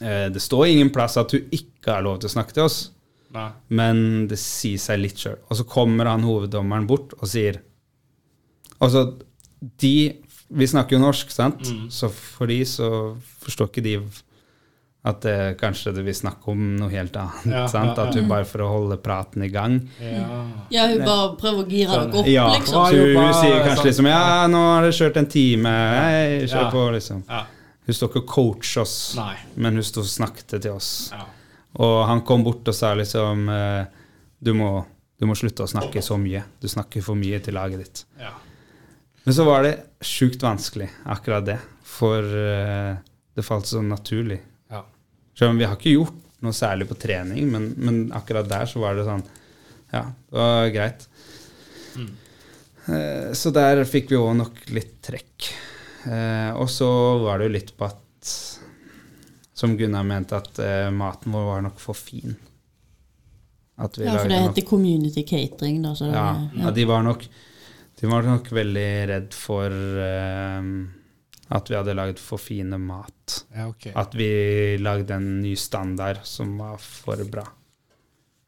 Eh, 0.00 0.26
det 0.32 0.42
står 0.42 0.66
ingen 0.72 0.90
plass 0.94 1.16
at 1.20 1.32
hun 1.34 1.54
ikke 1.54 1.92
har 1.92 2.04
lov 2.06 2.18
til 2.20 2.30
å 2.30 2.34
snakke 2.34 2.56
til 2.56 2.66
oss, 2.66 2.78
Nei. 3.34 3.50
men 3.76 4.26
det 4.30 4.38
sier 4.40 4.80
seg 4.80 5.02
litt 5.02 5.20
sjøl. 5.20 5.38
Og 5.48 5.60
så 5.60 5.66
kommer 5.68 6.08
han 6.10 6.26
hoveddommeren 6.26 6.88
bort 6.90 7.16
og 7.20 7.30
sier 7.30 7.62
Altså, 8.82 9.04
de 9.80 10.20
Vi 10.54 10.66
snakker 10.68 10.96
jo 10.96 11.04
norsk, 11.04 11.30
sant? 11.32 11.62
Mm. 11.70 11.86
Så 11.94 12.10
for 12.12 12.50
de 12.50 12.58
så 12.68 12.88
forstår 13.40 13.70
ikke 13.70 13.84
de 13.86 13.94
at 15.04 15.18
det, 15.20 15.56
kanskje 15.60 15.92
det 15.92 16.02
vil 16.06 16.14
snakke 16.16 16.48
om 16.48 16.60
noe 16.78 16.88
helt 16.88 17.16
annet. 17.20 17.42
Ja, 17.50 17.64
sant? 17.68 17.90
ja, 17.92 18.04
ja. 18.04 18.08
At 18.08 18.16
hun 18.16 18.28
bare 18.30 18.46
for 18.48 18.64
å 18.64 18.68
holde 18.72 18.96
praten 19.04 19.42
i 19.44 19.50
gang. 19.52 19.74
Ja. 20.00 20.38
Ja, 20.72 20.86
hun 20.88 21.02
bare 21.04 21.34
prøver 21.40 21.60
å 21.60 21.68
gire 21.68 21.90
Sånn. 21.98 22.06
dere 22.14 22.22
opp, 22.22 22.30
Ja, 22.32 22.46
liksom. 22.54 22.72
så 22.72 22.84
hun, 22.96 23.18
hun 23.18 23.34
sier 23.36 23.58
kanskje 23.60 23.74
sånn. 23.76 23.88
liksom 23.90 24.08
Ja, 24.08 24.46
nå 24.48 24.62
har 24.70 24.86
dere 24.86 24.96
kjørt 24.96 25.18
en 25.20 25.28
time. 25.34 25.74
Hei, 25.98 26.38
kjør 26.46 26.62
Ja. 26.64 26.70
på, 26.72 26.84
liksom. 26.96 27.20
Ja. 27.28 27.42
Hun 27.84 27.94
står 27.98 28.08
ikke 28.08 28.22
og 28.22 28.26
coacher 28.32 28.80
oss, 28.80 28.96
Nei. 29.18 29.34
men 29.56 29.74
hun 29.76 29.84
sto 29.84 30.00
og 30.00 30.08
snakket 30.08 30.56
til 30.56 30.70
oss. 30.72 31.10
Ja. 31.12 31.26
Og 31.84 32.06
han 32.08 32.22
kom 32.24 32.44
bort 32.46 32.66
og 32.70 32.74
sa 32.74 32.94
liksom 32.94 33.48
eh, 33.52 33.84
du, 34.40 34.54
må, 34.56 34.86
du 35.20 35.26
må 35.28 35.34
slutte 35.36 35.66
å 35.66 35.68
snakke 35.68 36.00
så 36.00 36.16
mye. 36.16 36.42
Du 36.62 36.68
snakker 36.68 37.02
for 37.04 37.14
mye 37.18 37.42
til 37.44 37.52
laget 37.58 37.82
ditt. 37.84 38.04
Ja. 38.20 38.30
Men 39.24 39.34
så 39.36 39.44
var 39.44 39.64
det 39.68 39.74
sjukt 40.00 40.40
vanskelig, 40.44 40.88
akkurat 41.04 41.44
det. 41.44 41.58
For 41.84 42.24
uh, 42.24 42.96
det 43.36 43.44
falt 43.44 43.66
så 43.66 43.80
naturlig. 43.84 44.40
Ja. 45.34 45.38
Selv 45.38 45.50
om 45.50 45.58
vi 45.58 45.64
har 45.66 45.74
ikke 45.76 45.96
gjort 45.96 46.20
noe 46.44 46.52
særlig 46.54 46.86
på 46.90 46.94
trening, 47.00 47.48
men, 47.50 47.70
men 47.76 48.00
akkurat 48.14 48.46
der 48.48 48.66
så 48.70 48.78
var 48.82 48.94
det 48.94 49.04
sånn 49.08 49.22
Ja, 49.92 50.04
det 50.30 50.38
var 50.38 50.68
greit. 50.74 51.06
Mm. 51.96 52.10
Eh, 52.86 53.28
så 53.34 53.50
der 53.54 53.84
fikk 53.88 54.10
vi 54.12 54.18
òg 54.18 54.34
nok 54.38 54.58
litt 54.74 54.96
trekk. 55.06 55.46
Eh, 56.06 56.50
og 56.58 56.68
så 56.70 56.88
var 57.22 57.38
det 57.40 57.46
jo 57.48 57.54
litt 57.54 57.70
på 57.78 57.86
at 57.88 58.00
Som 59.54 59.76
Gunnar 59.78 60.02
mente, 60.04 60.36
at 60.36 60.58
eh, 60.58 60.90
maten 60.90 61.32
vår 61.32 61.44
var 61.46 61.62
nok 61.64 61.78
for 61.80 61.94
fin. 61.96 62.34
At 63.78 63.96
vi 63.98 64.04
Ja, 64.04 64.18
for 64.18 64.28
det 64.28 64.40
nok- 64.40 64.50
heter 64.54 64.68
community 64.68 65.22
catering, 65.26 65.80
da. 65.82 65.94
Så 65.94 66.04
det, 66.10 66.14
ja, 66.18 66.48
ja. 66.54 66.64
ja, 66.66 66.70
de 66.70 66.84
var 66.84 67.02
nok 67.02 67.24
De 68.00 68.06
var 68.10 68.22
nok 68.26 68.50
veldig 68.50 68.88
redd 69.08 69.32
for 69.34 69.70
eh, 69.70 70.62
at 71.50 71.68
vi 71.70 71.76
hadde 71.76 71.94
lagd 71.94 72.18
for 72.18 72.38
fine 72.40 72.78
mat. 72.80 73.44
ja, 73.54 73.66
okay. 73.68 73.92
At 73.94 74.14
vi 74.14 74.78
lagde 74.80 75.14
en 75.14 75.42
ny 75.42 75.54
standard 75.56 76.22
som 76.24 76.56
var 76.58 76.78
for 76.78 77.20
bra. 77.28 77.44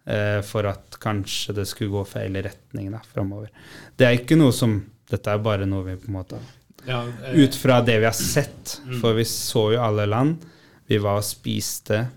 Eh, 0.07 0.40
for 0.47 0.64
at 0.70 0.97
kanskje 1.03 1.53
det 1.55 1.66
skulle 1.68 1.90
gå 1.90 2.05
feil 2.07 2.36
i 2.36 2.42
retning 2.47 2.92
da, 2.94 3.01
framover. 3.12 3.51
Det 3.97 4.07
er 4.07 4.20
ikke 4.20 4.36
noe 4.38 4.53
som 4.55 4.78
Dette 5.07 5.30
er 5.30 5.38
bare 5.38 5.66
noe 5.70 5.84
vi 5.86 5.92
på 6.03 6.09
en 6.09 6.14
måte 6.16 6.38
Ja, 6.86 7.05
eh, 7.07 7.36
Ut 7.44 7.55
fra 7.55 7.80
det 7.82 7.99
vi 8.01 8.05
har 8.09 8.12
sett, 8.16 8.80
Mm. 8.84 9.01
for 9.01 9.14
vi 9.14 9.22
så 9.24 9.72
jo 9.74 9.80
alle 9.82 10.07
land. 10.07 10.44
Vi 10.88 10.99
var 10.99 11.18
og 11.18 11.24
spiste 11.24 12.09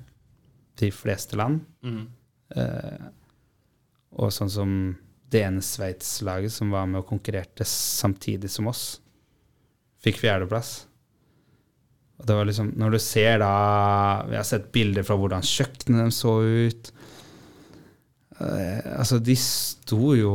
de 0.78 0.90
fleste 0.92 1.36
land. 1.38 1.62
mm. 1.84 2.08
Eh, 2.56 3.06
og 4.18 4.32
sånn 4.34 4.50
som 4.50 4.98
det 5.30 5.44
ene 5.46 5.62
Sveits-laget 5.62 6.52
som 6.52 6.72
var 6.72 6.88
med 6.88 7.00
og 7.04 7.08
konkurrerte 7.08 7.62
samtidig 7.66 8.50
som 8.50 8.68
oss, 8.68 9.00
fikk 10.04 10.22
fjerdeplass. 10.22 10.74
Og 12.20 12.28
det 12.28 12.36
var 12.36 12.50
liksom, 12.50 12.74
Når 12.76 12.92
du 12.92 13.00
ser 13.00 13.38
da 13.40 13.54
Vi 14.28 14.36
har 14.36 14.48
sett 14.48 14.72
bilder 14.76 15.06
fra 15.08 15.16
hvordan 15.20 15.46
kjøkkenet 15.46 16.02
deres 16.02 16.20
så 16.20 16.34
ut. 16.44 16.92
Eh, 18.40 18.82
altså, 19.00 19.20
de 19.24 19.36
sto 19.40 20.14
jo 20.18 20.34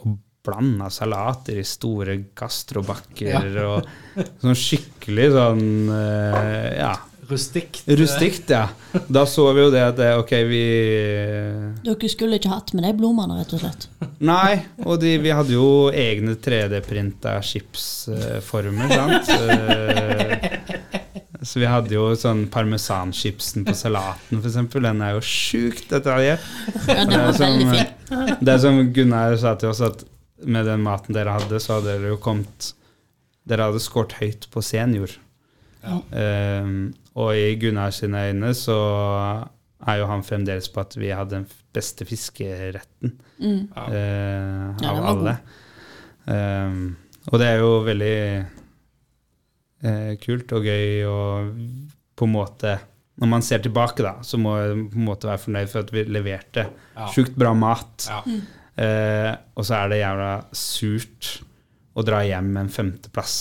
og 0.00 0.16
blanda 0.44 0.86
salater 0.92 1.58
i 1.60 1.66
store 1.66 2.14
gastrobakker 2.36 3.56
og 3.60 3.88
sånn 4.40 4.56
skikkelig 4.56 5.26
sånn 5.34 5.64
eh, 5.92 6.68
Ja, 6.78 6.94
Rustikt. 7.30 7.82
rustikt, 7.86 8.50
ja. 8.50 8.64
Da 9.08 9.22
så 9.26 9.44
vi 9.54 9.62
jo 9.62 9.70
det 9.70 9.82
at 9.86 9.96
det, 10.00 10.08
ok, 10.18 10.32
vi 10.50 10.62
Dere 11.84 12.10
skulle 12.10 12.38
ikke 12.40 12.50
hatt 12.52 12.72
med 12.74 12.84
de 12.88 12.92
blommene, 12.98 13.36
rett 13.40 13.52
og 13.56 13.62
slett. 13.62 13.86
Nei, 14.26 14.60
og 14.84 14.98
de, 15.02 15.14
vi 15.22 15.30
hadde 15.34 15.54
jo 15.54 15.68
egne 15.94 16.34
3D-printa 16.42 17.36
chipsformer, 17.46 18.90
sant. 18.92 19.30
Eh, 19.38 20.50
Så 21.40 21.56
vi 21.62 21.64
hadde 21.70 21.94
jo 21.94 22.10
sånn 22.20 22.42
parmesanchipsen 22.52 23.64
på 23.64 23.72
salaten, 23.72 24.42
f.eks. 24.44 24.58
Den 24.74 24.98
er 25.06 25.14
jo 25.16 25.22
sjukt 25.24 25.86
detaljert. 25.88 26.42
Ja, 26.84 27.06
var 27.06 27.08
Det 27.08 27.22
er 27.22 27.32
som, 27.38 27.46
veldig 27.46 27.70
fin. 27.70 27.94
eh, 28.12 28.34
Det 28.44 28.52
er 28.52 28.60
som 28.66 28.80
Gunnar 28.92 29.36
sa 29.40 29.54
til 29.56 29.70
oss, 29.72 29.80
at 29.80 30.04
med 30.44 30.68
den 30.68 30.84
maten 30.84 31.16
dere 31.16 31.32
hadde, 31.38 31.56
så 31.60 31.78
hadde 31.78 31.94
dere 31.94 32.12
jo 32.12 32.20
kommet 32.20 32.74
Dere 33.48 33.70
hadde 33.70 33.80
skåret 33.82 34.12
høyt 34.20 34.44
på 34.52 34.60
senior. 34.62 35.14
Ja. 35.82 35.96
Eh, 36.12 36.70
og 37.20 37.32
i 37.36 37.54
Gunnar 37.60 37.90
sine 37.96 38.26
øyne 38.30 38.52
så 38.54 38.76
er 39.88 39.96
jo 40.00 40.06
han 40.10 40.22
fremdeles 40.26 40.68
på 40.72 40.82
at 40.82 40.96
vi 41.00 41.08
hadde 41.08 41.38
den 41.38 41.46
beste 41.74 42.04
fiskeretten 42.08 43.14
Mm. 43.40 43.70
uh, 43.72 43.86
eh, 43.88 44.74
Ja, 44.84 44.90
av 44.90 44.96
den 44.98 45.06
alle. 45.08 45.32
Um, 46.28 46.96
og 47.32 47.38
det 47.40 47.46
er 47.48 47.62
jo 47.62 47.70
veldig 47.86 48.16
uh, 49.86 50.12
kult 50.20 50.52
og 50.52 50.66
gøy 50.68 51.06
og 51.08 51.54
på 52.20 52.28
en 52.28 52.34
måte 52.34 52.74
Når 53.20 53.28
man 53.32 53.42
ser 53.44 53.60
tilbake, 53.64 54.04
da, 54.04 54.14
så 54.24 54.38
må 54.40 54.54
jeg 54.60 54.76
på 54.92 54.96
en 55.00 55.04
måte 55.08 55.28
være 55.28 55.42
fornøyd 55.42 55.72
for 55.72 55.82
at 55.84 55.90
vi 55.92 56.04
leverte 56.08 56.66
Ja. 56.96 57.08
sjukt 57.12 57.34
bra 57.36 57.52
mat. 57.56 58.06
Ja. 58.08 58.20
Uh, 58.80 59.32
og 59.56 59.64
så 59.68 59.74
er 59.76 59.88
det 59.92 59.98
jævla 60.00 60.30
surt 60.56 61.30
å 61.96 62.04
dra 62.06 62.22
hjem 62.24 62.48
med 62.54 62.62
en 62.62 62.72
femteplass. 62.72 63.36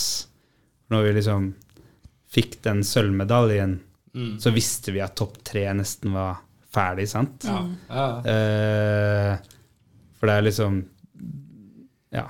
Når 0.92 1.04
vi 1.06 1.14
liksom 1.20 1.46
fikk 2.34 2.62
den 2.66 2.84
sølvmedaljen, 2.86 3.80
Mm. 4.16 4.40
så 4.42 4.50
visste 4.52 4.90
vi 4.92 5.00
at 5.06 5.14
topp 5.16 5.36
tre 5.46 5.68
nesten 5.78 6.12
var 6.16 6.40
ferdig, 6.74 7.08
sant? 7.12 7.44
Ja. 7.46 7.60
Ja. 7.90 8.08
Eh, 8.26 9.38
for 10.18 10.26
det 10.28 10.34
er 10.40 10.42
liksom 10.48 10.80
Ja. 12.12 12.24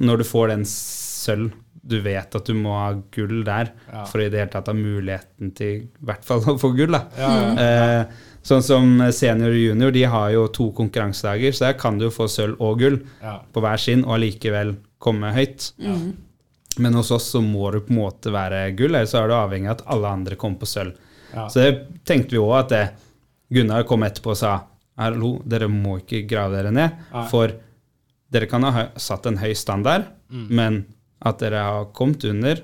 Når 0.00 0.18
du 0.18 0.24
får 0.24 0.48
den 0.48 0.64
sølv, 0.64 1.52
du 1.86 2.00
vet 2.02 2.34
at 2.34 2.44
du 2.48 2.54
må 2.54 2.72
ha 2.72 2.94
gull 3.14 3.44
der 3.44 3.68
Ja. 3.92 4.04
for 4.06 4.20
i 4.20 4.28
det 4.30 4.38
hele 4.40 4.50
tatt 4.50 4.66
ha 4.66 4.72
muligheten 4.72 5.52
til 5.54 5.82
i 5.82 5.88
hvert 6.04 6.24
fall 6.24 6.40
å 6.40 6.56
få 6.58 6.72
gull. 6.74 6.92
da. 6.96 7.04
Ja, 7.18 7.30
ja. 7.36 8.00
Eh, 8.00 8.06
sånn 8.42 8.62
som 8.62 8.98
senior 9.12 9.50
og 9.52 9.60
junior, 9.60 9.92
de 9.92 10.02
har 10.04 10.30
jo 10.32 10.46
to 10.48 10.70
konkurransedager, 10.72 11.52
så 11.52 11.58
der 11.68 11.74
kan 11.78 11.98
du 11.98 12.06
jo 12.06 12.10
få 12.10 12.26
sølv 12.28 12.56
og 12.60 12.78
gull 12.80 12.98
ja. 13.22 13.40
på 13.52 13.60
hver 13.60 13.78
sin 13.78 14.04
og 14.04 14.16
allikevel 14.18 14.76
komme 14.98 15.32
høyt. 15.36 15.72
Men 16.78 16.94
hos 16.98 17.10
oss 17.10 17.30
så 17.32 17.40
må 17.40 17.70
du 17.72 17.80
på 17.80 17.92
en 17.94 18.00
måte 18.02 18.32
være 18.34 18.74
gull, 18.76 18.94
eller 18.94 19.06
så 19.08 19.22
er 19.22 19.28
du 19.28 19.34
avhengig 19.34 19.70
av 19.70 19.78
at 19.78 19.84
alle 19.94 20.08
andre 20.18 20.36
kommer 20.36 20.58
på 20.60 20.68
sølv. 20.68 20.94
Ja. 21.32 21.46
Så 21.48 21.62
det 21.62 22.04
tenkte 22.04 22.36
vi 22.36 22.42
òg 22.42 22.58
at 22.64 22.68
det, 22.74 22.84
Gunnar 23.52 23.84
kom 23.86 24.02
etterpå 24.02 24.32
og 24.34 24.36
sa 24.40 24.56
hallo, 24.98 25.36
dere 25.46 25.68
må 25.70 26.00
ikke 26.00 26.24
grave 26.26 26.56
dere 26.58 26.72
ned, 26.74 26.96
Nei. 27.12 27.26
for 27.30 27.52
dere 28.32 28.48
kan 28.50 28.64
ha 28.66 28.88
satt 28.98 29.26
en 29.30 29.38
høy 29.38 29.52
standard, 29.54 30.06
Mm. 30.26 30.46
men 30.50 30.84
at 31.22 31.38
dere 31.38 31.60
har 31.62 31.84
kommet 31.94 32.24
under, 32.26 32.58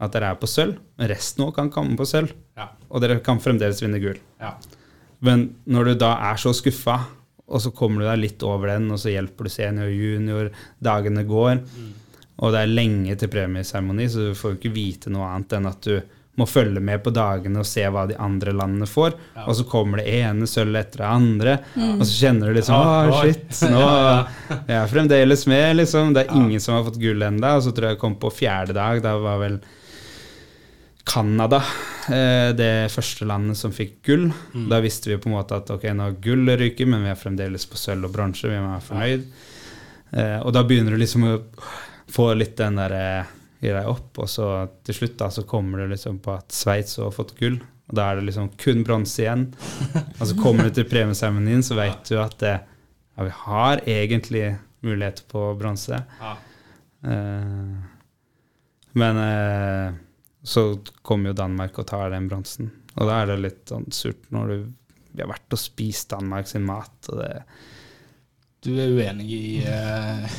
at 0.00 0.12
dere 0.12 0.30
er 0.32 0.38
på 0.40 0.48
sølv, 0.48 0.78
resten 0.98 1.44
òg 1.44 1.54
kan 1.58 1.68
komme 1.70 1.94
på 1.98 2.06
sølv, 2.08 2.32
Ja. 2.56 2.68
og 2.90 3.02
dere 3.02 3.20
kan 3.20 3.38
fremdeles 3.38 3.82
vinne 3.82 4.00
gull. 4.00 4.16
Ja. 4.40 4.54
Men 5.20 5.54
når 5.68 5.84
du 5.84 5.94
da 5.96 6.14
er 6.32 6.36
så 6.40 6.54
skuffa, 6.56 7.04
og 7.46 7.60
så 7.60 7.70
kommer 7.74 8.00
du 8.00 8.06
deg 8.08 8.18
litt 8.18 8.42
over 8.42 8.68
den, 8.68 8.90
og 8.90 8.96
så 8.98 9.12
hjelper 9.12 9.44
du 9.44 9.50
senior 9.50 9.88
junior, 9.92 10.50
dagene 10.82 11.26
går, 11.28 11.60
Mm. 11.60 11.92
Og 12.36 12.52
det 12.52 12.60
er 12.66 12.74
lenge 12.76 13.16
til 13.16 13.30
premieseremoni, 13.32 14.06
så 14.12 14.28
du 14.30 14.34
får 14.36 14.52
jo 14.54 14.58
ikke 14.60 14.74
vite 14.76 15.10
noe 15.14 15.24
annet 15.32 15.54
enn 15.56 15.66
at 15.70 15.80
du 15.88 15.96
må 16.36 16.44
følge 16.44 16.82
med 16.84 17.00
på 17.00 17.08
dagene 17.16 17.62
og 17.62 17.64
se 17.64 17.80
hva 17.88 18.02
de 18.10 18.16
andre 18.20 18.52
landene 18.52 18.84
får, 18.84 19.14
Ja. 19.38 19.46
og 19.48 19.54
så 19.56 19.64
kommer 19.64 20.02
det 20.02 20.10
ene 20.18 20.44
sølvet 20.44 20.82
etter 20.90 21.00
det 21.00 21.06
andre, 21.08 21.54
og 21.94 22.02
så 22.04 22.12
kjenner 22.18 22.50
du 22.52 22.58
liksom 22.58 22.76
Å, 22.76 22.90
oi. 23.22 23.30
shit, 23.32 23.62
nå 23.72 23.80
jeg 24.50 24.76
er 24.76 24.90
fremdeles 24.92 25.46
med, 25.48 25.78
liksom. 25.80 26.12
Det 26.12 26.26
er 26.26 26.36
ingen 26.36 26.60
som 26.60 26.76
har 26.76 26.84
fått 26.90 27.00
gull 27.00 27.24
ennå. 27.24 27.54
Og 27.56 27.64
så 27.64 27.72
tror 27.72 27.88
jeg 27.88 27.96
jeg 27.96 28.02
kom 28.02 28.18
på 28.20 28.28
fjerde 28.36 28.76
dag. 28.76 29.00
Da 29.00 29.14
var 29.22 29.40
vel 29.40 29.56
Canada 31.06 31.62
eh, 32.10 32.52
det 32.58 32.90
første 32.92 33.24
landet 33.28 33.56
som 33.56 33.72
fikk 33.74 33.96
gull. 34.08 34.28
Mm. 34.52 34.68
Da 34.72 34.80
visste 34.84 35.08
vi 35.12 35.18
på 35.22 35.30
en 35.30 35.36
måte 35.38 35.56
at 35.60 35.70
ok, 35.70 35.84
nå 35.94 36.08
har 36.08 36.16
gullet 36.22 36.58
ryker, 36.60 36.88
men 36.90 37.04
vi 37.06 37.12
er 37.12 37.20
fremdeles 37.20 37.64
på 37.70 37.78
sølv 37.80 38.08
og 38.10 38.14
bronse. 38.16 38.48
Vi 38.50 38.58
må 38.60 38.72
være 38.74 38.86
fornøyd. 38.90 39.28
Ja. 40.16 40.42
og 40.46 40.52
da 40.54 40.62
begynner 40.64 40.94
du 40.94 41.00
liksom 41.02 41.24
å 41.26 41.32
få 42.12 42.30
litt 42.36 42.56
den 42.58 42.78
der 42.78 42.94
eh, 42.96 43.32
i 43.66 43.72
deg 43.72 43.88
opp, 43.88 44.12
og 44.22 44.28
så 44.30 44.50
til 44.86 44.98
slutt 44.98 45.16
da 45.20 45.30
så 45.32 45.46
kommer 45.48 45.82
du 45.82 45.90
liksom 45.94 46.20
på 46.22 46.34
at 46.36 46.52
Sveits 46.54 46.98
har 47.00 47.14
fått 47.14 47.34
gull. 47.40 47.58
Og 47.86 47.94
da 47.96 48.08
er 48.10 48.18
det 48.18 48.26
liksom 48.28 48.50
kun 48.58 48.82
bronse 48.86 49.22
igjen. 49.22 49.44
Og 50.18 50.24
så 50.26 50.34
kommer 50.40 50.66
du 50.66 50.74
til 50.74 50.88
premieseremonien, 50.90 51.62
så 51.62 51.76
vet 51.78 52.08
du 52.08 52.16
at 52.18 52.34
det, 52.40 52.56
ja, 53.14 53.26
vi 53.28 53.34
har 53.44 53.82
egentlig 53.86 54.48
mulighet 54.82 55.22
på 55.30 55.44
bronse. 55.54 56.00
Ja. 56.18 56.32
Uh, 57.06 57.78
men 58.98 59.20
uh, 59.22 59.94
så 60.42 60.64
kommer 61.06 61.30
jo 61.30 61.38
Danmark 61.38 61.78
og 61.78 61.86
tar 61.86 62.10
den 62.10 62.26
bronsen. 62.26 62.72
Og 62.96 63.06
da 63.06 63.20
er 63.20 63.30
det 63.30 63.38
litt 63.44 63.62
sånn 63.70 63.86
surt 63.94 64.26
når 64.34 64.50
du 64.50 64.58
vi 65.16 65.24
har 65.24 65.32
vært 65.32 65.56
og 65.56 65.60
spist 65.60 66.12
Danmark 66.12 66.48
sin 66.50 66.66
mat, 66.66 66.96
og 67.08 67.22
det 67.22 67.32
Du 68.66 68.72
er 68.74 68.92
uenig 68.92 69.26
i 69.30 69.48
eh, 69.62 70.36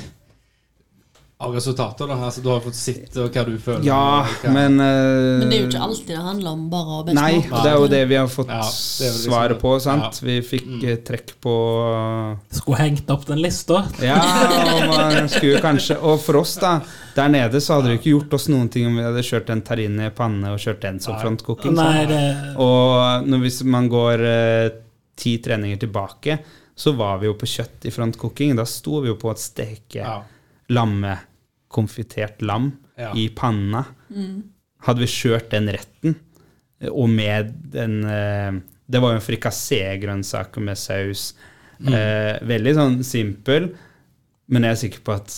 av 1.39 1.51
resultater, 1.53 2.07
da? 2.09 2.15
Altså, 2.25 2.41
du 2.41 2.47
har 2.49 2.61
fått 2.65 2.73
sett 2.73 3.13
hva 3.13 3.43
du 3.45 3.51
føler? 3.61 3.83
Ja, 3.85 4.23
hva- 4.41 4.53
men 4.55 4.79
uh, 4.81 5.37
Men 5.37 5.51
det 5.51 5.57
er 5.59 5.61
jo 5.61 5.67
ikke 5.67 5.81
alltid 5.85 6.07
det 6.15 6.23
handler 6.25 6.55
om 6.55 6.63
bare 6.71 6.95
å 6.95 7.13
Nei, 7.13 7.35
og 7.51 7.59
det 7.61 7.69
er 7.69 7.75
jo 7.77 7.89
det 7.91 7.99
vi 8.09 8.15
har 8.17 8.31
fått 8.33 8.49
Ja, 8.49 8.63
liksom 8.65 9.19
svaret 9.27 9.59
på, 9.61 9.75
sant? 9.83 10.17
Ja. 10.17 10.25
Vi 10.25 10.37
fikk 10.41 10.65
Mm. 10.67 10.81
eh, 10.89 10.95
trekk 11.05 11.35
på 11.45 11.53
Skulle 12.57 12.77
hengt 12.81 13.09
opp 13.13 13.25
den 13.29 13.41
lista. 13.43 13.83
Ja, 14.01 14.17
og 14.17 14.87
man 14.89 15.29
skulle 15.29 15.61
kanskje 15.61 15.99
Og 16.01 16.19
for 16.25 16.39
oss, 16.41 16.55
da, 16.61 16.79
der 17.15 17.29
nede, 17.29 17.61
så 17.61 17.77
hadde 17.77 17.91
det 17.93 17.99
ikke 18.01 18.15
gjort 18.15 18.33
oss 18.33 18.47
noen 18.49 18.69
ting 18.73 18.87
om 18.89 18.97
vi 18.97 19.05
hadde 19.05 19.23
kjørt 19.29 19.49
en 19.53 19.61
terrine 19.61 20.07
i 20.09 20.15
panne 20.17 20.51
og 20.55 20.59
kjørt 20.61 20.81
den 20.81 20.99
som 20.99 21.19
frontcooking. 21.21 21.73
Nei, 21.77 22.05
det 22.09 22.23
Og 22.57 23.25
når, 23.29 23.45
hvis 23.45 23.61
man 23.63 23.87
går 23.93 24.25
uh, 24.25 24.69
ti 25.17 25.37
treninger 25.37 25.77
tilbake, 25.85 26.39
så 26.77 26.93
var 26.97 27.17
vi 27.21 27.29
jo 27.29 27.33
på 27.37 27.45
kjøtt 27.49 27.85
i 27.89 27.93
frontcooking. 27.93 28.55
Da 28.57 28.65
sto 28.69 29.01
vi 29.05 29.09
jo 29.13 29.15
på 29.21 29.31
å 29.31 29.37
steke 29.37 30.01
ja. 30.01 30.19
Lammekonfitert 31.71 32.41
lam 32.41 32.71
Ja. 32.97 33.13
i 33.15 33.29
panna. 33.29 33.85
Mm. 34.09 34.43
Hadde 34.81 34.99
vi 34.99 35.05
kjørt 35.07 35.49
den 35.51 35.67
retten, 35.69 36.15
Og 36.91 37.09
med 37.09 37.53
den 37.71 38.03
eh, 38.05 38.51
Det 38.89 38.99
var 39.01 39.11
jo 39.13 39.15
en 39.15 39.21
frikassé-grønnsak 39.25 40.57
med 40.61 40.77
saus. 40.77 41.33
Mm. 41.81 41.93
Eh, 41.93 42.39
veldig 42.47 42.73
sånn 42.75 43.03
simpel, 43.03 43.75
men 44.47 44.63
jeg 44.63 44.71
er 44.71 44.75
sikker 44.75 44.99
på 45.03 45.13
at 45.15 45.33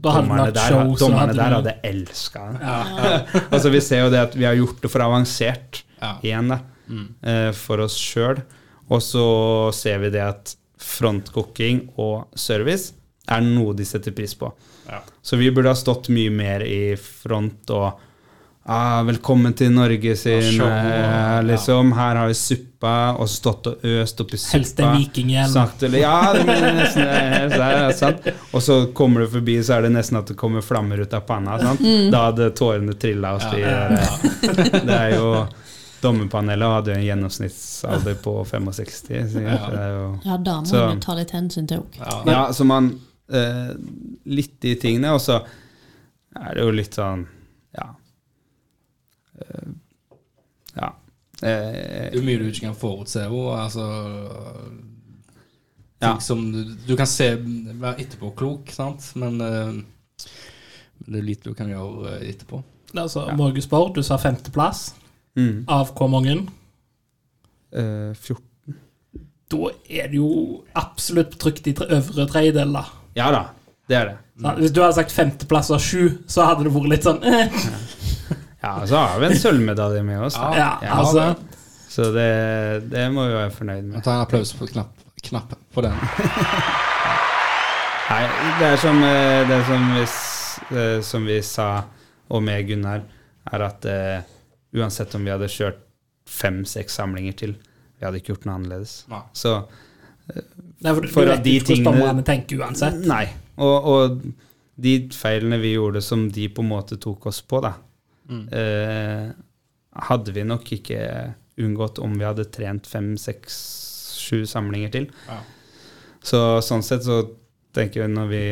dommerne 0.00 0.52
der, 0.54 0.70
dommerne 0.96 1.34
der 1.34 1.56
hadde 1.58 1.74
elska 1.84 2.52
det. 2.52 3.42
altså, 3.52 3.70
vi 3.70 3.80
ser 3.80 4.04
jo 4.04 4.10
det 4.10 4.20
at 4.20 4.34
vi 4.36 4.44
har 4.44 4.54
gjort 4.54 4.80
det 4.82 4.90
for 4.90 5.00
avansert 5.02 5.82
Ja. 6.00 6.16
igjen, 6.22 6.48
da, 6.48 6.60
eh, 7.22 7.50
for 7.52 7.78
oss 7.80 7.98
sjøl. 7.98 8.40
Og 8.88 9.00
så 9.02 9.72
ser 9.74 9.98
vi 9.98 10.10
det 10.10 10.22
at 10.22 10.54
frontcooking 10.78 11.90
og 11.98 12.28
service 12.38 12.92
er 13.28 13.40
noe 13.42 13.74
de 13.74 13.84
setter 13.84 14.12
pris 14.12 14.34
på. 14.34 14.52
Ja. 15.22 15.28
Så 15.28 15.36
vi 15.36 15.50
burde 15.50 15.68
ha 15.68 15.74
stått 15.78 16.08
mye 16.08 16.30
mer 16.30 16.60
i 16.66 16.96
front 16.96 17.70
og 17.70 18.00
ah, 18.66 19.02
'Velkommen 19.02 19.54
til 19.54 19.70
Norge', 19.70 20.16
sin 20.16 20.60
eh, 20.60 20.90
ja. 20.90 21.40
liksom. 21.40 21.92
Her 21.92 22.16
har 22.16 22.26
vi 22.28 22.34
suppa, 22.34 23.14
og 23.18 23.28
stått 23.28 23.66
og 23.66 23.84
øst 23.84 24.20
oppi 24.20 24.36
suppa. 24.38 24.58
Helst 24.58 24.80
en 24.80 24.96
vikinghjelm. 24.96 25.54
Ja, 25.98 26.32
det 26.34 26.46
er 26.50 26.74
nesten 26.74 27.02
det 27.02 27.16
er, 27.16 27.48
det 27.48 27.60
er 27.62 27.92
sant. 27.92 28.28
Og 28.52 28.62
så 28.62 28.86
kommer 28.94 29.20
du 29.20 29.28
forbi, 29.28 29.62
så 29.62 29.78
er 29.78 29.82
det 29.82 29.92
nesten 29.94 30.18
at 30.18 30.26
det 30.26 30.36
kommer 30.36 30.60
flammer 30.62 30.98
ut 31.02 31.14
av 31.14 31.20
panna. 31.26 31.58
Sant? 31.62 31.82
Da 32.12 32.24
hadde 32.30 32.50
tårene 32.58 32.94
trilla 32.94 33.36
hos 33.36 33.46
de 33.50 33.60
ja, 33.60 33.88
Det 34.90 34.98
er 34.98 35.14
jo 35.16 35.46
Dommerpanelet 36.02 36.66
hadde 36.66 36.90
jo 36.90 36.98
en 36.98 37.04
gjennomsnittsalder 37.06 38.14
på 38.24 38.32
65. 38.44 39.28
Så 39.30 39.40
Ja. 39.40 39.58
det 39.70 39.78
er 39.78 39.92
jo, 39.94 40.18
Ja, 40.24 40.36
da 40.36 40.60
må 40.60 40.66
Så- 40.66 40.94
vi 40.94 41.00
ta 41.00 41.14
litt 41.14 41.30
hensyn 41.30 41.68
til 41.68 41.78
òg. 41.78 41.98
Ja. 41.98 42.22
ja, 42.26 42.52
så 42.52 42.64
man 42.66 43.00
eh, 43.32 43.72
Litt 44.32 44.58
de 44.62 44.74
tingene, 44.80 45.12
og 45.16 45.20
så 45.24 45.40
er 46.36 46.54
det 46.54 46.62
jo 46.64 46.70
litt 46.74 46.94
sånn 46.96 47.26
Ja. 47.76 47.88
Eh, 49.40 49.68
ja. 50.76 50.88
Eh, 51.42 52.10
Det 52.12 52.20
er 52.20 52.26
mye 52.26 52.38
du 52.38 52.46
ikke 52.50 52.66
kan 52.68 52.74
forutse. 52.78 53.26
Og, 53.30 53.50
altså, 53.58 53.86
Ja. 56.02 56.18
som 56.18 56.50
du, 56.52 56.64
du 56.86 56.96
kan 56.98 57.06
se 57.06 57.36
være 57.38 58.00
etterpåklok, 58.02 58.70
sant? 58.74 59.12
men 59.16 59.40
eh, 59.40 59.82
det 61.06 61.18
er 61.20 61.26
lite 61.26 61.50
du 61.50 61.54
kan 61.54 61.68
gjøre 61.70 62.16
eh, 62.18 62.28
etterpå. 62.32 62.62
Altså, 62.94 63.26
ja. 63.30 63.36
jeg 63.54 63.62
spørre, 63.64 63.92
du 63.94 64.02
sa 64.02 64.18
femteplass. 64.20 64.94
mm, 65.36 65.64
Av 65.68 65.92
hvor 65.96 66.10
mange? 66.12 66.48
eh, 67.72 68.12
14 68.14 68.42
Da 69.52 69.68
er 69.88 70.08
det 70.08 70.16
jo 70.18 70.64
absolutt 70.74 71.38
trygt 71.40 71.66
i 71.68 71.74
øvre 71.76 72.26
tredjedel, 72.28 72.72
da. 72.72 72.84
Ja 73.18 73.30
da, 73.34 73.42
det 73.90 73.96
er 73.98 74.06
det. 74.10 74.16
Så 74.42 74.52
Hvis 74.58 74.72
du 74.72 74.80
hadde 74.82 74.96
sagt 74.96 75.12
femteplass 75.12 75.70
av 75.74 75.82
sju, 75.84 76.06
så 76.30 76.46
hadde 76.48 76.64
det 76.66 76.72
vært 76.74 76.88
litt 76.94 77.04
sånn 77.06 77.20
eh. 77.28 77.58
Ja, 78.62 78.76
så 78.86 78.96
har 78.96 79.18
vi 79.20 79.26
en 79.26 79.38
sølvmedalje 79.38 80.02
med 80.06 80.22
oss. 80.28 80.36
Da. 80.38 80.52
Ja, 80.56 80.68
Ja, 80.86 80.98
altså 81.02 81.24
Så 81.90 82.02
det, 82.14 82.28
det 82.92 83.08
må 83.12 83.24
vi 83.26 83.34
være 83.34 83.50
fornøyd 83.52 83.84
med. 83.88 84.02
tar 84.04 84.14
en 84.16 84.22
applaus 84.24 84.52
på 84.56 84.68
knapp, 84.70 84.92
knappen 85.26 85.58
på 85.74 85.82
den. 85.84 85.98
Nei, 88.12 88.22
det 88.60 88.68
er 88.68 88.78
som, 88.80 89.00
eh, 89.06 89.42
det 89.48 89.56
er 89.56 89.64
som, 89.66 89.84
vi, 89.96 90.04
eh, 90.78 91.00
som 91.04 91.26
vi 91.28 91.38
sa, 91.46 91.66
og 92.32 92.42
med 92.44 92.66
Gunnar, 92.68 93.02
er 93.52 93.64
at 93.66 93.86
uh, 93.90 94.22
uansett 94.78 95.14
om 95.18 95.24
vi 95.26 95.32
hadde 95.32 95.48
kjørt 95.50 95.80
fem-seks 96.30 96.94
samlinger 97.00 97.34
til, 97.40 97.54
vi 97.98 98.06
hadde 98.06 98.20
ikke 98.20 98.34
gjort 98.34 98.44
noe 98.46 98.58
annerledes. 98.60 98.92
Nei. 99.10 99.22
Så 99.36 99.56
Nei, 100.82 100.94
for, 100.96 101.06
For 101.14 101.28
du 101.28 101.32
at 101.36 101.42
de 101.44 101.56
ikke 101.58 101.66
hvordan 101.66 101.84
tingene- 101.84 102.00
dommerne 102.00 102.24
tenker 102.26 102.58
uansett. 102.64 103.00
Nei. 103.06 103.24
Og, 103.62 103.86
og 103.92 104.22
de 104.82 104.94
feilene 105.14 105.58
vi 105.62 105.74
gjorde 105.76 106.00
som 106.02 106.24
de 106.32 106.48
på 106.48 106.62
en 106.64 106.70
måte 106.72 106.96
tok 107.00 107.26
oss 107.30 107.40
på, 107.46 107.60
da, 107.62 107.74
eh, 108.50 109.30
hadde 110.08 110.32
vi 110.34 110.44
nok 110.48 110.70
ikke 110.78 111.00
unngått 111.62 111.98
om 112.02 112.14
vi 112.18 112.24
hadde 112.24 112.46
trent 112.50 112.86
fem, 112.88 113.12
seks, 113.20 113.58
sju 114.22 114.44
samlinger 114.48 114.90
til. 114.94 115.08
Ja. 115.28 115.40
Så 116.24 116.40
sånn 116.64 116.82
sett 116.86 117.04
så 117.04 117.20
tenker 117.74 118.04
vi 118.06 118.12
når 118.14 118.28
vi 118.30 118.42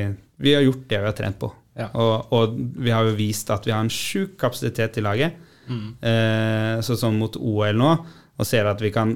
Vi 0.41 0.55
har 0.57 0.63
gjort 0.65 0.87
det 0.89 0.99
vi 1.03 1.05
har 1.05 1.13
trent 1.17 1.37
på. 1.39 1.51
Ja. 1.77 1.91
Og, 1.95 2.31
og 2.33 2.55
vi 2.81 2.91
har 2.91 3.05
jo 3.05 3.13
vist 3.19 3.51
at 3.53 3.67
vi 3.67 3.73
har 3.75 3.81
en 3.85 3.91
sjuk 3.93 4.39
kapasitet 4.41 4.97
i 4.97 5.03
laget. 5.05 5.35
Mm. 5.69 5.91
Eh, 6.01 6.81
så 6.81 6.97
sånn 6.97 7.19
mot 7.21 7.37
OL 7.37 7.77
nå, 7.77 7.91
og 8.41 8.47
ser 8.49 8.65
at 8.71 8.81
vi 8.81 8.89
kan 8.91 9.13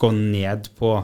gå 0.00 0.10
ned 0.16 0.70
på 0.78 0.94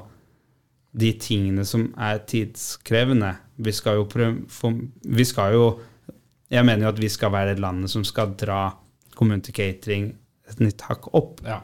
de 0.90 1.12
tingene 1.22 1.64
som 1.68 1.88
er 2.00 2.22
tidskrevende. 2.28 3.34
Vi 3.62 3.74
skal 3.76 4.00
jo 4.00 4.08
prøve 4.10 4.48
for, 4.50 4.74
Vi 5.04 5.24
skal 5.24 5.54
jo 5.54 5.64
Jeg 6.50 6.66
mener 6.66 6.88
jo 6.88 6.90
at 6.90 6.98
vi 6.98 7.08
skal 7.08 7.30
være 7.30 7.54
det 7.54 7.62
landet 7.62 7.90
som 7.90 8.02
skal 8.04 8.34
dra 8.34 8.72
community 9.14 9.52
catering 9.54 10.08
et 10.50 10.58
nytt 10.58 10.82
hakk 10.82 11.06
opp. 11.14 11.38
Ja. 11.46 11.60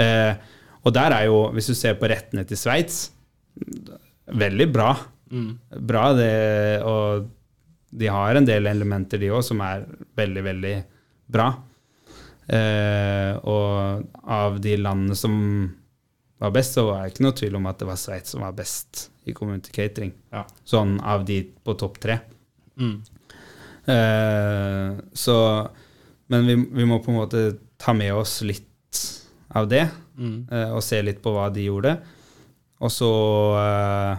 Eh, 0.00 0.32
og 0.80 0.94
der 0.96 1.12
er 1.12 1.26
jo, 1.28 1.50
hvis 1.52 1.68
du 1.68 1.74
ser 1.76 1.98
på 2.00 2.08
rettene 2.08 2.46
til 2.48 2.56
Sveits, 2.56 3.10
veldig 4.32 4.68
bra. 4.72 4.94
Mm. 5.28 5.50
Bra 5.84 6.04
det, 6.16 6.80
og 6.88 7.28
de 7.90 8.08
har 8.08 8.38
en 8.38 8.48
del 8.48 8.70
elementer, 8.70 9.20
de 9.20 9.28
òg, 9.28 9.42
som 9.44 9.60
er 9.66 9.84
veldig, 10.16 10.44
veldig 10.46 10.74
bra. 11.36 11.50
Eh, 12.50 13.36
og 13.44 14.08
av 14.24 14.56
de 14.62 14.78
landene 14.80 15.18
som 15.18 15.36
var 16.40 16.50
best, 16.54 16.74
så 16.74 16.86
var 16.88 17.02
det 17.04 17.12
ikke 17.14 17.24
noe 17.26 17.36
tvil 17.36 17.56
om 17.58 17.66
at 17.70 17.78
det 17.82 17.86
var 17.88 17.98
Sveits 18.00 18.32
som 18.34 18.40
var 18.44 18.52
best 18.56 19.10
i 19.28 19.34
community 19.36 19.72
catering. 19.76 20.12
Ja. 20.32 20.44
Sånn 20.64 20.96
av 21.04 21.24
de 21.28 21.42
på 21.64 21.74
topp 21.78 21.98
tre. 22.00 22.18
Mm. 22.80 23.02
Eh, 23.90 25.00
så 25.12 25.36
Men 26.30 26.46
vi, 26.46 26.54
vi 26.54 26.84
må 26.86 27.00
på 27.02 27.10
en 27.10 27.16
måte 27.18 27.40
ta 27.80 27.90
med 27.96 28.12
oss 28.14 28.36
litt 28.46 28.66
av 29.58 29.66
det, 29.68 29.88
Mm. 30.20 30.46
eh, 30.52 30.70
og 30.76 30.82
se 30.84 31.00
litt 31.02 31.22
på 31.24 31.32
hva 31.34 31.48
de 31.52 31.64
gjorde. 31.64 31.94
Og 32.84 32.90
så 32.92 33.08
eh, 33.58 34.18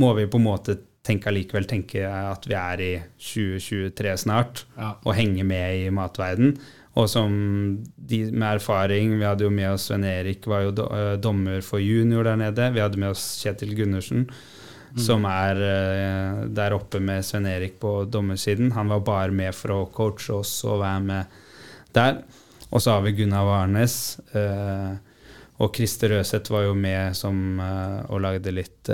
må 0.00 0.08
vi 0.16 0.24
på 0.26 0.40
en 0.40 0.46
måte 0.48 0.74
tenke 1.06 1.28
allikevel 1.30 1.66
tenke 1.70 2.02
at 2.08 2.46
vi 2.48 2.56
er 2.58 2.80
i 2.82 2.90
2023 3.20 4.16
snart, 4.24 4.64
Ja. 4.76 4.94
og 5.04 5.14
henge 5.14 5.44
med 5.44 5.86
i 5.86 5.90
matverden. 5.94 6.58
Og 7.00 7.08
som 7.08 7.32
de 7.96 8.20
med 8.28 8.56
erfaring 8.58 9.14
Vi 9.16 9.26
hadde 9.26 9.46
jo 9.46 9.52
med 9.54 9.72
oss 9.72 9.88
Sven 9.88 10.04
Erik, 10.04 10.46
var 10.50 10.66
jo 10.66 10.72
eh, 10.86 11.14
dommer 11.22 11.62
for 11.64 11.82
junior 11.82 12.26
der 12.28 12.40
nede. 12.40 12.70
Vi 12.74 12.82
hadde 12.82 13.00
med 13.00 13.14
oss 13.14 13.24
Kjetil 13.40 13.72
Gundersen, 13.78 14.26
som 15.00 15.24
er 15.28 15.60
eh, 15.64 16.40
der 16.52 16.76
oppe 16.76 17.00
med 17.00 17.24
Sven 17.26 17.48
Erik 17.48 17.78
på 17.82 18.02
dommersiden. 18.10 18.74
Han 18.76 18.92
var 18.92 19.06
bare 19.06 19.34
med 19.34 19.56
for 19.56 19.76
å 19.76 19.86
coache 19.94 20.34
oss 20.42 20.58
og 20.66 20.82
være 20.82 21.04
med 21.06 21.40
der. 21.96 22.20
Og 22.70 22.82
så 22.82 22.96
har 22.96 23.06
vi 23.06 23.16
Gunnar 23.22 23.48
Warnes. 23.48 24.18
eh, 24.34 24.92
og 25.60 25.76
Christer 25.76 26.14
Røseth 26.14 26.52
var 26.52 26.64
jo 26.64 26.76
med 26.76 27.16
som, 27.18 27.36
og 27.60 28.22
lagde 28.24 28.54
litt 28.54 28.88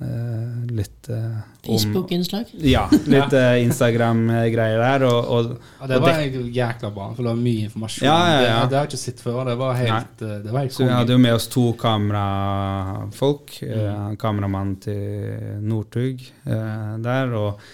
eh, 0.00 0.06
eh, 0.08 0.70
Litt 0.70 1.08
uh, 1.10 1.40
Facebook-innslag. 1.66 2.52
Ja, 2.52 2.86
litt 3.14 3.34
uh, 3.36 3.56
Instagram-greier 3.62 4.80
der. 4.80 5.04
Og, 5.08 5.28
og, 5.28 5.50
Ja, 5.80 5.90
det 5.90 6.00
var 6.04 6.22
og 6.40 6.48
jækla 6.56 6.90
bra, 6.94 7.08
for 7.14 7.22
det 7.22 7.30
var 7.32 7.40
mye 7.40 7.66
informasjon. 7.68 8.06
Ja, 8.06 8.16
ja, 8.30 8.40
ja. 8.40 8.56
Det, 8.62 8.70
det 8.72 8.78
har 8.78 8.88
jeg 8.88 8.92
ikke 8.92 9.02
sett 9.04 9.22
før. 9.24 9.42
Det 9.50 9.56
var 9.60 9.78
helt, 9.78 10.16
det 10.24 10.50
var 10.50 10.58
helt 10.64 10.76
Så 10.76 10.86
vi 10.86 10.90
hadde 10.94 11.16
jo 11.16 11.22
med 11.26 11.36
oss 11.36 11.48
to 11.52 11.66
kamerafolk. 11.80 13.56
Mm. 13.62 14.18
Kameramannen 14.20 14.76
til 14.84 15.64
Northug 15.66 16.26
der. 16.44 17.34
Og, 17.38 17.64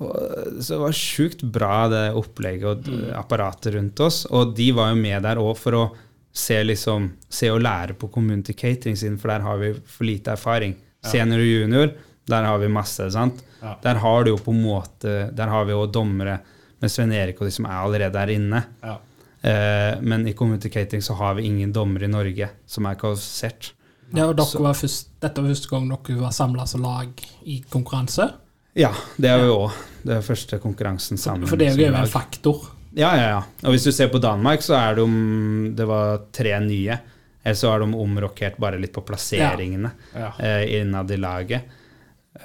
og, 0.00 0.12
så 0.60 0.76
det 0.76 0.82
var 0.84 1.00
sjukt 1.00 1.42
bra, 1.56 1.74
det 1.92 2.04
opplegget 2.18 2.70
og 2.70 2.86
Mm. 2.90 3.10
apparatet 3.18 3.74
rundt 3.74 4.00
oss. 4.06 4.24
Og 4.30 4.54
de 4.56 4.70
var 4.76 4.94
jo 4.94 5.02
med 5.02 5.22
der 5.26 5.40
òg 5.42 5.56
for 5.58 5.76
å 5.78 5.84
se, 6.32 6.62
liksom, 6.64 7.10
se 7.28 7.50
og 7.50 7.62
lære 7.64 7.96
på 7.98 8.10
community 8.12 8.54
catering 8.54 8.96
sin, 8.96 9.18
for 9.18 9.32
der 9.32 9.40
har 9.44 9.58
vi 9.58 9.72
for 9.84 10.06
lite 10.06 10.30
erfaring. 10.36 10.76
Senior 11.06 11.40
og 11.40 11.48
junior, 11.48 11.92
der 12.30 12.48
har 12.48 12.58
vi 12.58 12.68
masse. 12.68 13.10
sant? 13.10 13.42
Ja. 13.60 13.74
Der 13.82 14.00
har 14.00 14.24
du 14.24 14.30
jo 14.30 14.38
på 14.40 14.52
en 14.54 14.62
måte 14.62 15.30
Der 15.36 15.48
har 15.48 15.64
vi 15.64 15.72
jo 15.72 15.86
dommere 15.86 16.38
med 16.80 16.90
Sven 16.90 17.12
Erik 17.12 17.40
og 17.40 17.48
de 17.48 17.52
som 17.52 17.66
er 17.68 17.76
allerede 17.76 18.12
der 18.12 18.32
inne. 18.32 18.62
Ja. 18.82 18.96
Eh, 19.42 20.00
men 20.00 20.26
i 20.28 20.32
Communicating 20.32 21.02
så 21.02 21.14
har 21.14 21.34
vi 21.34 21.46
ingen 21.48 21.72
dommere 21.72 22.04
i 22.04 22.12
Norge 22.12 22.48
som 22.66 22.86
er 22.86 22.94
kvalifisert. 23.00 23.72
Ja, 24.14 24.26
og 24.26 24.36
dere 24.36 24.64
var 24.64 24.74
først, 24.74 25.12
dette 25.22 25.42
var 25.42 25.52
første 25.52 25.70
gang 25.70 25.90
dere 25.90 26.20
var 26.20 26.32
samla 26.34 26.66
som 26.66 26.82
lag 26.82 27.24
i 27.44 27.60
konkurranse. 27.70 28.30
Ja, 28.78 28.92
det 29.16 29.30
er 29.30 29.44
jo 29.44 29.66
òg 29.66 29.78
det 30.06 30.16
er 30.16 30.24
første 30.24 30.58
konkurransen 30.62 31.20
sammen. 31.20 31.48
For 31.48 31.60
det 31.60 31.70
er 31.72 31.80
jo 31.80 31.92
en 31.92 32.08
faktor. 32.08 32.70
Ja, 32.96 33.10
ja, 33.14 33.26
ja. 33.36 33.40
Og 33.66 33.74
hvis 33.74 33.84
du 33.86 33.92
ser 33.94 34.08
på 34.10 34.18
Danmark, 34.22 34.64
så 34.64 34.74
er 34.78 34.96
det 34.96 35.04
om 35.04 35.72
Det 35.76 35.86
var 35.86 36.24
tre 36.34 36.56
nye. 36.64 36.96
Eller 37.44 37.56
så 37.56 37.70
har 37.72 37.80
de 37.80 37.94
omrokert 37.96 38.58
bare 38.60 38.78
litt 38.80 38.92
på 38.92 39.02
plasseringene 39.06 39.90
Ja. 40.14 40.32
eh, 40.38 40.80
innad 40.80 41.10
i 41.10 41.16
laget. 41.16 41.62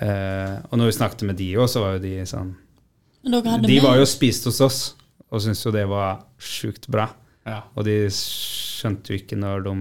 Uh, 0.02 0.58
og 0.72 0.80
når 0.80 0.86
vi 0.90 0.94
snakket 0.98 1.22
med 1.30 1.36
de 1.38 1.52
òg, 1.62 1.68
så 1.70 1.82
var 1.84 1.92
jo 1.96 2.00
de 2.02 2.14
sånn 2.26 2.56
Men 3.24 3.36
dere 3.36 3.52
hadde 3.54 3.68
De 3.70 3.76
med 3.78 3.84
var 3.86 4.00
jo 4.00 4.06
spist 4.10 4.48
hos 4.50 4.58
oss 4.66 4.80
og 5.30 5.44
syntes 5.44 5.62
jo 5.66 5.72
det 5.72 5.84
var 5.88 6.24
sjukt 6.42 6.88
bra. 6.92 7.06
Ja. 7.46 7.60
Og 7.78 7.86
de 7.86 8.08
skjønte 8.10 9.14
jo 9.14 9.20
ikke 9.20 9.38
når 9.38 9.64
de 9.68 9.76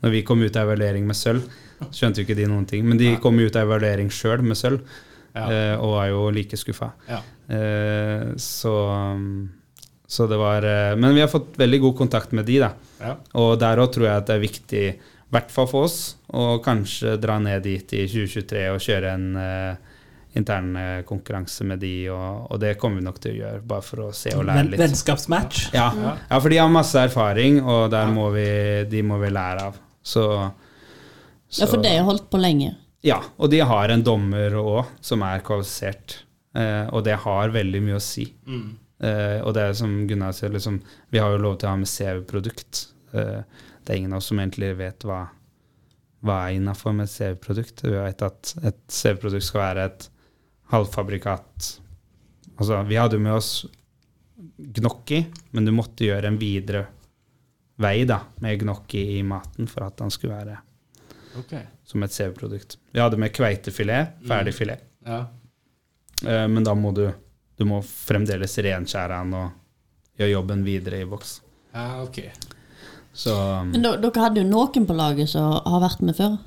Når 0.00 0.10
vi 0.14 0.22
kom 0.24 0.40
ut 0.42 0.56
av 0.56 0.64
evaluering 0.70 1.04
med 1.06 1.16
sølv, 1.18 1.44
skjønte 1.92 2.22
jo 2.22 2.24
ikke 2.24 2.36
de 2.38 2.46
noen 2.48 2.64
ting. 2.66 2.86
Men 2.88 2.96
de 2.96 3.16
kom 3.20 3.36
jo 3.38 3.50
ut 3.50 3.56
av 3.60 3.68
evaluering 3.68 4.08
sjøl 4.08 4.40
med 4.42 4.56
sølv, 4.56 4.80
Ja. 5.36 5.44
eh, 5.50 5.74
og 5.76 5.90
var 5.92 6.06
jo 6.08 6.30
like 6.30 6.56
skuffa. 6.56 6.92
Ja. 7.06 7.20
Eh, 7.52 8.32
så, 8.40 8.72
um, 9.14 9.50
Så 10.10 10.26
det 10.26 10.40
var 10.40 10.64
eh, 10.66 10.96
Men 10.98 11.14
vi 11.14 11.22
har 11.22 11.30
fått 11.30 11.54
veldig 11.58 11.80
god 11.80 11.96
kontakt 12.02 12.32
med 12.34 12.48
de, 12.48 12.58
da. 12.64 12.72
Ja. 12.98 13.14
Og 13.38 13.52
der 13.62 13.78
òg 13.78 13.92
tror 13.94 14.08
jeg 14.08 14.22
at 14.22 14.26
det 14.26 14.36
er 14.36 14.42
viktig, 14.42 14.82
i 14.90 15.30
hvert 15.30 15.52
fall 15.54 15.68
for 15.70 15.86
oss, 15.86 16.00
å 16.34 16.56
kanskje 16.64 17.14
dra 17.22 17.38
ned 17.38 17.62
dit 17.62 17.94
i 17.94 18.02
2023 18.10 18.64
og 18.72 18.82
kjøre 18.82 19.12
en 19.14 19.28
uh, 19.38 20.00
intern 20.38 20.74
eh, 20.76 21.02
konkurranse 21.06 21.64
med 21.66 21.80
de, 21.82 21.92
og, 22.10 22.50
og, 22.50 22.58
det 22.62 22.74
kommer 22.78 23.00
vi 23.00 23.06
nok 23.06 23.22
til 23.22 23.32
å 23.32 23.38
gjøre, 23.38 23.62
bare 23.70 23.86
for 23.86 24.02
å 24.08 24.10
se 24.14 24.34
og 24.34 24.44
lære 24.46 24.66
litt. 24.72 24.82
Vennskapsmatch? 24.82 25.70
Ja. 25.74 25.88
ja, 25.94 26.36
for 26.36 26.50
de 26.50 26.60
har 26.60 26.70
masse 26.70 27.06
erfaring, 27.06 27.58
og 27.62 27.88
der 27.94 28.10
må 28.14 28.28
vi, 28.34 28.50
de 28.90 29.02
må 29.06 29.18
vi 29.22 29.30
lære 29.34 29.70
av. 29.70 29.80
Så, 30.02 30.26
så 31.46 31.64
Ja, 31.64 31.70
for 31.70 31.82
det 31.82 31.96
har 31.96 32.06
holdt 32.06 32.30
på 32.30 32.42
lenge? 32.42 32.74
Ja, 33.06 33.22
og 33.38 33.50
de 33.54 33.62
har 33.64 33.94
en 33.94 34.04
dommer 34.06 34.54
òg 34.60 34.92
som 35.06 35.22
er 35.26 35.42
kvalifisert, 35.46 36.20
uh, 36.58 36.86
og 36.90 37.02
det 37.06 37.18
har 37.24 37.54
veldig 37.54 37.86
mye 37.88 37.98
å 37.98 38.04
si. 38.04 38.30
Mm. 38.46 38.70
Uh, 39.00 39.40
og 39.46 39.54
det 39.56 39.64
er 39.64 39.76
som 39.78 39.92
Gunnar 40.08 40.34
sier, 40.36 40.52
liksom, 40.52 40.80
vi 41.08 41.20
har 41.22 41.32
jo 41.32 41.40
lov 41.40 41.58
til 41.58 41.70
å 41.70 41.74
ha 41.74 41.80
med 41.80 41.88
CV-produkt. 41.88 42.86
Uh, 43.14 43.40
det 43.80 43.94
er 43.94 44.00
ingen 44.02 44.12
av 44.12 44.20
oss 44.20 44.28
som 44.28 44.40
egentlig 44.42 44.74
vet 44.76 45.06
hva, 45.08 45.22
hva 46.26 46.38
er 46.44 46.58
innafor 46.58 46.94
med 46.96 47.08
et 47.08 47.14
CV-produkt. 47.14 47.84
Vi 47.86 47.96
vet 47.96 48.24
at 48.26 48.54
et 48.60 48.80
CV-produkt 48.92 49.46
skal 49.46 49.64
være 49.64 49.86
et 49.88 50.08
halvfabrikat. 50.74 51.70
Altså, 52.56 52.82
vi 52.86 52.98
hadde 53.00 53.16
jo 53.16 53.24
med 53.24 53.38
oss 53.38 53.52
gnocchi, 54.60 55.24
men 55.56 55.64
du 55.64 55.72
måtte 55.72 56.04
gjøre 56.04 56.28
en 56.28 56.40
videre 56.40 56.84
vei 57.80 58.04
da, 58.04 58.20
med 58.44 58.60
gnocchi 58.60 59.16
i 59.16 59.22
maten 59.24 59.68
for 59.70 59.86
at 59.86 59.96
den 60.02 60.12
skulle 60.12 60.36
være 60.36 60.58
okay. 61.40 61.64
som 61.88 62.04
et 62.04 62.12
CV-produkt. 62.12 62.76
Vi 62.92 63.00
hadde 63.00 63.18
med 63.20 63.32
kveitefilet, 63.32 64.20
ferdig 64.28 64.52
mm. 64.52 64.58
filet. 64.58 64.84
Mm. 65.00 65.10
Ja. 65.10 65.20
Uh, 66.20 66.46
men 66.52 66.66
da 66.66 66.76
må 66.76 66.92
du 66.96 67.06
du 67.60 67.66
må 67.68 67.82
fremdeles 67.84 68.56
renskjære 68.64 69.20
den 69.20 69.36
og 69.36 69.50
gjøre 70.16 70.32
jobben 70.32 70.64
videre 70.64 71.02
i 71.02 71.08
boks. 71.08 71.40
Ja, 71.74 72.00
ok. 72.02 72.22
Så, 73.12 73.34
um, 73.34 73.74
Men 73.74 73.84
dere 73.84 74.22
hadde 74.22 74.40
jo 74.40 74.48
noen 74.48 74.86
på 74.88 74.96
laget 74.96 75.32
som 75.32 75.58
har 75.66 75.82
vært 75.82 76.00
med 76.06 76.16
før? 76.16 76.38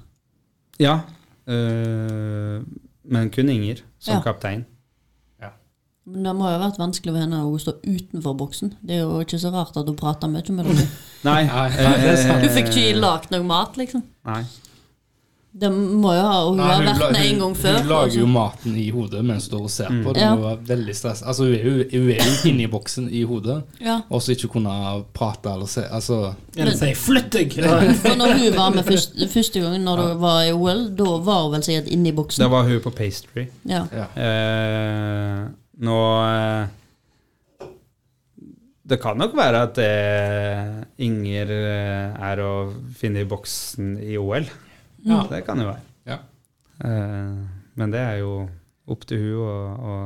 Ja, 0.82 1.02
øh, 1.46 2.64
men 3.04 3.30
kun 3.30 3.52
Inger 3.52 3.84
som 4.00 4.16
ja. 4.16 4.22
kaptein. 4.26 4.66
Ja. 5.44 5.52
Men 6.10 6.26
det 6.26 6.36
må 6.40 6.48
jo 6.48 6.56
ha 6.56 6.64
vært 6.64 6.82
vanskelig 6.82 7.14
for 7.14 7.22
henne 7.22 7.44
å 7.46 7.62
stå 7.62 7.76
utenfor 7.84 8.38
boksen. 8.40 8.74
Det 8.82 8.98
er 8.98 9.04
jo 9.04 9.22
ikke 9.22 9.42
så 9.44 9.54
rart 9.54 9.78
at 9.78 9.90
hun 9.92 10.00
prater 10.00 10.32
mye 10.32 10.56
med 10.56 10.72
dere. 10.72 10.88
Nei, 11.28 11.42
du 12.44 12.50
fikk 12.58 12.74
ikke 12.74 13.02
lagd 13.04 13.30
noe 13.36 13.46
mat, 13.48 13.78
liksom? 13.80 14.02
Nei. 14.32 14.42
Det 15.54 15.70
må 15.70 16.16
jo 16.16 16.22
ha, 16.26 16.38
Hun 16.48 16.58
Nei, 16.58 16.68
har 16.72 16.86
vært 16.88 17.12
med 17.14 17.28
en 17.28 17.42
gang 17.44 17.52
før. 17.58 17.76
Hun 17.78 17.90
lager 17.92 18.16
jo 18.18 18.30
maten 18.34 18.78
i 18.82 18.88
hodet 18.90 19.22
mens 19.26 19.46
hun 19.52 19.68
ser 19.70 19.92
på. 19.92 20.10
Mm. 20.10 20.16
Det 20.18 20.30
må 20.32 20.48
være 20.48 20.68
veldig 20.72 20.96
stress. 20.98 21.22
Altså, 21.22 21.46
hun 21.46 21.54
er 21.54 21.68
jo, 21.68 21.74
hun 21.92 22.10
er 22.16 22.26
jo 22.26 22.34
inni 22.50 22.66
boksen 22.72 23.10
i 23.14 23.22
hodet, 23.30 23.60
ja. 23.84 24.00
og 24.10 24.24
så 24.26 24.34
ikke 24.34 24.50
kunne 24.56 24.74
prate 25.14 25.54
eller 25.54 25.70
se 25.70 25.86
altså. 25.86 26.20
Eller 26.58 26.74
si 26.80 26.90
'flytt 26.98 27.30
deg'! 27.38 27.60
For 28.02 28.18
når 28.18 28.34
hun 28.40 28.58
var 28.58 28.74
med 28.74 28.88
første, 28.88 29.30
første 29.30 29.62
gang 29.62 29.78
når 29.84 30.02
ja. 30.02 30.10
var 30.26 30.42
i 30.48 30.56
OL, 30.58 30.88
da 30.98 31.18
var 31.30 31.46
hun 31.46 31.58
vel 31.60 31.68
sikkert 31.70 31.94
inni 31.94 32.16
boksen? 32.18 32.42
Da 32.42 32.50
var 32.50 32.66
hun 32.66 32.82
på 32.82 32.96
pastry. 32.98 33.46
Ja. 33.70 33.86
ja. 33.94 34.10
Eh, 34.18 35.46
nå 35.86 36.00
eh, 36.34 37.70
Det 38.90 39.00
kan 39.06 39.22
nok 39.22 39.38
være 39.38 39.64
at 39.70 39.80
eh, 39.86 40.84
Inger 41.06 41.54
eh, 41.62 42.22
er 42.32 42.42
å 42.42 42.54
finne 42.98 43.22
i 43.22 43.30
boksen 43.30 44.00
i 44.02 44.18
OL. 44.18 44.50
Ja. 45.04 45.24
Det 45.30 45.42
kan 45.46 45.60
jo 45.60 45.68
være. 45.68 45.82
Ja. 46.08 46.20
Uh, 46.84 47.44
men 47.80 47.94
det 47.94 48.02
er 48.02 48.20
jo 48.22 48.34
opp 48.92 49.06
til 49.08 49.20
hun 49.24 49.42
å, 49.44 49.56
å, 49.74 49.98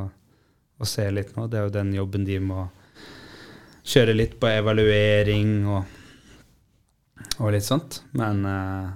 å, 0.81 0.87
se 0.87 1.05
litt 1.13 1.35
nå. 1.37 1.47
Det 1.49 1.59
er 1.59 1.67
jo 1.67 1.75
den 1.75 1.93
jobben 1.95 2.25
de 2.27 2.39
må 2.41 2.67
kjøre 3.87 4.15
litt 4.17 4.35
på 4.41 4.49
evaluering 4.51 5.51
og, 5.69 5.83
og 7.39 7.53
litt 7.53 7.67
sånt. 7.67 8.01
Men 8.17 8.43
uh, 8.45 8.89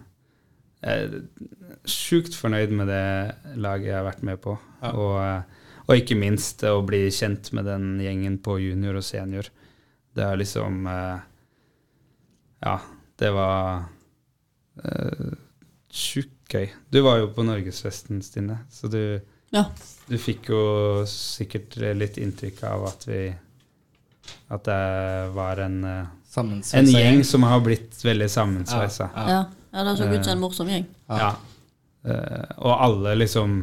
jeg 0.81 1.05
er 1.05 1.85
sjukt 1.89 2.37
fornøyd 2.37 2.73
med 2.75 2.89
det 2.89 3.57
laget 3.61 3.91
jeg 3.91 3.99
har 3.99 4.09
vært 4.09 4.25
med 4.25 4.41
på. 4.41 4.57
Ja. 4.81 4.93
Og, 4.95 5.15
uh, 5.21 5.85
og, 5.85 5.95
ikke 5.97 6.17
minst 6.17 6.65
å 6.65 6.79
bli 6.85 7.05
kjent 7.13 7.51
med 7.57 7.69
den 7.69 7.93
gjengen 8.01 8.41
på 8.41 8.57
junior 8.61 8.97
og 8.97 9.05
senior. 9.05 9.49
Det 10.11 10.25
er 10.25 10.39
liksom 10.39 10.83
Ja, 12.61 12.73
det 13.17 13.29
var 13.31 13.85
sjukt 15.91 16.53
gøy. 16.53 16.69
Du 16.89 17.01
var 17.05 17.19
jo 17.21 17.29
på 17.35 17.45
norgesfesten, 17.45 18.21
Stine, 18.23 18.61
så 18.71 18.89
du, 18.91 19.19
ja. 19.53 19.65
du 20.07 20.17
fikk 20.19 20.51
jo 20.51 20.63
sikkert 21.09 21.77
litt 21.97 22.19
inntrykk 22.21 22.63
av 22.71 22.87
at 22.91 23.07
vi 23.09 23.21
At 24.53 24.63
det 24.67 24.81
var 25.35 25.59
en, 25.63 25.83
eh, 25.83 26.07
en 26.37 26.87
gjeng 26.87 27.23
som 27.27 27.43
har 27.43 27.59
blitt 27.65 27.97
veldig 28.05 28.29
sammensveisa. 28.29 29.09
Ja, 29.15 29.25
ja. 29.31 29.41
ja, 29.73 29.83
det 29.83 29.97
så 29.97 30.07
ut 30.07 30.23
som 30.23 30.33
en 30.35 30.43
morsom 30.43 30.69
gjeng. 30.69 30.85
Ja. 31.09 31.33
Og 32.57 32.71
alle 32.71 33.15
liksom 33.17 33.57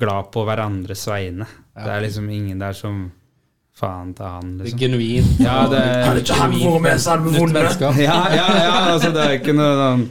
glad 0.00 0.30
på 0.34 0.44
hverandres 0.48 1.06
vegne. 1.08 1.46
Det 1.74 1.88
er 1.88 2.04
liksom 2.04 2.28
ingen 2.30 2.60
der 2.60 2.76
som 2.76 3.06
faen 3.80 4.12
til 4.14 4.26
han, 4.26 4.56
liksom. 4.58 4.78
Det 4.78 4.86
er 4.86 4.88
genuint. 4.88 5.40
Ja, 5.40 5.56
det 5.70 5.78
er, 5.80 6.02
Hadde 6.08 6.24
ikke 6.24 6.40
han 6.40 6.56
vært 6.58 6.82
med, 6.84 7.00
så 7.00 7.14
hadde 7.14 7.28
vi 7.28 7.38
vunnet. 7.38 7.84
Ja, 8.02 8.18
ja, 8.34 8.48
ja, 8.58 8.74
altså 8.92 9.12
det 9.14 9.24
er 9.24 9.38
ikke 9.38 9.56
noe 9.56 9.78
sånn 9.78 10.04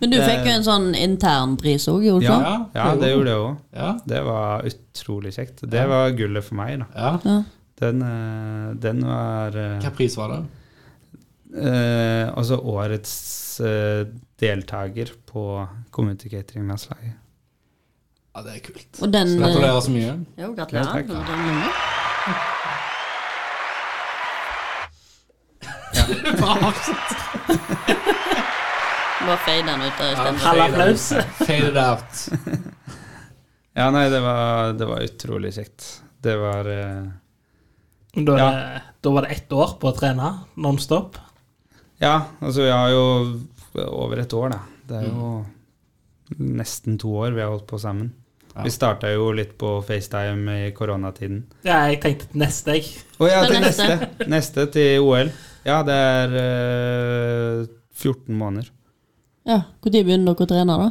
men 0.00 0.12
du 0.12 0.16
fikk 0.20 0.46
jo 0.46 0.52
en 0.54 0.64
sånn 0.66 0.88
internpris 0.96 1.88
òg, 1.92 2.04
gjorde 2.06 2.24
du 2.24 2.30
ikke? 2.30 2.38
Ja, 2.46 2.56
ja, 2.78 2.86
det 3.00 3.10
gjorde 3.12 3.32
jeg 3.32 3.42
òg. 3.44 3.58
Ja. 3.76 3.90
Det 4.12 4.20
var 4.26 4.70
utrolig 4.70 5.32
kjekt. 5.36 5.64
Det 5.76 5.84
var 5.90 6.14
gullet 6.16 6.46
for 6.46 6.58
meg, 6.60 6.78
da. 6.82 6.86
Ja. 6.96 7.42
Den, 7.76 8.00
eh, 8.02 8.70
den, 8.80 9.02
var 9.04 9.52
Hvilken 9.52 9.84
Hva 9.84 9.92
pris 9.98 10.16
var 10.16 10.32
det? 10.32 10.40
Eh, 11.56 12.24
altså 12.32 12.56
årets 12.56 13.60
eh, 13.60 14.06
deltaker 14.40 15.12
på 15.28 15.66
Community 15.90 16.28
Catering-landslaget. 16.32 17.14
Ja, 18.36 18.42
det 18.44 18.56
er 18.56 18.60
kult. 18.64 19.00
Og 19.00 19.12
den, 19.12 19.28
så 19.28 19.38
gratulerer 19.44 19.80
så 19.80 19.90
mye. 19.92 20.16
Jo, 20.36 20.54
gratulerer. 20.56 20.84
Ja, 20.86 20.92
takk. 21.04 21.08
Bare 26.40 28.02
fade 29.42 29.66
den 29.66 29.82
ut. 29.82 30.02
Halv 30.44 30.60
applaus. 30.60 31.08
Fade 31.40 31.68
it 31.68 31.78
out. 31.80 32.26
ja, 33.74 33.90
nei, 33.90 34.08
det 34.12 34.20
var, 34.24 34.72
det 34.78 34.88
var, 34.88 35.04
utrolig 35.04 35.54
kjekt. 35.56 35.88
Det 36.22 36.36
var 36.40 36.68
uh, 36.70 37.08
da, 38.16 38.38
ja. 38.38 38.50
da, 39.00 39.10
var 39.10 39.26
det 39.26 39.34
ett 39.36 39.52
år 39.52 39.76
på 39.80 39.90
å 39.90 39.96
trene 39.96 40.30
nonstop? 40.54 41.18
Ja, 42.00 42.20
altså 42.40 42.64
vi 42.64 42.70
har 42.72 42.92
jo 42.92 43.04
over 43.86 44.22
et 44.22 44.36
år, 44.36 44.54
da. 44.54 44.60
Det 44.86 45.00
er 45.00 45.08
jo 45.10 45.32
mm. 45.42 46.46
nesten 46.60 46.96
to 47.00 47.12
år 47.24 47.36
vi 47.36 47.44
har 47.44 47.52
holdt 47.52 47.66
på 47.68 47.80
sammen. 47.82 48.12
Ja. 48.54 48.64
Vi 48.64 48.72
starta 48.72 49.10
jo 49.12 49.28
litt 49.36 49.52
på 49.60 49.74
FaceTime 49.84 50.54
i 50.64 50.70
koronatiden. 50.76 51.42
Ja, 51.66 51.82
jeg 51.90 52.00
tenkte 52.04 52.40
neste, 52.40 52.78
jeg. 52.78 53.02
Å 53.18 53.26
oh, 53.26 53.28
ja, 53.28 53.42
til 53.44 53.60
neste. 53.60 53.96
neste 54.32 54.64
til 54.72 55.04
OL. 55.04 55.32
Ja, 55.66 55.82
det 55.84 55.96
er 55.96 56.32
uh, 56.32 57.66
eh, 57.66 57.74
14 57.96 58.32
måneder. 58.38 58.70
Ja, 59.46 59.60
Når 59.78 60.02
begynner 60.02 60.34
dere 60.34 60.42
å 60.42 60.50
trene, 60.50 60.76
da? 60.80 60.88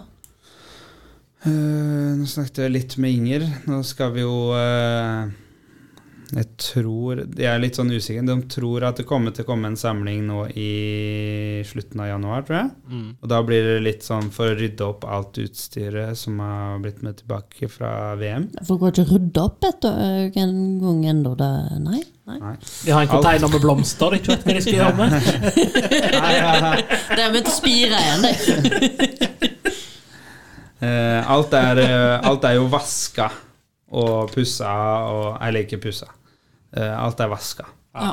Uh, 1.45 2.15
nå 2.15 2.25
snakket 2.29 2.63
jeg 2.63 2.71
litt 2.71 2.93
med 3.03 3.17
Inger. 3.17 3.43
Nå 3.67 3.81
skal 3.83 4.13
vi 4.15 4.23
jo 4.23 4.53
uh, 4.55 5.27
Jeg 6.33 6.47
tror 6.57 7.19
Jeg 7.37 7.47
er 7.49 7.61
litt 7.61 7.77
sånn 7.77 7.91
usikker. 7.93 8.25
De 8.25 8.35
tror 8.49 8.85
at 8.87 8.97
det 8.99 9.05
kommer 9.07 9.33
til 9.35 9.45
å 9.45 9.49
komme 9.49 9.69
en 9.69 9.77
samling 9.79 10.23
nå 10.27 10.45
i 10.57 11.61
slutten 11.67 12.01
av 12.01 12.09
januar, 12.09 12.45
tror 12.47 12.57
jeg. 12.57 12.71
Mm. 12.89 13.07
Og 13.19 13.29
da 13.31 13.41
blir 13.45 13.69
det 13.69 13.77
litt 13.85 14.07
sånn 14.07 14.31
for 14.33 14.53
å 14.53 14.57
rydde 14.57 14.87
opp 14.87 15.05
alt 15.05 15.37
utstyret 15.41 16.17
som 16.19 16.39
har 16.41 16.81
blitt 16.83 17.03
med 17.05 17.19
tilbake 17.21 17.69
fra 17.71 18.15
VM. 18.19 18.49
For 18.65 18.81
har 18.81 18.95
ikke 18.95 19.07
rydda 19.11 19.45
opp 19.45 19.69
etter 19.69 20.35
en 20.41 20.57
gang 20.81 21.05
ennå? 21.13 21.35
Nei? 21.35 22.01
Nei. 22.25 22.39
Nei. 22.41 22.55
De 22.57 22.91
har 22.91 23.05
en 23.05 23.11
container 23.11 23.51
med 23.53 23.61
blomster 23.61 24.15
de 24.15 24.21
ikke 24.21 24.33
vet 24.33 24.45
hva 24.45 24.53
de 24.55 24.61
skal 24.65 24.77
gjøre 24.79 24.95
med. 24.97 25.11
det 27.13 27.21
er 27.21 27.33
begynt 27.35 27.51
å 27.51 27.53
spire 27.53 27.99
igjen, 28.01 28.25
det. 28.25 28.33
uh, 30.81 31.21
alt, 31.35 31.53
er, 31.59 31.83
uh, 31.85 32.29
alt 32.31 32.47
er 32.49 32.57
jo 32.57 32.69
vaska 32.73 33.29
og 33.95 34.31
pussa 34.33 34.75
og 35.09 35.27
Eller 35.41 35.65
ikke 35.65 35.81
pussa. 35.87 36.09
Uh, 36.75 36.93
alt 36.99 37.21
er 37.23 37.31
vaska 37.31 37.67
ja. 37.95 38.09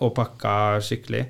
og 0.00 0.14
pakka 0.16 0.80
skikkelig. 0.80 1.26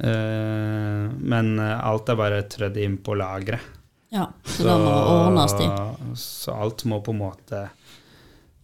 men 0.00 1.60
alt 1.60 2.08
er 2.08 2.16
bare 2.16 2.38
trødd 2.48 2.78
inn 2.80 2.94
på 3.04 3.12
lageret. 3.20 3.60
Ja, 4.08 4.30
så, 4.40 4.62
så, 4.62 4.76
må 4.80 4.94
ordnes 5.12 5.52
de. 5.58 5.66
så 6.16 6.54
alt 6.56 6.86
må 6.88 7.02
på 7.04 7.12
en 7.12 7.20
måte 7.20 7.60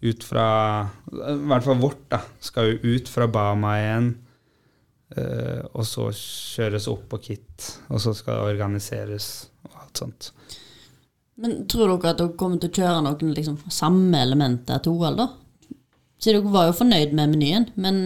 ut 0.00 0.24
fra 0.24 0.46
I 1.12 1.36
hvert 1.50 1.66
fall 1.66 1.82
vårt, 1.82 2.06
da. 2.08 2.22
Skal 2.40 2.70
jo 2.70 2.94
ut 2.96 3.12
fra 3.12 3.28
Bama 3.28 3.74
igjen. 3.82 4.10
Og 5.76 5.84
så 5.84 6.08
kjøres 6.16 6.88
opp 6.88 7.04
på 7.12 7.20
kit, 7.28 7.68
og 7.92 8.00
så 8.00 8.16
skal 8.16 8.40
det 8.40 8.54
organiseres 8.56 9.28
og 9.68 9.76
alt 9.82 10.04
sånt. 10.06 10.32
Men 11.42 11.64
tror 11.70 11.90
dere 11.90 12.12
at 12.12 12.20
dere 12.20 12.36
kommer 12.38 12.60
til 12.62 12.70
å 12.70 12.76
kjøre 12.78 13.02
noen 13.02 13.34
liksom, 13.34 13.58
samme 13.72 14.20
elementer 14.22 14.82
til 14.82 14.94
OL, 14.94 15.18
da? 15.18 15.28
Så 16.22 16.30
dere 16.30 16.54
var 16.54 16.68
jo 16.68 16.78
fornøyd 16.78 17.14
med 17.18 17.34
menyen, 17.34 17.70
men 17.74 17.96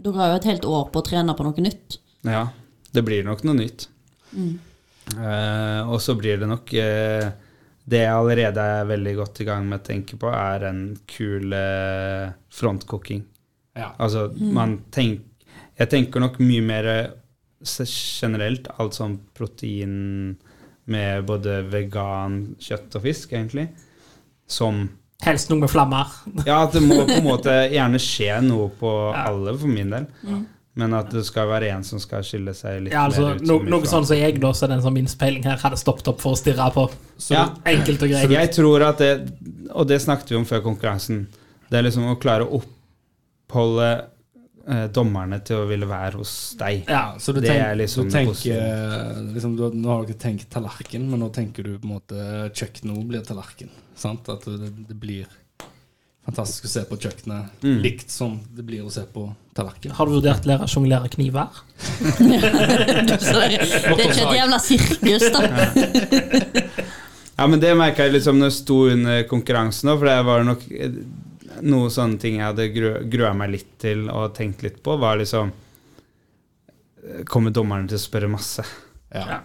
Dere 0.00 0.16
har 0.16 0.30
jo 0.30 0.36
et 0.38 0.48
helt 0.48 0.66
år 0.68 0.86
på 0.92 1.00
å 1.00 1.04
trene 1.04 1.34
på 1.36 1.44
noe 1.44 1.60
nytt. 1.64 1.98
Ja, 2.24 2.46
det 2.92 3.02
blir 3.04 3.24
nok 3.26 3.42
noe 3.44 3.58
nytt. 3.58 3.86
Eh, 4.32 5.80
og 5.84 5.98
så 6.00 6.14
blir 6.16 6.38
det 6.38 6.46
nok 6.46 6.70
eh, 6.78 7.26
Det 7.82 7.98
jeg 8.04 8.14
allerede 8.14 8.62
er 8.78 8.86
veldig 8.86 9.14
godt 9.18 9.40
i 9.42 9.46
gang 9.48 9.66
med 9.66 9.80
å 9.80 9.86
tenke 9.88 10.16
på, 10.20 10.30
er 10.32 10.68
en 10.70 10.82
kul 11.10 11.52
eh, 11.56 12.30
frontcooking. 12.54 13.24
Ja. 13.76 13.90
Altså, 13.98 14.28
man 14.36 14.78
tenk, 14.94 15.26
Jeg 15.78 15.90
tenker 15.92 16.22
nok 16.22 16.38
mye 16.40 16.64
mer 16.64 16.90
eh, 16.94 17.10
generelt, 17.60 18.70
alt 18.80 18.96
sånn 18.96 19.18
protein 19.36 20.38
med 20.90 21.24
både 21.28 21.60
vegan 21.70 22.40
kjøtt 22.60 22.96
og 22.98 23.04
fisk, 23.08 23.32
egentlig, 23.36 23.68
som 24.50 24.88
Helst 25.20 25.50
noe 25.52 25.60
med 25.60 25.68
flammer. 25.68 26.08
Ja, 26.48 26.62
at 26.64 26.72
det 26.72 26.80
må 26.80 27.02
på 27.04 27.18
en 27.18 27.26
måte 27.26 27.52
gjerne 27.68 27.98
skje 28.00 28.38
noe 28.46 28.70
på 28.80 28.88
Ja. 29.12 29.26
alle, 29.28 29.52
for 29.60 29.68
min 29.68 29.90
del. 29.92 30.06
Men 30.80 30.94
at 30.96 31.10
det 31.12 31.26
skal 31.26 31.48
være 31.50 31.68
en 31.74 31.82
som 31.84 32.00
skal 32.00 32.22
skille 32.24 32.54
seg 32.56 32.78
litt 32.86 32.94
Ja, 32.94 33.02
altså, 33.04 33.26
mer 33.26 33.36
ut. 33.36 33.42
no, 33.44 33.58
som 33.58 33.66
noe 33.74 33.90
sånn 33.90 34.06
som 34.08 34.16
jeg, 34.16 34.38
da, 34.40 34.52
så 34.56 34.68
den 34.70 34.80
som 34.80 34.94
minst 34.96 35.18
peiling 35.20 35.44
her, 35.44 35.58
hadde 35.60 35.76
stoppet 35.76 36.08
opp 36.08 36.22
for 36.22 36.32
å 36.32 36.38
stirre 36.40 36.70
på. 36.72 36.86
Så 37.20 37.34
Ja. 37.36 37.42
Enkelt 37.68 38.00
og 38.06 38.08
greit. 38.14 38.30
Jeg 38.32 38.52
tror 38.56 38.86
at 38.86 39.02
det, 39.02 39.10
og 39.74 39.88
det 39.90 40.00
snakket 40.00 40.30
vi 40.32 40.36
om 40.40 40.46
før 40.48 40.62
konkurransen, 40.64 41.26
det 41.68 41.78
er 41.82 41.82
liksom 41.90 42.06
å 42.08 42.16
klare 42.22 42.46
å 42.48 42.62
oppholde 42.62 43.90
dommerne 44.94 45.38
til 45.44 45.56
å 45.62 45.66
ville 45.70 45.86
være 45.88 46.20
hos 46.20 46.32
deg. 46.60 46.84
Ja, 46.90 47.14
Så 47.18 47.32
du, 47.34 47.40
Det 47.40 47.48
tenk, 47.50 47.62
er 47.64 47.78
liksom 47.80 48.06
du 48.06 48.14
tenker 48.14 49.22
liksom, 49.34 49.56
du, 49.58 49.64
Nå 49.74 49.88
har 49.90 50.02
du 50.04 50.12
ikke 50.12 50.22
tenkt 50.28 50.50
tallerken, 50.52 51.08
men 51.10 51.18
nå 51.24 51.30
tenker 51.34 51.64
du 51.66 51.78
på 51.78 51.88
en 51.88 51.94
måte 51.96 52.16
kjøkkenet 52.54 52.92
også 52.96 53.08
blir 53.10 53.24
tallerken. 53.26 53.70
Sant? 53.98 54.28
At 54.32 54.44
det, 54.46 54.70
det 54.90 54.96
blir 55.00 55.26
fantastisk 56.26 56.68
å 56.68 56.70
se 56.70 56.82
på 56.86 56.98
kjøkkenet 57.00 57.62
Mm. 57.64 57.78
likt 57.82 58.10
som 58.12 58.36
det 58.54 58.62
blir 58.68 58.84
å 58.84 58.90
se 58.92 59.02
på 59.10 59.24
tallerken. 59.56 59.90
Har 59.96 60.06
du 60.06 60.12
vurdert 60.18 60.44
å 60.46 60.50
lære 60.52 60.66
å 60.68 60.70
sjonglere 60.70 61.08
kniver? 61.12 61.48
Det, 62.20 63.16
er 63.16 64.04
ikke 64.06 64.28
et 64.28 64.36
jævla 64.38 64.58
sirkus, 64.62 65.26
da. 65.34 65.40
Ja, 67.40 67.46
men 67.48 67.60
det 67.62 67.70
merka 67.78 68.04
jeg 68.04 68.12
liksom 68.18 68.36
når 68.36 68.50
jeg 68.50 68.56
sto 68.58 68.76
under 68.92 69.22
konkurransen 69.30 69.88
òg, 69.88 70.02
for 70.02 70.10
det 70.10 70.16
var 70.28 70.42
nok 70.44 70.64
eh, 70.76 70.96
noe 71.62 71.90
sånne 71.90 72.18
ting 72.22 72.36
jeg 72.38 72.44
hadde 72.46 72.68
grua 73.10 73.32
meg 73.36 73.50
litt 73.50 73.78
til 73.82 74.08
og 74.10 74.34
tenkt 74.36 74.62
litt 74.62 74.82
på, 74.82 74.98
var 75.00 75.16
liksom 75.20 75.52
eh, 77.04 77.22
Kommer 77.28 77.50
dommerne 77.54 77.88
til 77.90 77.98
å 77.98 78.02
spørre 78.02 78.30
masse? 78.30 78.64
Ja. 79.14 79.40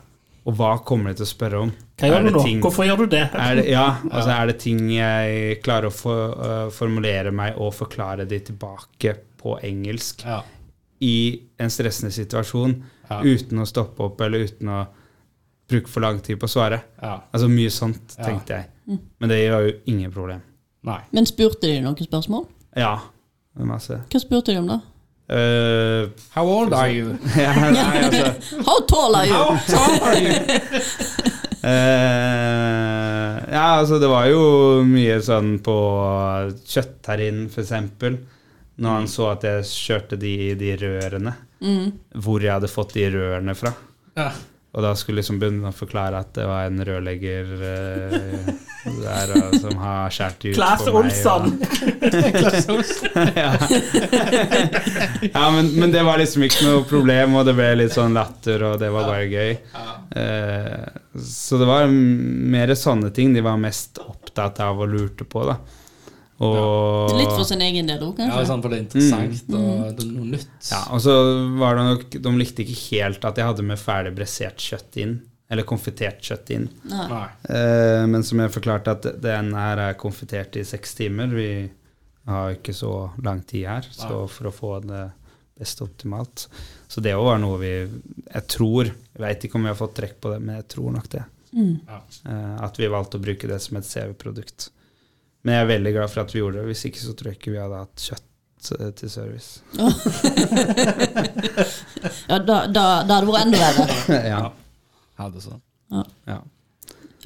Og 0.46 0.54
hva 0.60 0.76
kommer 0.86 1.10
de 1.14 1.18
til 1.22 1.26
å 1.26 1.30
spørre 1.32 1.62
om? 1.66 1.72
Hva 1.98 2.10
gjør 2.12 2.28
du 2.28 2.32
nå? 2.36 2.42
ting- 2.46 2.60
Hvorfor 2.62 2.86
gjør 2.86 2.98
du 3.02 3.06
det? 3.16 3.24
Er 3.34 3.56
det, 3.58 3.64
ja, 3.72 3.86
altså 4.12 4.30
er 4.36 4.52
det 4.52 4.60
ting 4.62 4.84
jeg 4.94 5.62
klarer 5.66 5.90
å 5.90 5.94
for, 5.96 6.36
uh, 6.38 6.68
formulere 6.76 7.32
meg 7.34 7.58
og 7.58 7.74
forklare 7.74 8.28
de 8.30 8.40
tilbake 8.52 9.16
på 9.42 9.58
engelsk 9.66 10.22
Ja. 10.26 10.44
i 11.02 11.16
en 11.60 11.70
stressende 11.74 12.14
situasjon 12.14 12.78
Ja. 13.10 13.22
uten 13.22 13.60
å 13.62 13.66
stoppe 13.70 14.02
opp 14.06 14.22
eller 14.22 14.46
uten 14.46 14.70
å 14.70 14.84
bruke 15.70 15.90
for 15.90 16.02
lang 16.02 16.20
tid 16.22 16.38
på 16.40 16.46
å 16.46 16.50
svare? 16.54 16.84
ja. 17.02 17.20
Altså 17.34 17.50
mye 17.50 17.70
sånt, 17.74 18.16
Ja. 18.18 18.24
tenkte 18.26 18.48
jeg. 18.60 19.00
Men 19.20 19.30
det 19.30 19.40
gjør 19.50 19.66
jo 19.68 19.74
ingen 19.88 20.12
problem. 20.14 20.42
Nei. 20.86 21.00
Men 21.16 21.26
spurte 21.30 21.70
de 21.70 21.80
noen 21.82 21.98
spørsmål? 21.98 22.46
Ja, 22.78 23.00
masse. 23.66 24.02
Hva 24.12 24.22
spurte 24.22 24.54
de 24.54 24.60
om, 24.62 24.68
da? 24.70 24.82
Uh, 25.26 26.12
How 26.36 26.46
old 26.46 26.74
are 26.78 26.92
you? 26.94 27.16
ja, 27.40 27.54
nei, 27.74 28.04
altså 28.06 28.28
How 28.68 28.84
tall 28.86 29.16
are 29.18 29.26
you? 29.26 29.34
How 29.34 29.56
tall 29.66 29.96
are 30.06 30.20
you? 30.22 30.36
uh, 31.66 33.32
ja, 33.56 33.64
altså 33.80 33.98
det 34.02 34.10
var 34.12 34.28
jo 34.30 34.44
mye 34.86 35.18
sånn 35.26 35.56
på 35.66 35.78
kjøttterrin, 36.62 37.48
for 37.50 37.66
eksempel. 37.66 38.20
Når 38.76 39.00
han 39.00 39.10
så 39.10 39.32
at 39.32 39.48
jeg 39.48 39.66
kjørte 39.72 40.20
de, 40.22 40.36
de 40.60 40.76
rørene. 40.82 41.34
Hvor 42.22 42.44
jeg 42.44 42.52
hadde 42.52 42.70
fått 42.70 42.94
de 42.98 43.08
rørene 43.16 43.56
fra. 43.58 43.72
Ja. 44.20 44.30
Og 44.76 44.84
da 44.84 44.92
skulle 45.00 45.22
liksom 45.22 45.38
begynne 45.40 45.70
å 45.72 45.76
forklare 45.76 46.20
at 46.20 46.34
det 46.36 46.46
var 46.50 46.66
en 46.68 46.82
rørlegger 46.84 47.52
uh, 47.62 48.50
der 49.06 49.32
og, 49.38 49.54
som 49.64 49.78
har 49.80 50.12
skåret 50.12 50.44
ut 50.50 50.58
Klasse 50.58 50.92
for 50.92 51.06
meg. 51.06 51.16
Olsson! 51.16 51.46
Ja, 53.36 53.54
ja 55.32 55.46
men, 55.56 55.72
men 55.80 55.94
det 55.94 56.04
var 56.06 56.20
liksom 56.20 56.44
ikke 56.46 56.68
noe 56.68 56.84
problem, 56.88 57.38
og 57.40 57.48
det 57.48 57.56
ble 57.58 57.70
litt 57.80 57.96
sånn 57.96 58.16
latter, 58.18 58.68
og 58.68 58.76
det 58.82 58.92
var 58.92 59.08
bare 59.08 59.26
gøy. 59.32 59.56
Uh, 60.12 60.84
så 61.24 61.60
det 61.62 61.70
var 61.70 61.88
mer 61.88 62.76
sånne 62.76 63.14
ting 63.16 63.32
de 63.36 63.44
var 63.46 63.58
mest 63.62 64.02
opptatt 64.04 64.60
av 64.66 64.84
og 64.84 64.92
lurte 64.92 65.28
på, 65.28 65.48
da. 65.48 65.56
Og, 66.44 67.14
Litt 67.16 67.32
for 67.32 67.46
sin 67.48 67.62
egen 67.64 67.88
del 67.88 68.02
òg, 68.04 68.18
Ja, 68.20 68.28
kanskje? 68.34 68.48
sant, 68.50 68.66
for 68.66 68.70
det 68.74 68.78
er 68.78 68.84
interessant, 68.84 69.54
og 69.56 69.96
det 69.96 70.04
er 70.04 70.12
noe 70.12 70.26
nytt. 70.34 70.50
ja, 70.72 70.82
og 70.92 71.00
så 71.00 71.14
var 71.58 71.76
det 71.78 71.86
nok 71.88 72.10
De 72.26 72.34
likte 72.36 72.66
ikke 72.66 72.80
helt 72.90 73.24
at 73.30 73.38
jeg 73.40 73.46
hadde 73.48 73.64
med 73.64 73.80
ferdig 73.80 74.12
bressert 74.18 74.58
kjøtt 74.60 74.98
inn. 75.00 75.16
Eller 75.50 75.64
konfitert 75.64 76.20
kjøtt 76.26 76.50
inn. 76.56 76.70
Nei. 76.90 77.08
Nei. 77.08 77.28
Eh, 77.54 78.06
men 78.10 78.24
som 78.26 78.40
jeg 78.42 78.50
forklarte, 78.50 78.96
at 78.98 79.22
den 79.22 79.54
her 79.54 79.78
er 79.78 79.94
konfitert 79.94 80.56
i 80.58 80.64
seks 80.66 80.96
timer. 80.98 81.28
Vi 81.28 81.70
har 82.28 82.56
ikke 82.56 82.74
så 82.74 83.12
lang 83.24 83.44
tid 83.46 83.68
her, 83.70 83.86
så 83.94 84.24
for 84.28 84.50
å 84.50 84.54
få 84.56 84.72
det 84.88 85.04
best 85.60 85.80
optimalt. 85.86 86.48
Så 86.90 87.00
det 87.00 87.14
òg 87.14 87.24
var 87.30 87.38
noe 87.40 87.60
vi 87.62 87.70
Jeg 88.34 88.48
tror 88.52 88.86
Jeg 88.90 89.22
veit 89.22 89.46
ikke 89.46 89.56
om 89.56 89.64
vi 89.64 89.72
har 89.72 89.78
fått 89.80 89.94
trekk 89.96 90.18
på 90.20 90.34
det, 90.34 90.42
men 90.42 90.56
jeg 90.58 90.68
tror 90.68 90.92
nok 90.98 91.08
det. 91.14 91.24
Ja. 91.54 92.02
Eh, 92.26 92.56
at 92.66 92.76
vi 92.82 92.88
valgte 92.92 93.16
å 93.22 93.24
bruke 93.24 93.48
det 93.48 93.62
som 93.62 93.78
et 93.78 93.86
CV-produkt. 93.88 94.72
Men 95.46 95.54
jeg 95.60 95.62
er 95.62 95.70
veldig 95.70 95.92
glad 95.94 96.10
for 96.10 96.24
at 96.26 96.34
vi 96.34 96.40
gjorde 96.42 96.58
det. 96.58 96.66
Hvis 96.72 96.86
ikke 96.90 97.02
så 97.04 97.14
tror 97.18 97.30
jeg 97.32 97.38
ikke 97.40 97.54
vi 97.54 97.60
hadde 97.62 97.78
hatt 97.84 98.06
kjøtt 98.08 98.72
eh, 98.80 98.92
til 98.98 99.12
service. 99.14 99.62
Ja, 102.30 102.40
da, 102.42 102.66
da, 102.68 102.84
da 103.06 103.20
hadde 103.20 103.26
det 103.26 103.30
vært 103.30 103.46
enda 103.46 103.58
verre. 103.62 104.20
ja. 104.34 104.42
Hadde 105.22 105.42
sånn. 105.44 105.62
ja. 106.28 106.40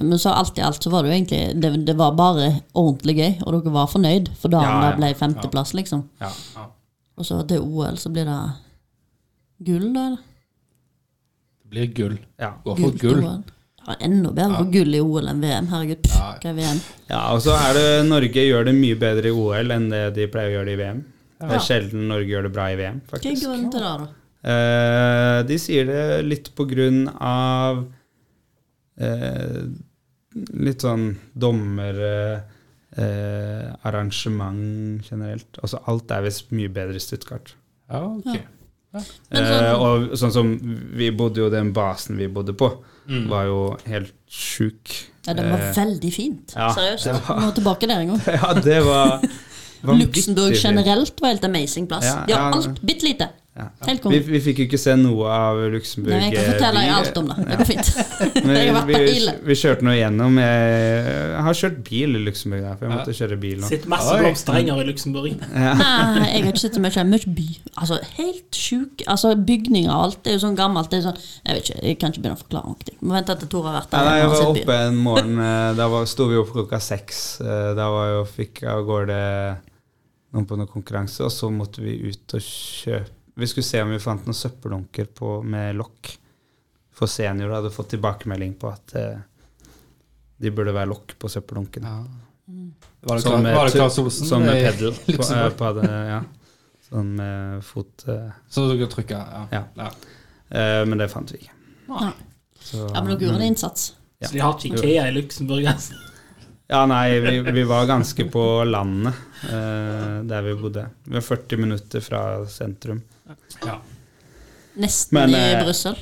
Men 0.00 0.16
så 0.20 0.32
alt 0.32 0.56
i 0.56 0.62
alt 0.64 0.80
så 0.84 0.88
var 0.92 1.04
det 1.04 1.10
jo 1.10 1.16
egentlig 1.18 1.60
Det, 1.60 1.70
det 1.84 1.94
var 1.98 2.14
bare 2.16 2.46
ordentlig 2.72 3.14
gøy, 3.18 3.32
og 3.44 3.52
dere 3.58 3.72
var 3.74 3.88
fornøyd 3.92 4.30
for 4.40 4.48
dagen 4.52 4.64
Ja, 4.70 4.76
ja. 4.80 4.92
det 4.94 5.00
ble 5.02 5.10
femteplass, 5.18 5.74
liksom. 5.76 6.06
ja. 6.22 6.30
Og 7.20 7.26
så 7.28 7.40
til 7.48 7.60
OL 7.60 7.98
så 8.00 8.08
blir 8.14 8.24
det 8.28 8.36
gull, 9.66 9.90
da? 9.92 10.06
eller? 10.06 10.22
Det 11.60 11.72
blir 11.74 11.90
gull. 11.98 12.16
ja. 12.40 12.52
Gå 12.64 12.76
for 12.78 12.96
til 12.96 13.02
gull. 13.02 13.42
Ja, 13.86 13.94
enda 14.06 14.30
bedre 14.36 14.56
for 14.60 14.68
gull 14.74 14.94
i 14.94 15.00
OL 15.00 15.28
enn 15.32 15.40
VM. 15.42 15.66
Herregud, 15.72 16.02
pff, 16.04 16.16
Ja. 16.18 16.32
hva 16.42 16.50
er 16.50 16.54
VM? 16.60 16.80
Ja, 17.08 17.20
og 17.34 17.40
så 17.42 17.54
er 17.56 17.72
det 17.74 17.86
Norge 18.08 18.44
gjør 18.44 18.64
det 18.68 18.74
mye 18.76 18.98
bedre 19.00 19.26
i 19.32 19.34
OL 19.34 19.70
enn 19.76 19.88
det 19.90 20.02
de 20.14 20.26
pleier 20.28 20.50
å 20.50 20.54
gjøre 20.58 20.66
det 20.70 20.72
i 20.78 20.82
VM. 20.84 21.04
Det 21.40 21.50
er 21.56 21.64
sjelden 21.64 22.08
Norge 22.08 22.28
gjør 22.28 22.42
det 22.42 22.52
bra 22.52 22.66
i 22.70 22.76
VM, 22.76 23.00
faktisk. 23.08 23.24
Hva 23.24 23.32
er 23.32 23.46
grunnen 23.46 23.70
til 23.72 23.80
det, 23.80 23.92
da? 23.98 24.08
Eh, 24.50 25.42
de 25.48 25.56
sier 25.58 25.84
det 25.88 26.24
litt 26.28 26.50
på 26.56 26.66
grunn 26.68 27.08
av 27.20 27.80
eh, 29.00 29.62
litt 30.54 30.80
sånn 30.84 31.16
dommerarrangement 31.34 32.58
eh, 32.96 33.72
arrangement 33.88 35.02
generelt. 35.10 35.58
Altså 35.62 35.80
alt 35.88 36.10
er 36.14 36.22
visst 36.28 36.50
mye 36.56 36.68
bedre 36.72 36.96
i 37.00 37.02
Stuttgart. 37.02 37.54
Ja, 37.90 38.04
ok. 38.04 38.40
Men 38.92 39.02
sånn- 39.02 39.64
Eh, 39.64 39.74
og 39.78 40.10
sånn 40.18 40.32
som 40.34 40.48
vi 40.98 41.10
bodde 41.14 41.36
jo 41.38 41.48
Den 41.48 41.72
basen 41.72 42.16
vi 42.18 42.26
bodde 42.26 42.52
på, 42.58 42.72
Mm. 43.10 43.28
var 43.30 43.44
jo 43.48 43.76
helt 43.90 44.12
sjuk. 44.30 44.92
Ja, 45.26 45.32
det 45.34 45.44
var 45.50 45.58
Eh, 45.58 45.74
veldig 45.76 46.12
fint. 46.14 46.52
ja, 46.56 46.68
Seriøst. 46.74 47.06
var- 47.28 47.40
Må 47.40 47.50
tilbake 47.54 47.88
der 47.90 48.00
en 48.00 48.08
gang. 48.14 48.20
Ja, 48.38 48.52
det 48.54 48.84
var 48.86 49.20
Luxembourg 49.82 50.54
generelt 50.54 51.20
var 51.20 51.28
helt 51.32 51.44
amazing 51.44 51.86
plass. 51.88 52.04
Ja, 52.04 52.24
De 52.28 52.32
har 52.36 52.52
alt 52.52 52.80
bitte 52.86 53.04
lite. 53.08 53.28
Ja. 53.60 53.66
Helt 53.86 54.06
Vi, 54.08 54.18
vi 54.24 54.40
fikk 54.40 54.62
jo 54.62 54.64
ikke 54.70 54.78
se 54.80 54.94
noe 54.96 55.28
av 55.28 55.58
Luxembourg. 55.74 56.14
Nei, 56.16 56.30
jeg 56.30 56.36
kan 56.38 56.46
fortelle 56.54 56.80
deg 56.80 56.92
alt 56.96 57.18
om 57.20 57.26
det. 57.28 57.36
Det 57.50 57.58
går 57.60 57.68
fint. 57.72 57.90
Vi, 58.50 58.94
vi, 58.96 59.32
vi 59.50 59.54
kjørte 59.60 59.84
nå 59.84 59.92
igjennom. 59.94 60.38
Jeg, 60.40 61.42
har 61.46 61.56
kjørt 61.60 61.78
bil 61.86 62.16
i 62.16 62.22
Luxembourg, 62.24 62.62
der, 62.64 62.76
for 62.78 62.86
jeg 62.88 62.92
måtte 62.96 63.14
kjøre 63.20 63.38
bil 63.42 63.58
nå. 63.60 63.68
Sitter 63.68 63.90
masse 63.92 64.16
blomsterenger 64.20 64.80
i 64.82 64.86
Luxembourg. 64.88 65.44
Nei, 65.52 66.26
jeg 66.32 66.44
har 66.44 66.50
ikke 66.50 66.62
sett 66.64 66.78
så 66.78 66.82
mye. 66.84 67.04
Mye 67.10 67.34
by. 67.36 67.46
Altså, 67.82 67.98
helt 68.16 68.60
sjuk. 68.60 69.04
Altså, 69.10 69.34
bygninger 69.36 69.90
og 69.92 70.04
alt. 70.08 70.20
Det 70.24 70.32
er 70.32 70.38
jo 70.38 70.42
sånn 70.46 70.58
gammelt. 70.58 70.90
Det 70.92 71.00
er 71.02 71.06
sånn, 71.10 71.20
jeg 71.46 71.58
vet 71.60 71.68
ikke, 71.70 71.78
jeg 71.90 72.00
kan 72.00 72.14
ikke 72.14 72.24
begynne 72.24 72.38
å 72.38 72.42
forklare 72.44 72.72
noe. 72.74 72.96
Må 73.04 73.16
vente 73.18 73.38
til 73.42 73.52
Tor 73.54 73.68
har 73.68 73.78
vært 73.80 73.94
der. 73.94 74.08
nei, 74.10 74.18
jeg 74.22 74.32
var 74.34 74.44
oppe 74.50 74.66
byen. 74.72 74.86
en 74.94 75.00
morgen. 75.06 75.38
eh, 75.46 75.70
Da 75.80 75.88
var, 75.92 76.06
sto 76.10 76.26
vi 76.30 76.38
opp 76.40 76.52
klokka 76.56 76.80
seks. 76.82 77.22
Eh, 77.44 77.70
Da 77.78 77.90
var 77.92 78.12
jo, 78.16 78.24
fikk 78.28 78.62
av 78.70 78.84
gårde 78.88 79.20
noen 80.30 80.46
på 80.46 80.54
noen 80.58 80.68
konkurranse, 80.70 81.24
og 81.26 81.32
så 81.34 81.48
måtte 81.50 81.82
vi 81.82 81.96
ut 82.06 82.34
og 82.38 82.44
kjøpe 82.44 83.08
Vi 83.34 83.46
skulle 83.46 83.64
se 83.64 83.82
om 83.82 83.90
vi 83.94 83.98
fant 84.02 84.26
noen 84.26 84.34
søppeldunker 84.36 85.06
med 85.44 85.76
lokk. 85.78 86.16
For 86.94 87.06
seniorer 87.08 87.54
hadde 87.60 87.70
fått 87.72 87.88
tilbakemelding 87.94 88.54
på 88.60 88.68
at 88.68 88.94
eh, 88.98 89.18
de 90.40 90.50
burde 90.50 90.72
være 90.74 90.90
lokk 90.90 91.14
på 91.18 91.28
søppeldunkene. 91.28 91.88
Ja. 91.88 92.02
Var 93.00 93.16
det, 93.16 93.22
Sånn 93.22 93.32
Kla- 93.32 93.42
med 93.42 93.54
var 93.56 93.68
det 93.70 93.76
Claes 93.78 93.98
Olsen? 94.02 94.26
Sånn 94.28 94.44
med 94.44 94.58
pedal. 94.66 94.96
På, 95.06 95.28
eh, 95.36 95.48
på, 95.56 95.70
det, 95.78 95.92
ja. 96.10 96.18
Sånn 96.90 97.14
med 97.16 97.64
fot 97.64 98.04
eh, 98.10 98.28
Så 98.50 98.66
du 98.68 98.74
kunne 98.74 98.90
trykke, 98.92 99.20
ja. 99.22 99.44
Ja. 99.54 99.62
ja. 99.78 99.88
eh, 100.50 100.82
Men 100.90 100.98
det 101.00 101.08
fant 101.12 101.30
vi 101.32 101.40
ikke. 101.44 101.54
Nei. 101.88 102.10
Så, 102.60 102.82
Ja, 102.82 103.00
men 103.00 103.14
dere 103.14 103.28
gjorde 103.30 103.40
en 103.40 103.46
innsats. 103.54 103.86
Ja. 104.20 104.28
Så 104.28 104.34
de 104.34 104.42
har 104.44 104.58
ikke 104.58 104.76
Ikea 104.82 105.06
i 105.08 105.14
Luxembourg. 105.16 105.64
Altså. 105.70 105.96
Ja, 106.70 106.84
nei, 106.86 107.06
vi, 107.24 107.38
vi 107.50 107.62
var 107.66 107.86
ganske 107.88 108.26
på 108.30 108.42
landet 108.68 109.14
eh, 109.48 110.18
der 110.28 110.44
vi 110.46 110.52
bodde. 110.60 110.84
Vi 111.06 111.16
var 111.16 111.24
40 111.26 111.56
minutter 111.64 112.04
fra 112.04 112.20
sentrum. 112.46 113.00
Ja. 113.66 113.80
Nesten 114.80 115.18
Men, 115.18 115.30
i 115.34 115.52
eh, 115.52 115.64
Brussel. 115.64 115.96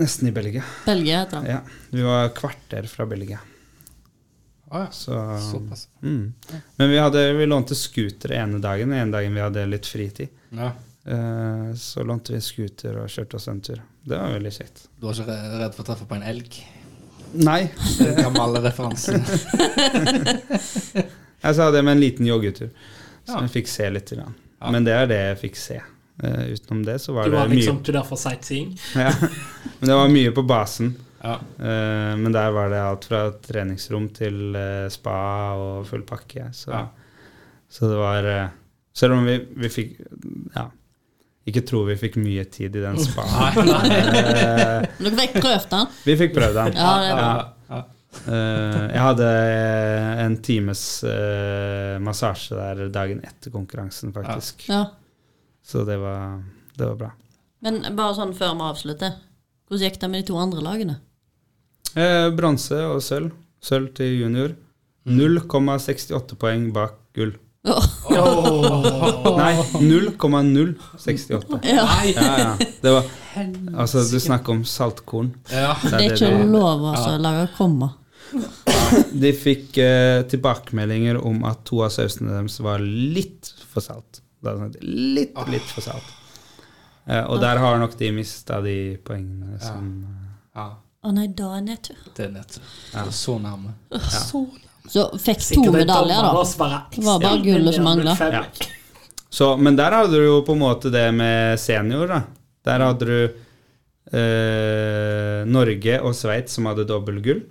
Nesten 0.00 0.28
i 0.28 0.32
Belgia. 0.32 0.62
Belgia 0.86 1.18
heter 1.24 1.40
det. 1.42 1.50
Ja, 1.50 1.60
Vi 1.90 2.02
var 2.02 2.28
kvarter 2.36 2.86
fra 2.88 3.06
Belgia. 3.06 3.38
Ah, 4.70 4.86
ja. 4.86 4.90
Så, 4.90 5.12
Såpass. 5.52 5.88
mm. 6.02 6.32
Men 6.76 6.90
vi, 6.90 6.98
hadde, 6.98 7.26
vi 7.36 7.46
lånte 7.46 7.74
scooter 7.76 8.32
ene 8.32 8.58
dagen, 8.58 8.88
den 8.88 8.98
ene 9.02 9.12
dagen 9.12 9.34
vi 9.36 9.40
hadde 9.44 9.66
litt 9.68 9.86
fritid. 9.86 10.28
Ja. 10.50 10.70
Eh, 11.04 11.74
så 11.76 12.04
lånte 12.08 12.32
vi 12.32 12.40
scooter 12.40 12.96
og 13.02 13.10
kjørte 13.12 13.36
oss 13.36 13.48
en 13.52 13.60
tur. 13.60 13.82
Det 14.02 14.16
var 14.16 14.32
veldig 14.32 14.52
kjekt. 14.54 14.86
Du 14.96 15.04
var 15.06 15.12
ikke 15.18 15.28
re- 15.34 15.58
redd 15.60 15.74
for 15.76 15.82
å 15.84 15.86
treffe 15.90 16.06
på 16.08 16.16
en 16.16 16.24
elg? 16.32 16.56
Nei, 17.34 17.66
Den 17.98 18.32
gamle 18.36 18.60
referansen. 18.64 19.20
jeg 21.42 21.54
sa 21.56 21.70
det 21.72 21.82
med 21.84 21.96
en 21.96 22.00
liten 22.00 22.26
joggetur. 22.28 22.70
Så 23.24 23.32
Ja. 23.36 23.40
jeg 23.44 23.50
fikk 23.54 23.68
se 23.70 23.90
litt. 23.90 24.10
Grann. 24.10 24.34
Ja. 24.60 24.70
Men 24.70 24.84
det 24.84 24.92
er 24.96 25.06
det 25.06 25.18
jeg 25.20 25.38
fikk 25.44 25.56
se. 25.56 25.80
Eh, 26.22 26.42
utenom 26.54 26.84
det 26.86 26.98
så 27.02 27.12
var 27.16 27.24
Du 27.26 27.30
det 27.34 27.38
var 27.40 27.48
mye 27.50 27.58
liksom 27.58 27.80
mye... 27.80 27.92
der 27.96 28.04
for 28.06 28.20
sightseeing. 28.20 28.76
ja. 28.94 29.10
Men 29.80 29.88
det 29.90 29.96
var 29.98 30.12
mye 30.12 30.34
på 30.36 30.44
basen. 30.46 30.92
Ja. 31.22 31.36
Uh, 31.58 32.16
men 32.18 32.32
der 32.34 32.50
var 32.54 32.70
det 32.70 32.80
alt 32.82 33.04
fra 33.06 33.24
treningsrom 33.46 34.08
til 34.14 34.56
uh, 34.58 34.88
spa 34.90 35.14
og 35.54 35.86
full 35.86 36.02
pakke. 36.06 36.48
Så, 36.54 36.70
Ja. 36.74 36.86
så 37.70 37.90
det 37.90 37.98
var 37.98 38.30
Selv 38.94 39.14
om 39.14 39.24
vi, 39.26 39.38
vi 39.56 39.68
fikk 39.72 39.98
Ja. 40.54 40.68
Ikke 41.48 41.62
tro 41.66 41.80
vi 41.88 41.96
fikk 41.98 42.16
mye 42.22 42.44
tid 42.44 42.76
i 42.76 42.82
den 42.84 42.98
spaen. 43.06 43.58
Eh, 43.66 44.84
Men 44.98 45.08
Dere 45.08 45.16
fikk 45.24 45.40
prøvd 45.42 45.68
den? 45.72 45.88
vi 46.06 46.16
fikk 46.20 46.36
prøvd 46.38 46.58
den. 46.60 46.76
Ja, 46.82 47.82
jeg 48.92 49.00
hadde 49.00 49.28
en 50.20 50.34
times 50.44 50.82
eh, 51.08 51.96
massasje 52.04 52.58
der 52.58 52.90
dagen 52.92 53.22
etter 53.24 53.50
konkurransen, 53.54 54.12
faktisk. 54.12 54.66
Ja. 54.68 54.82
Så 55.66 55.84
det 55.88 55.98
var, 56.02 56.42
det 56.76 56.86
var 56.86 56.96
bra. 57.04 57.10
Men 57.62 57.82
bare 57.96 58.16
sånn 58.18 58.34
før 58.34 58.56
vi 58.58 58.66
avslutter. 58.72 59.14
Hvordan 59.68 59.86
gikk 59.86 60.00
det 60.02 60.10
med 60.10 60.22
de 60.22 60.28
to 60.32 60.40
andre 60.40 60.64
lagene? 60.64 60.98
Eh, 61.94 62.28
Bronse 62.34 62.80
og 62.88 63.00
sølv. 63.04 63.30
Sølv 63.62 63.92
til 63.96 64.18
junior. 64.24 64.56
0,68 65.06 66.36
poeng 66.38 66.68
bak 66.74 66.98
gull. 67.16 67.34
Nei, 69.38 69.54
0,068. 69.78 71.60
Ja. 71.62 71.86
Ja, 72.10 72.38
ja. 72.38 72.56
Det 72.82 72.90
var 72.90 73.04
Altså, 73.78 74.02
du 74.10 74.18
snakker 74.20 74.52
om 74.52 74.64
saltkorn. 74.66 75.30
Ja. 75.48 75.76
Det 75.82 75.94
er 75.94 76.16
ikke 76.16 76.44
lov 76.50 76.82
å 76.90 76.94
ja. 76.96 77.14
lage 77.22 77.46
komma. 77.56 77.92
De 79.12 79.30
fikk 79.36 79.78
eh, 79.80 80.22
tilbakemeldinger 80.28 81.20
om 81.22 81.44
at 81.48 81.62
to 81.68 81.80
av 81.86 81.92
sausene 81.94 82.34
deres 82.34 82.58
var 82.64 82.82
litt 82.82 83.52
for 83.72 83.84
salt. 83.84 84.20
Det 84.42 84.50
er 84.50 84.58
sånn, 84.58 84.74
litt, 85.16 85.38
litt 85.52 85.68
for 85.70 85.84
salt. 85.84 86.08
Eh, 87.06 87.22
og 87.22 87.40
der 87.42 87.60
har 87.62 87.78
nok 87.82 87.94
de 87.98 88.10
mista 88.14 88.60
de 88.62 88.76
poengene 89.06 89.58
som 89.62 89.92
ja. 90.54 90.68
Å 91.02 91.10
nei, 91.10 91.24
da 91.34 91.48
er 91.56 91.64
nedtur. 91.66 91.98
Det 92.14 92.28
er 92.28 92.34
nedtur. 92.36 92.66
Ja. 92.92 93.08
Så 93.10 93.34
nærme. 93.42 93.72
Så, 94.06 94.44
så 94.86 95.08
fikk 95.18 95.40
to 95.50 95.64
medaljer, 95.74 96.28
da. 96.28 96.44
Det 96.92 97.02
var 97.02 97.24
bare 97.24 97.40
gullet 97.42 97.74
som 97.74 97.88
manglet. 97.88 98.22
Ja. 98.30 99.48
Men 99.58 99.78
der 99.80 99.96
hadde 99.96 100.20
du 100.20 100.28
jo 100.28 100.36
på 100.46 100.54
en 100.54 100.62
måte 100.62 100.92
det 100.94 101.08
med 101.16 101.58
senior, 101.58 102.06
da. 102.06 102.20
Der 102.68 102.84
hadde 102.86 103.08
du 103.08 103.16
eh, 104.14 105.42
Norge 105.50 105.98
og 106.06 106.14
Sveits 106.14 106.54
som 106.54 106.70
hadde 106.70 106.86
dobbeltgull. 106.86 107.42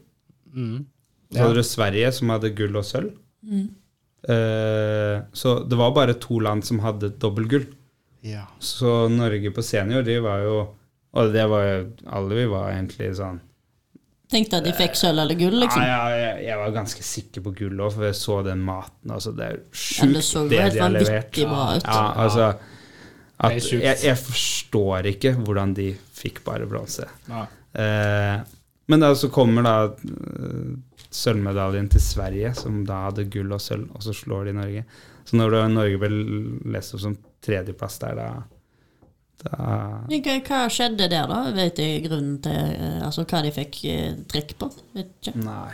Mm. 0.56 0.86
Så 1.32 1.44
hadde 1.44 1.60
du 1.60 1.68
Sverige 1.68 2.12
som 2.16 2.32
hadde 2.32 2.54
gull 2.56 2.80
og 2.80 2.88
sølv. 2.88 3.12
Eh, 3.52 3.68
så 4.28 5.54
det 5.66 5.78
var 5.80 5.92
bare 5.96 6.14
to 6.22 6.40
land 6.40 6.66
som 6.68 6.80
hadde 6.84 7.10
dobbeltgull. 7.22 7.66
Ja. 8.22 8.44
Så 8.62 9.08
Norge 9.10 9.50
på 9.56 9.64
senior, 9.66 10.04
de 10.06 10.20
var 10.22 10.44
jo 10.46 10.58
Og 11.18 11.32
det 11.34 11.42
var 11.50 11.64
jo 11.66 11.78
Alle 12.14 12.36
vi 12.38 12.44
var 12.52 12.68
egentlig 12.70 13.08
sånn 13.18 13.40
Tenkte 14.32 14.60
at 14.62 14.68
de 14.68 14.72
fikk 14.78 14.94
sølv 14.96 15.24
eller 15.24 15.36
gull, 15.36 15.58
liksom. 15.60 15.82
Ja, 15.84 15.96
ja, 16.08 16.20
jeg, 16.22 16.44
jeg 16.46 16.60
var 16.62 16.70
ganske 16.78 17.04
sikker 17.04 17.44
på 17.44 17.52
gull 17.58 17.82
òg, 17.84 17.90
for 17.98 18.06
jeg 18.08 18.16
så 18.16 18.38
den 18.46 18.62
maten. 18.64 19.12
Altså, 19.12 19.34
det 19.36 19.44
er 19.50 19.58
Ja, 19.58 19.66
sjukt, 19.76 20.54
det 20.54 20.62
det 20.62 20.70
de 20.78 20.80
har 20.86 20.94
levert. 20.94 21.40
bra 21.42 21.66
ut. 21.76 21.84
Ja, 21.90 22.06
altså 22.24 22.46
at, 23.42 23.58
jeg, 23.74 23.98
jeg 24.06 24.18
forstår 24.22 25.10
ikke 25.12 25.34
hvordan 25.42 25.74
de 25.76 25.90
fikk 26.16 26.40
bare 26.46 26.70
bronse. 26.70 27.10
Ja. 27.28 27.44
Eh, 27.76 28.38
men 28.88 29.04
da 29.04 29.10
så 29.20 29.28
kommer 29.34 29.68
da 29.68 29.76
eh, 29.90 30.72
sølvmedaljen 31.12 31.90
til 31.92 32.04
Sverige, 32.04 32.54
som 32.56 32.82
da 32.88 33.06
hadde 33.08 33.28
gull 33.32 33.52
og 33.52 33.62
sølv, 33.62 33.90
og 33.96 34.04
så 34.06 34.16
slår 34.16 34.50
de 34.50 34.56
Norge. 34.58 34.84
Så 35.28 35.38
når 35.38 35.58
Norge 35.72 36.00
ble 36.02 36.10
lest 36.74 36.96
opp 36.96 37.04
som 37.04 37.18
tredjeplass 37.44 38.00
der, 38.02 38.20
da, 38.20 38.28
da 39.44 39.70
Hva, 40.10 40.38
hva 40.48 40.62
skjedde 40.72 41.10
der, 41.12 41.28
da? 41.30 41.42
Vet 41.56 41.82
jeg 41.82 42.04
grunnen 42.06 42.38
til 42.44 42.54
eh, 42.58 43.00
Altså 43.06 43.26
hva 43.26 43.42
de 43.46 43.52
fikk 43.56 43.82
eh, 43.90 44.14
trekk 44.30 44.56
på? 44.62 44.70
Vet 44.96 45.12
ikke. 45.20 45.34
Nei. 45.46 45.74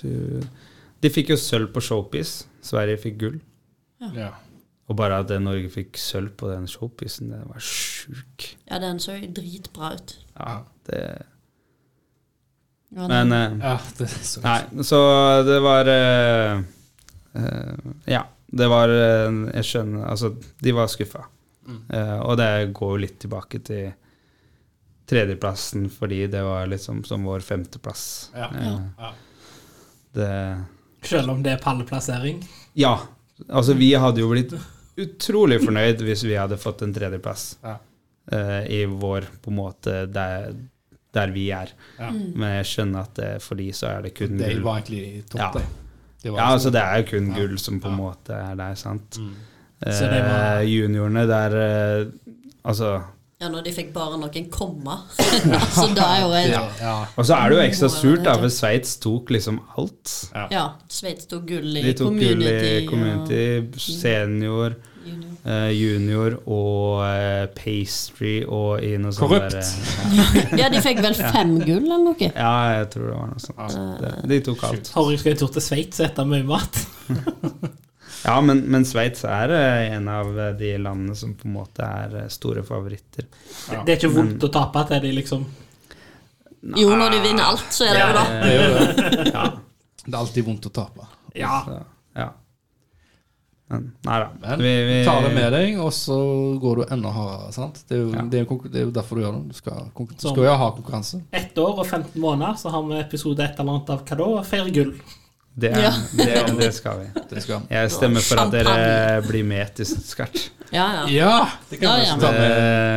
Du, 0.00 0.42
de 1.04 1.12
fikk 1.12 1.32
jo 1.34 1.38
sølv 1.40 1.70
på 1.74 1.84
showpiece. 1.84 2.48
Sverige 2.64 3.00
fikk 3.06 3.20
gull. 3.22 3.38
Ja. 4.16 4.32
Og 4.86 4.98
bare 4.98 5.22
at 5.22 5.32
Norge 5.42 5.70
fikk 5.72 5.98
sølv 5.98 6.34
på 6.38 6.50
den 6.50 6.68
showpiecen, 6.70 7.32
det 7.32 7.40
var 7.48 7.62
sjukt. 7.64 8.52
Ja, 8.68 8.80
den 8.82 9.00
så 9.02 9.16
jo 9.16 9.30
dritbra 9.34 9.94
ut. 9.96 10.18
Ja, 10.36 10.60
det 10.90 11.00
Ja, 12.94 13.08
Men 13.10 13.32
eh, 13.32 13.56
ja, 13.60 13.74
det 13.98 14.04
er 14.06 14.20
så 14.22 14.40
Nei, 14.44 14.60
så 14.86 14.98
det 15.46 15.56
var 15.64 15.88
eh, 15.90 16.60
eh, 17.34 17.72
Ja, 18.06 18.20
det 18.46 18.68
var 18.70 18.88
eh, 18.94 19.40
Jeg 19.56 19.64
skjønner 19.66 20.06
Altså, 20.12 20.30
de 20.62 20.72
var 20.76 20.86
skuffa. 20.92 21.24
Eh, 21.66 22.18
og 22.22 22.36
det 22.38 22.50
går 22.78 22.92
jo 22.94 23.00
litt 23.02 23.16
tilbake 23.24 23.58
til 23.66 23.88
tredjeplassen, 25.06 25.88
fordi 25.90 26.24
det 26.30 26.42
var 26.42 26.66
liksom 26.66 27.04
som 27.06 27.24
vår 27.26 27.40
femteplass. 27.46 28.30
Ja. 28.34 28.48
Eh, 28.54 28.78
Ja. 28.98 29.12
det 30.12 30.64
Selv 31.06 31.30
om 31.30 31.42
det 31.42 31.52
er 31.52 31.58
palleplassering. 31.62 32.40
Ja. 32.74 32.96
Altså, 33.48 33.74
vi 33.74 33.92
hadde 33.94 34.20
jo 34.22 34.30
blitt 34.32 34.54
utrolig 34.96 35.60
fornøyd 35.62 36.00
hvis 36.02 36.24
vi 36.24 36.34
hadde 36.38 36.56
fått 36.58 36.82
en 36.82 36.94
tredjeplass 36.96 37.56
Ja. 37.62 37.76
eh, 38.32 38.62
i 38.72 38.84
vår 38.86 39.26
på 39.42 39.50
en 39.52 39.56
måte 39.58 40.06
der, 40.10 40.54
der 41.16 41.32
vi 41.34 41.48
er. 41.56 41.72
Ja. 41.98 42.10
Men 42.12 42.54
jeg 42.58 42.68
skjønner 42.70 43.00
at 43.08 43.16
det, 43.18 43.32
for 43.44 43.58
de 43.58 43.70
så 43.76 43.90
er 43.96 44.06
det 44.06 44.14
kun 44.18 44.36
Det 44.38 44.52
gull. 44.52 44.62
var 44.68 44.78
egentlig 44.80 45.24
topp, 45.32 45.40
Ja. 45.42 45.50
det. 45.58 45.66
Det 46.22 46.32
Ja, 46.34 46.46
altså 46.52 46.70
det 46.74 46.80
er 46.82 46.96
jo 47.02 47.10
kun 47.10 47.26
Ja. 47.32 47.40
gull 47.40 47.58
som 47.58 47.80
på 47.80 47.88
en 47.88 47.96
Ja. 47.96 48.02
måte 48.02 48.32
er 48.50 48.54
der, 48.58 48.74
sant. 48.74 49.18
Mm. 49.20 49.34
Så 49.92 50.06
det 50.10 50.22
var- 50.24 50.60
Eh, 50.60 50.68
juniorene 50.72 51.26
der 51.28 51.56
eh, 52.00 52.06
Altså 52.64 53.00
ja, 53.40 53.48
når 53.52 53.66
de 53.66 53.72
fikk 53.76 53.90
bare 53.92 54.16
noen 54.16 54.46
komma. 54.52 54.94
altså, 55.20 55.86
da 55.98 56.06
er 56.14 56.20
jo 56.22 56.32
en, 56.32 56.50
Ja. 56.54 56.62
Ja. 56.80 56.94
Og 57.16 57.26
så 57.28 57.36
er 57.36 57.50
det 57.52 57.58
jo 57.58 57.62
ekstra 57.66 57.90
surt, 57.92 58.22
da, 58.24 58.32
for 58.40 58.48
Sveits 58.52 58.96
tok 59.02 59.30
liksom 59.36 59.60
alt. 59.76 60.14
Ja, 60.54 60.66
Sveits 60.88 61.28
tok 61.28 61.44
gull 61.50 61.76
i 61.76 61.82
De 61.84 61.92
tok 61.98 62.16
gull 62.16 62.46
i 62.48 62.86
community, 62.88 63.44
senior, 63.76 64.78
junior. 65.04 65.36
eh, 65.44 65.68
junior 65.76 66.38
og 66.48 67.04
eh, 67.06 67.44
pastry 67.54 68.38
og 68.48 68.80
i 68.82 68.96
noe 68.98 69.12
sånt 69.14 69.28
Korrupt. 69.28 69.52
der, 69.52 70.50
eh, 70.50 70.58
Ja, 70.64 70.70
de 70.72 70.80
fikk 70.82 71.04
vel 71.04 71.14
fem 71.20 71.58
gull 71.60 71.84
eller 71.84 72.04
noe? 72.08 72.30
Ja, 72.32 72.54
jeg 72.80 72.90
tror 72.96 73.10
det 73.12 73.16
var 73.20 73.34
noe 73.34 73.48
sånt. 73.48 74.30
De 74.32 74.40
tok 74.48 74.64
alt. 74.72 74.94
Har 74.96 75.16
skal 75.20 75.36
en 75.36 75.42
tur 75.44 75.52
til 75.58 75.68
Sveits 75.70 76.00
og 76.00 76.08
spise 76.08 76.30
mye 76.32 76.48
mat? 76.56 76.86
Ja, 78.26 78.40
men, 78.42 78.64
men 78.66 78.84
Sveits 78.84 79.22
er 79.28 79.52
eh, 79.54 79.92
en 79.94 80.08
av 80.10 80.32
eh, 80.40 80.52
de 80.58 80.72
landene 80.82 81.14
som 81.14 81.34
på 81.38 81.46
en 81.46 81.54
måte 81.54 81.86
er 81.86 82.16
eh, 82.24 82.30
store 82.32 82.64
favoritter. 82.66 83.28
Ja. 83.70 83.84
Det 83.86 83.92
er 83.94 84.00
ikke 84.00 84.14
vondt 84.16 84.42
å 84.42 84.50
tape 84.50 84.82
til 84.88 85.04
de 85.04 85.12
liksom 85.20 85.44
Jo, 86.74 86.88
når 86.98 87.14
de 87.14 87.20
vinner 87.22 87.46
alt, 87.46 87.68
så 87.70 87.86
er 87.86 87.94
det 87.94 88.00
jo 88.02 88.16
da. 88.16 88.24
Det. 88.42 89.28
Ja. 89.36 89.44
Det 90.06 90.10
er 90.14 90.18
alltid 90.18 90.46
vondt 90.46 90.66
å 90.66 90.72
tape. 90.74 91.06
Ja. 91.38 91.60
Så, 91.66 91.76
ja. 92.18 92.26
Men 93.70 93.86
nei 94.06 94.16
da. 94.22 94.26
Men 94.42 94.62
Vi, 94.62 94.72
vi, 94.88 94.96
tar 95.06 95.22
det 95.26 95.30
med 95.34 95.54
deg, 95.54 95.78
og 95.82 95.92
så 95.94 96.16
går 96.62 96.80
du 96.80 96.94
enda 96.96 97.12
hardere. 97.14 97.52
sant? 97.54 97.78
Det 97.86 97.96
er 97.98 98.02
jo, 98.04 98.10
Ja. 98.14 98.24
det 98.30 98.42
er 98.42 98.50
det 98.70 98.80
er 98.80 98.88
jo 98.88 98.94
derfor 98.94 99.18
du 99.18 99.22
gjør 99.24 99.38
det. 99.38 99.54
Du 99.54 99.58
skal, 99.58 99.86
Sånn. 99.94 100.18
skal 100.34 100.42
jo 100.46 100.56
ha 100.62 100.68
konkurranse. 100.80 101.22
Ett 101.34 101.58
år 101.62 101.78
og 101.78 101.86
15 101.86 102.18
måneder, 102.22 102.58
så 102.58 102.74
har 102.74 102.82
vi 102.90 102.98
episode 103.00 103.42
et 103.46 103.58
eller 103.58 103.78
annet 103.78 103.94
av 103.94 104.04
hva 104.06 104.18
da? 104.22 104.42
Feire 104.50 104.74
gull. 104.74 104.92
Det, 105.58 105.70
er, 105.72 105.82
Ja. 105.86 105.92
det, 106.12 106.56
det 106.58 106.72
skal 106.76 106.98
vi. 107.00 107.06
Det 107.30 107.42
skal 107.42 107.62
Jeg 107.72 107.90
stemmer 107.94 108.20
for 108.20 108.42
at 108.42 108.50
dere 108.52 109.22
blir 109.24 109.44
med 109.48 109.70
til 109.78 109.86
Stuttgart. 109.88 110.36
Ja, 110.74 110.86
ja. 110.92 111.06
Ja! 111.08 111.36
Det 111.70 111.78
kan 111.80 111.88
Ja, 111.88 111.96
ja. 111.96 112.12
ikke 112.12 112.20
ta 112.26 112.32
med. 112.32 112.50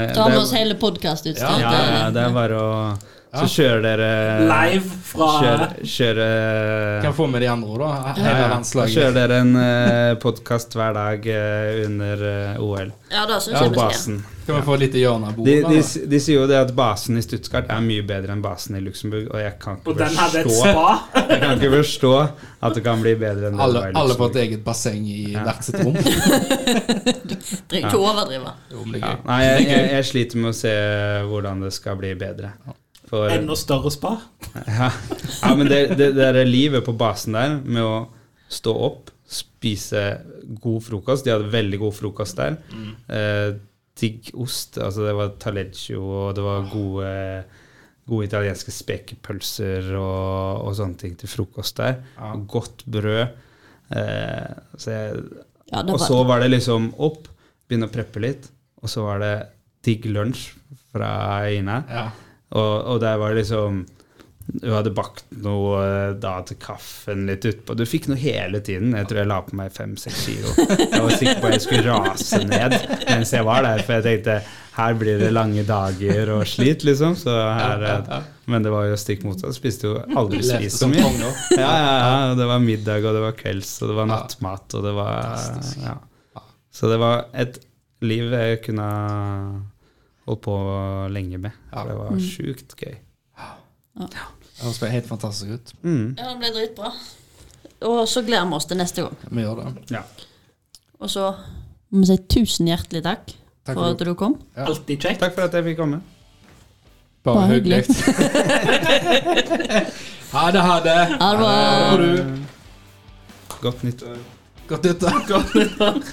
Det- 0.10 0.16
Ta 0.18 0.28
med 0.30 0.38
oss 0.42 0.52
hele 0.58 0.76
podkastutstyret. 0.76 1.62
Ja, 1.62 1.72
Ja, 1.72 2.04
ja, 2.04 2.10
det 2.12 2.24
er 2.26 2.34
bare 2.36 2.60
å 2.60 2.98
Så 3.30 3.46
kjører 3.46 3.84
dere 3.86 4.06
Live 4.50 4.96
fra 5.06 5.26
Kjører, 5.38 5.74
kjører 5.86 7.02
Kan 7.04 7.14
få 7.14 7.28
med 7.30 7.44
de 7.44 7.50
andre 7.52 7.70
òg, 7.70 7.84
da. 7.84 8.14
Hele 8.18 8.32
ja. 8.32 8.40
Da 8.40 8.48
landslaget. 8.56 8.94
kjører 8.96 9.14
dere 9.20 9.38
en 9.44 9.52
uh, 9.60 10.16
podkast 10.24 10.74
hver 10.80 10.96
dag 10.98 11.28
uh, 11.30 11.84
under 11.86 12.24
uh, 12.26 12.64
OL 12.66 12.90
Ja, 13.14 13.28
det 13.30 13.38
syns 13.46 13.54
Ja, 13.54 13.62
jeg 13.68 13.76
basen. 13.78 14.18
Kan 14.48 14.58
vi 14.58 14.64
få 14.66 14.80
et 14.80 14.84
lite 14.88 14.98
hjørne 15.04 15.30
av 15.30 15.38
De, 15.38 15.44
bordet? 15.46 15.70
de, 15.70 15.84
de, 16.02 16.10
de 16.10 16.22
sier 16.26 16.40
jo 16.40 16.48
det 16.50 16.58
at 16.58 16.74
basen 16.74 17.22
i 17.22 17.24
Stuttgart 17.28 17.70
er 17.70 17.86
mye 17.86 18.08
bedre 18.10 18.34
enn 18.34 18.42
basen 18.42 18.80
i 18.80 18.82
Luxembourg, 18.82 19.30
og 19.30 19.44
jeg 19.44 19.54
kan 19.62 19.78
ikke 19.78 19.94
Og 19.94 20.02
forstå. 20.50 20.90
Jeg 21.30 21.40
kan 21.46 21.54
ikke 21.62 21.72
forstå 21.76 22.14
at 22.66 22.76
det 22.80 22.84
kan 22.90 23.06
bli 23.06 23.14
bedre 23.22 23.52
enn 23.52 23.62
det 23.62 23.66
Alle, 23.68 23.86
det 23.86 23.94
i 23.94 24.02
alle 24.02 24.18
på 24.18 24.32
et 24.34 24.42
eget 24.48 24.66
basseng 24.66 25.06
i 25.06 25.20
Ja. 25.36 25.46
hvert 25.46 25.70
sitt 25.70 25.78
rom. 25.86 25.94
Trenger 27.70 27.94
ikke 27.94 28.02
overdrive. 28.02 28.58
Er 28.74 29.00
Ja, 29.06 29.16
nei, 29.30 29.40
jeg, 29.46 29.70
jeg, 29.70 29.90
jeg 30.00 30.10
sliter 30.16 30.42
med 30.42 30.50
å 30.56 30.58
se 30.66 30.74
hvordan 31.30 31.62
det 31.68 31.76
skal 31.78 32.00
bli 32.02 32.16
bedre. 32.18 32.56
For, 33.10 33.30
Enda 33.34 33.56
større 33.58 33.90
spa. 33.94 34.16
ja, 34.68 34.90
ja, 34.92 35.54
men 35.58 35.70
det, 35.70 35.80
det, 35.98 36.12
det 36.18 36.28
er 36.30 36.46
livet 36.46 36.86
på 36.86 36.94
basen 36.98 37.34
der, 37.38 37.56
med 37.66 37.82
å 37.86 37.96
stå 38.50 38.74
opp, 38.86 39.10
spise 39.30 40.04
god 40.62 40.82
frokost 40.82 41.26
De 41.28 41.34
hadde 41.34 41.52
veldig 41.54 41.78
god 41.84 41.94
frokost 41.94 42.40
der. 42.40 42.56
Eh, 43.14 43.50
digg 44.00 44.30
ost. 44.40 44.78
Altså 44.82 45.04
det 45.06 45.16
var 45.18 45.34
taleggio, 45.42 46.02
og 46.02 46.38
det 46.38 46.46
var 46.46 46.70
gode, 46.72 47.12
gode 48.10 48.30
italienske 48.30 48.74
spekepølser 48.74 49.92
og, 50.00 50.64
og 50.66 50.78
sånne 50.80 50.98
ting 51.02 51.18
til 51.20 51.30
frokost 51.30 51.78
der. 51.82 52.00
Ja. 52.18 52.32
Og 52.34 52.48
godt 52.56 52.86
brød. 52.90 53.36
Eh, 53.98 54.50
så 54.78 54.96
jeg, 54.96 55.22
Ja, 55.70 55.84
det 55.86 55.94
og 55.94 56.02
så 56.02 56.24
var 56.26 56.42
det 56.42 56.50
liksom 56.56 56.92
opp, 56.98 57.28
begynne 57.70 57.90
å 57.90 57.94
preppe 57.94 58.22
litt, 58.24 58.48
og 58.82 58.90
så 58.90 59.04
var 59.06 59.22
det 59.22 59.34
digg 59.86 60.08
lunsj 60.10 60.48
fra 60.90 61.12
Ina. 61.54 61.84
Ja. 61.90 62.08
Og, 62.56 62.76
og 62.94 63.00
der 63.04 63.18
var 63.22 63.34
det 63.34 63.44
liksom 63.44 63.84
Hun 64.50 64.72
hadde 64.74 64.90
bakt 64.98 65.28
noe 65.46 65.82
da 66.18 66.40
til 66.48 66.58
kaffen 66.58 67.28
litt 67.30 67.46
utpå. 67.46 67.76
Du 67.78 67.84
fikk 67.86 68.08
noe 68.10 68.18
hele 68.18 68.64
tiden. 68.66 68.96
Jeg 68.98 69.06
tror 69.12 69.20
jeg 69.22 69.30
la 69.30 69.38
på 69.46 69.58
meg 69.60 69.70
fem-seks 69.76 70.24
kilo. 70.26 70.56
Jeg 70.58 71.04
var 71.06 71.14
sikker 71.14 71.44
på 71.44 71.52
at 71.52 71.54
jeg 71.60 71.66
skulle 71.68 71.94
rase 71.94 72.40
ned 72.50 72.74
mens 73.04 73.36
jeg 73.36 73.46
var 73.46 73.62
der, 73.68 73.84
for 73.86 74.00
jeg 74.00 74.08
tenkte 74.08 74.40
her 74.80 74.96
blir 74.98 75.20
det 75.22 75.30
lange 75.36 75.62
dager 75.68 76.32
og 76.34 76.46
slit, 76.48 76.86
liksom. 76.88 77.14
Så 77.20 77.30
her, 77.36 77.86
eh, 77.92 78.28
men 78.50 78.64
det 78.66 78.72
var 78.74 78.88
jo 78.90 78.98
stikk 78.98 79.26
motsatt. 79.28 79.54
Spiste 79.58 79.90
jo 79.92 79.98
aldri 80.18 80.40
spist 80.46 80.82
så 80.82 80.88
mye. 80.90 81.04
Ja, 81.54 81.70
ja, 81.70 81.96
ja. 82.00 82.36
Det 82.40 82.48
var 82.50 82.62
middag, 82.64 83.04
og 83.06 83.18
det 83.18 83.26
var 83.26 83.36
kvelds, 83.38 83.74
og 83.84 83.92
det 83.92 83.98
var 84.00 84.10
nattmat, 84.10 84.78
og 84.80 84.86
det 84.88 84.94
var 84.98 85.18
ja. 85.84 85.98
Så 86.74 86.90
det 86.90 86.98
var 87.02 87.28
et 87.38 87.60
liv 88.08 88.32
jeg 88.32 88.62
kunne 88.64 88.90
holdt 90.30 90.44
på 90.46 90.56
lenge 91.14 91.40
med. 91.42 91.56
Ja. 91.74 91.84
Det 91.90 91.96
var 92.00 92.20
sjukt 92.24 92.76
gøy. 92.80 92.96
Det 94.00 94.20
høres 94.64 94.80
helt 94.94 95.08
fantastisk 95.10 95.56
ut. 95.58 95.74
Mm. 95.84 96.16
ja, 96.18 96.30
det 96.30 96.38
ble 96.40 96.52
dritbra. 96.56 96.92
Og 97.90 98.02
så 98.12 98.22
gleder 98.28 98.48
vi 98.48 98.58
oss 98.58 98.68
til 98.68 98.80
neste 98.80 99.04
gang. 99.06 99.18
Vi 99.32 99.44
gjør 99.44 99.62
det. 99.62 99.74
Ja. 99.96 100.02
Og 101.00 101.12
så 101.12 101.30
må 101.90 102.04
vi 102.04 102.10
si 102.12 102.18
tusen 102.32 102.68
hjertelig 102.70 103.04
takk, 103.06 103.36
Takk 103.66 103.76
for 103.76 103.84
for 103.84 103.92
at 103.96 104.08
du 104.08 104.14
kom. 104.20 104.36
Ja. 104.56 104.66
Alltid 104.68 105.00
kjekt. 105.00 105.20
Takk 105.24 105.36
for 105.36 105.48
at 105.48 105.54
jeg 105.56 105.64
fikk 105.70 105.78
komme. 105.80 106.02
Bare 107.24 107.36
Bare 107.36 107.48
hyggelig. 107.54 107.84
ha 110.34 110.44
det, 110.56 110.62
ha 110.64 110.76
det. 110.86 110.98
Ha 111.20 111.30
det 111.32 111.40
bra. 111.40 111.52
Ha 111.52 111.98
det. 112.02 112.12
Godt 113.62 113.84
nyttår. 113.84 114.18
Godt 114.68 114.84
nyttår. 114.84 115.24
Godt 115.28 115.56
nyttår. 115.56 116.04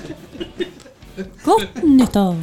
Godt 1.44 1.82
nyttår. 1.98 2.36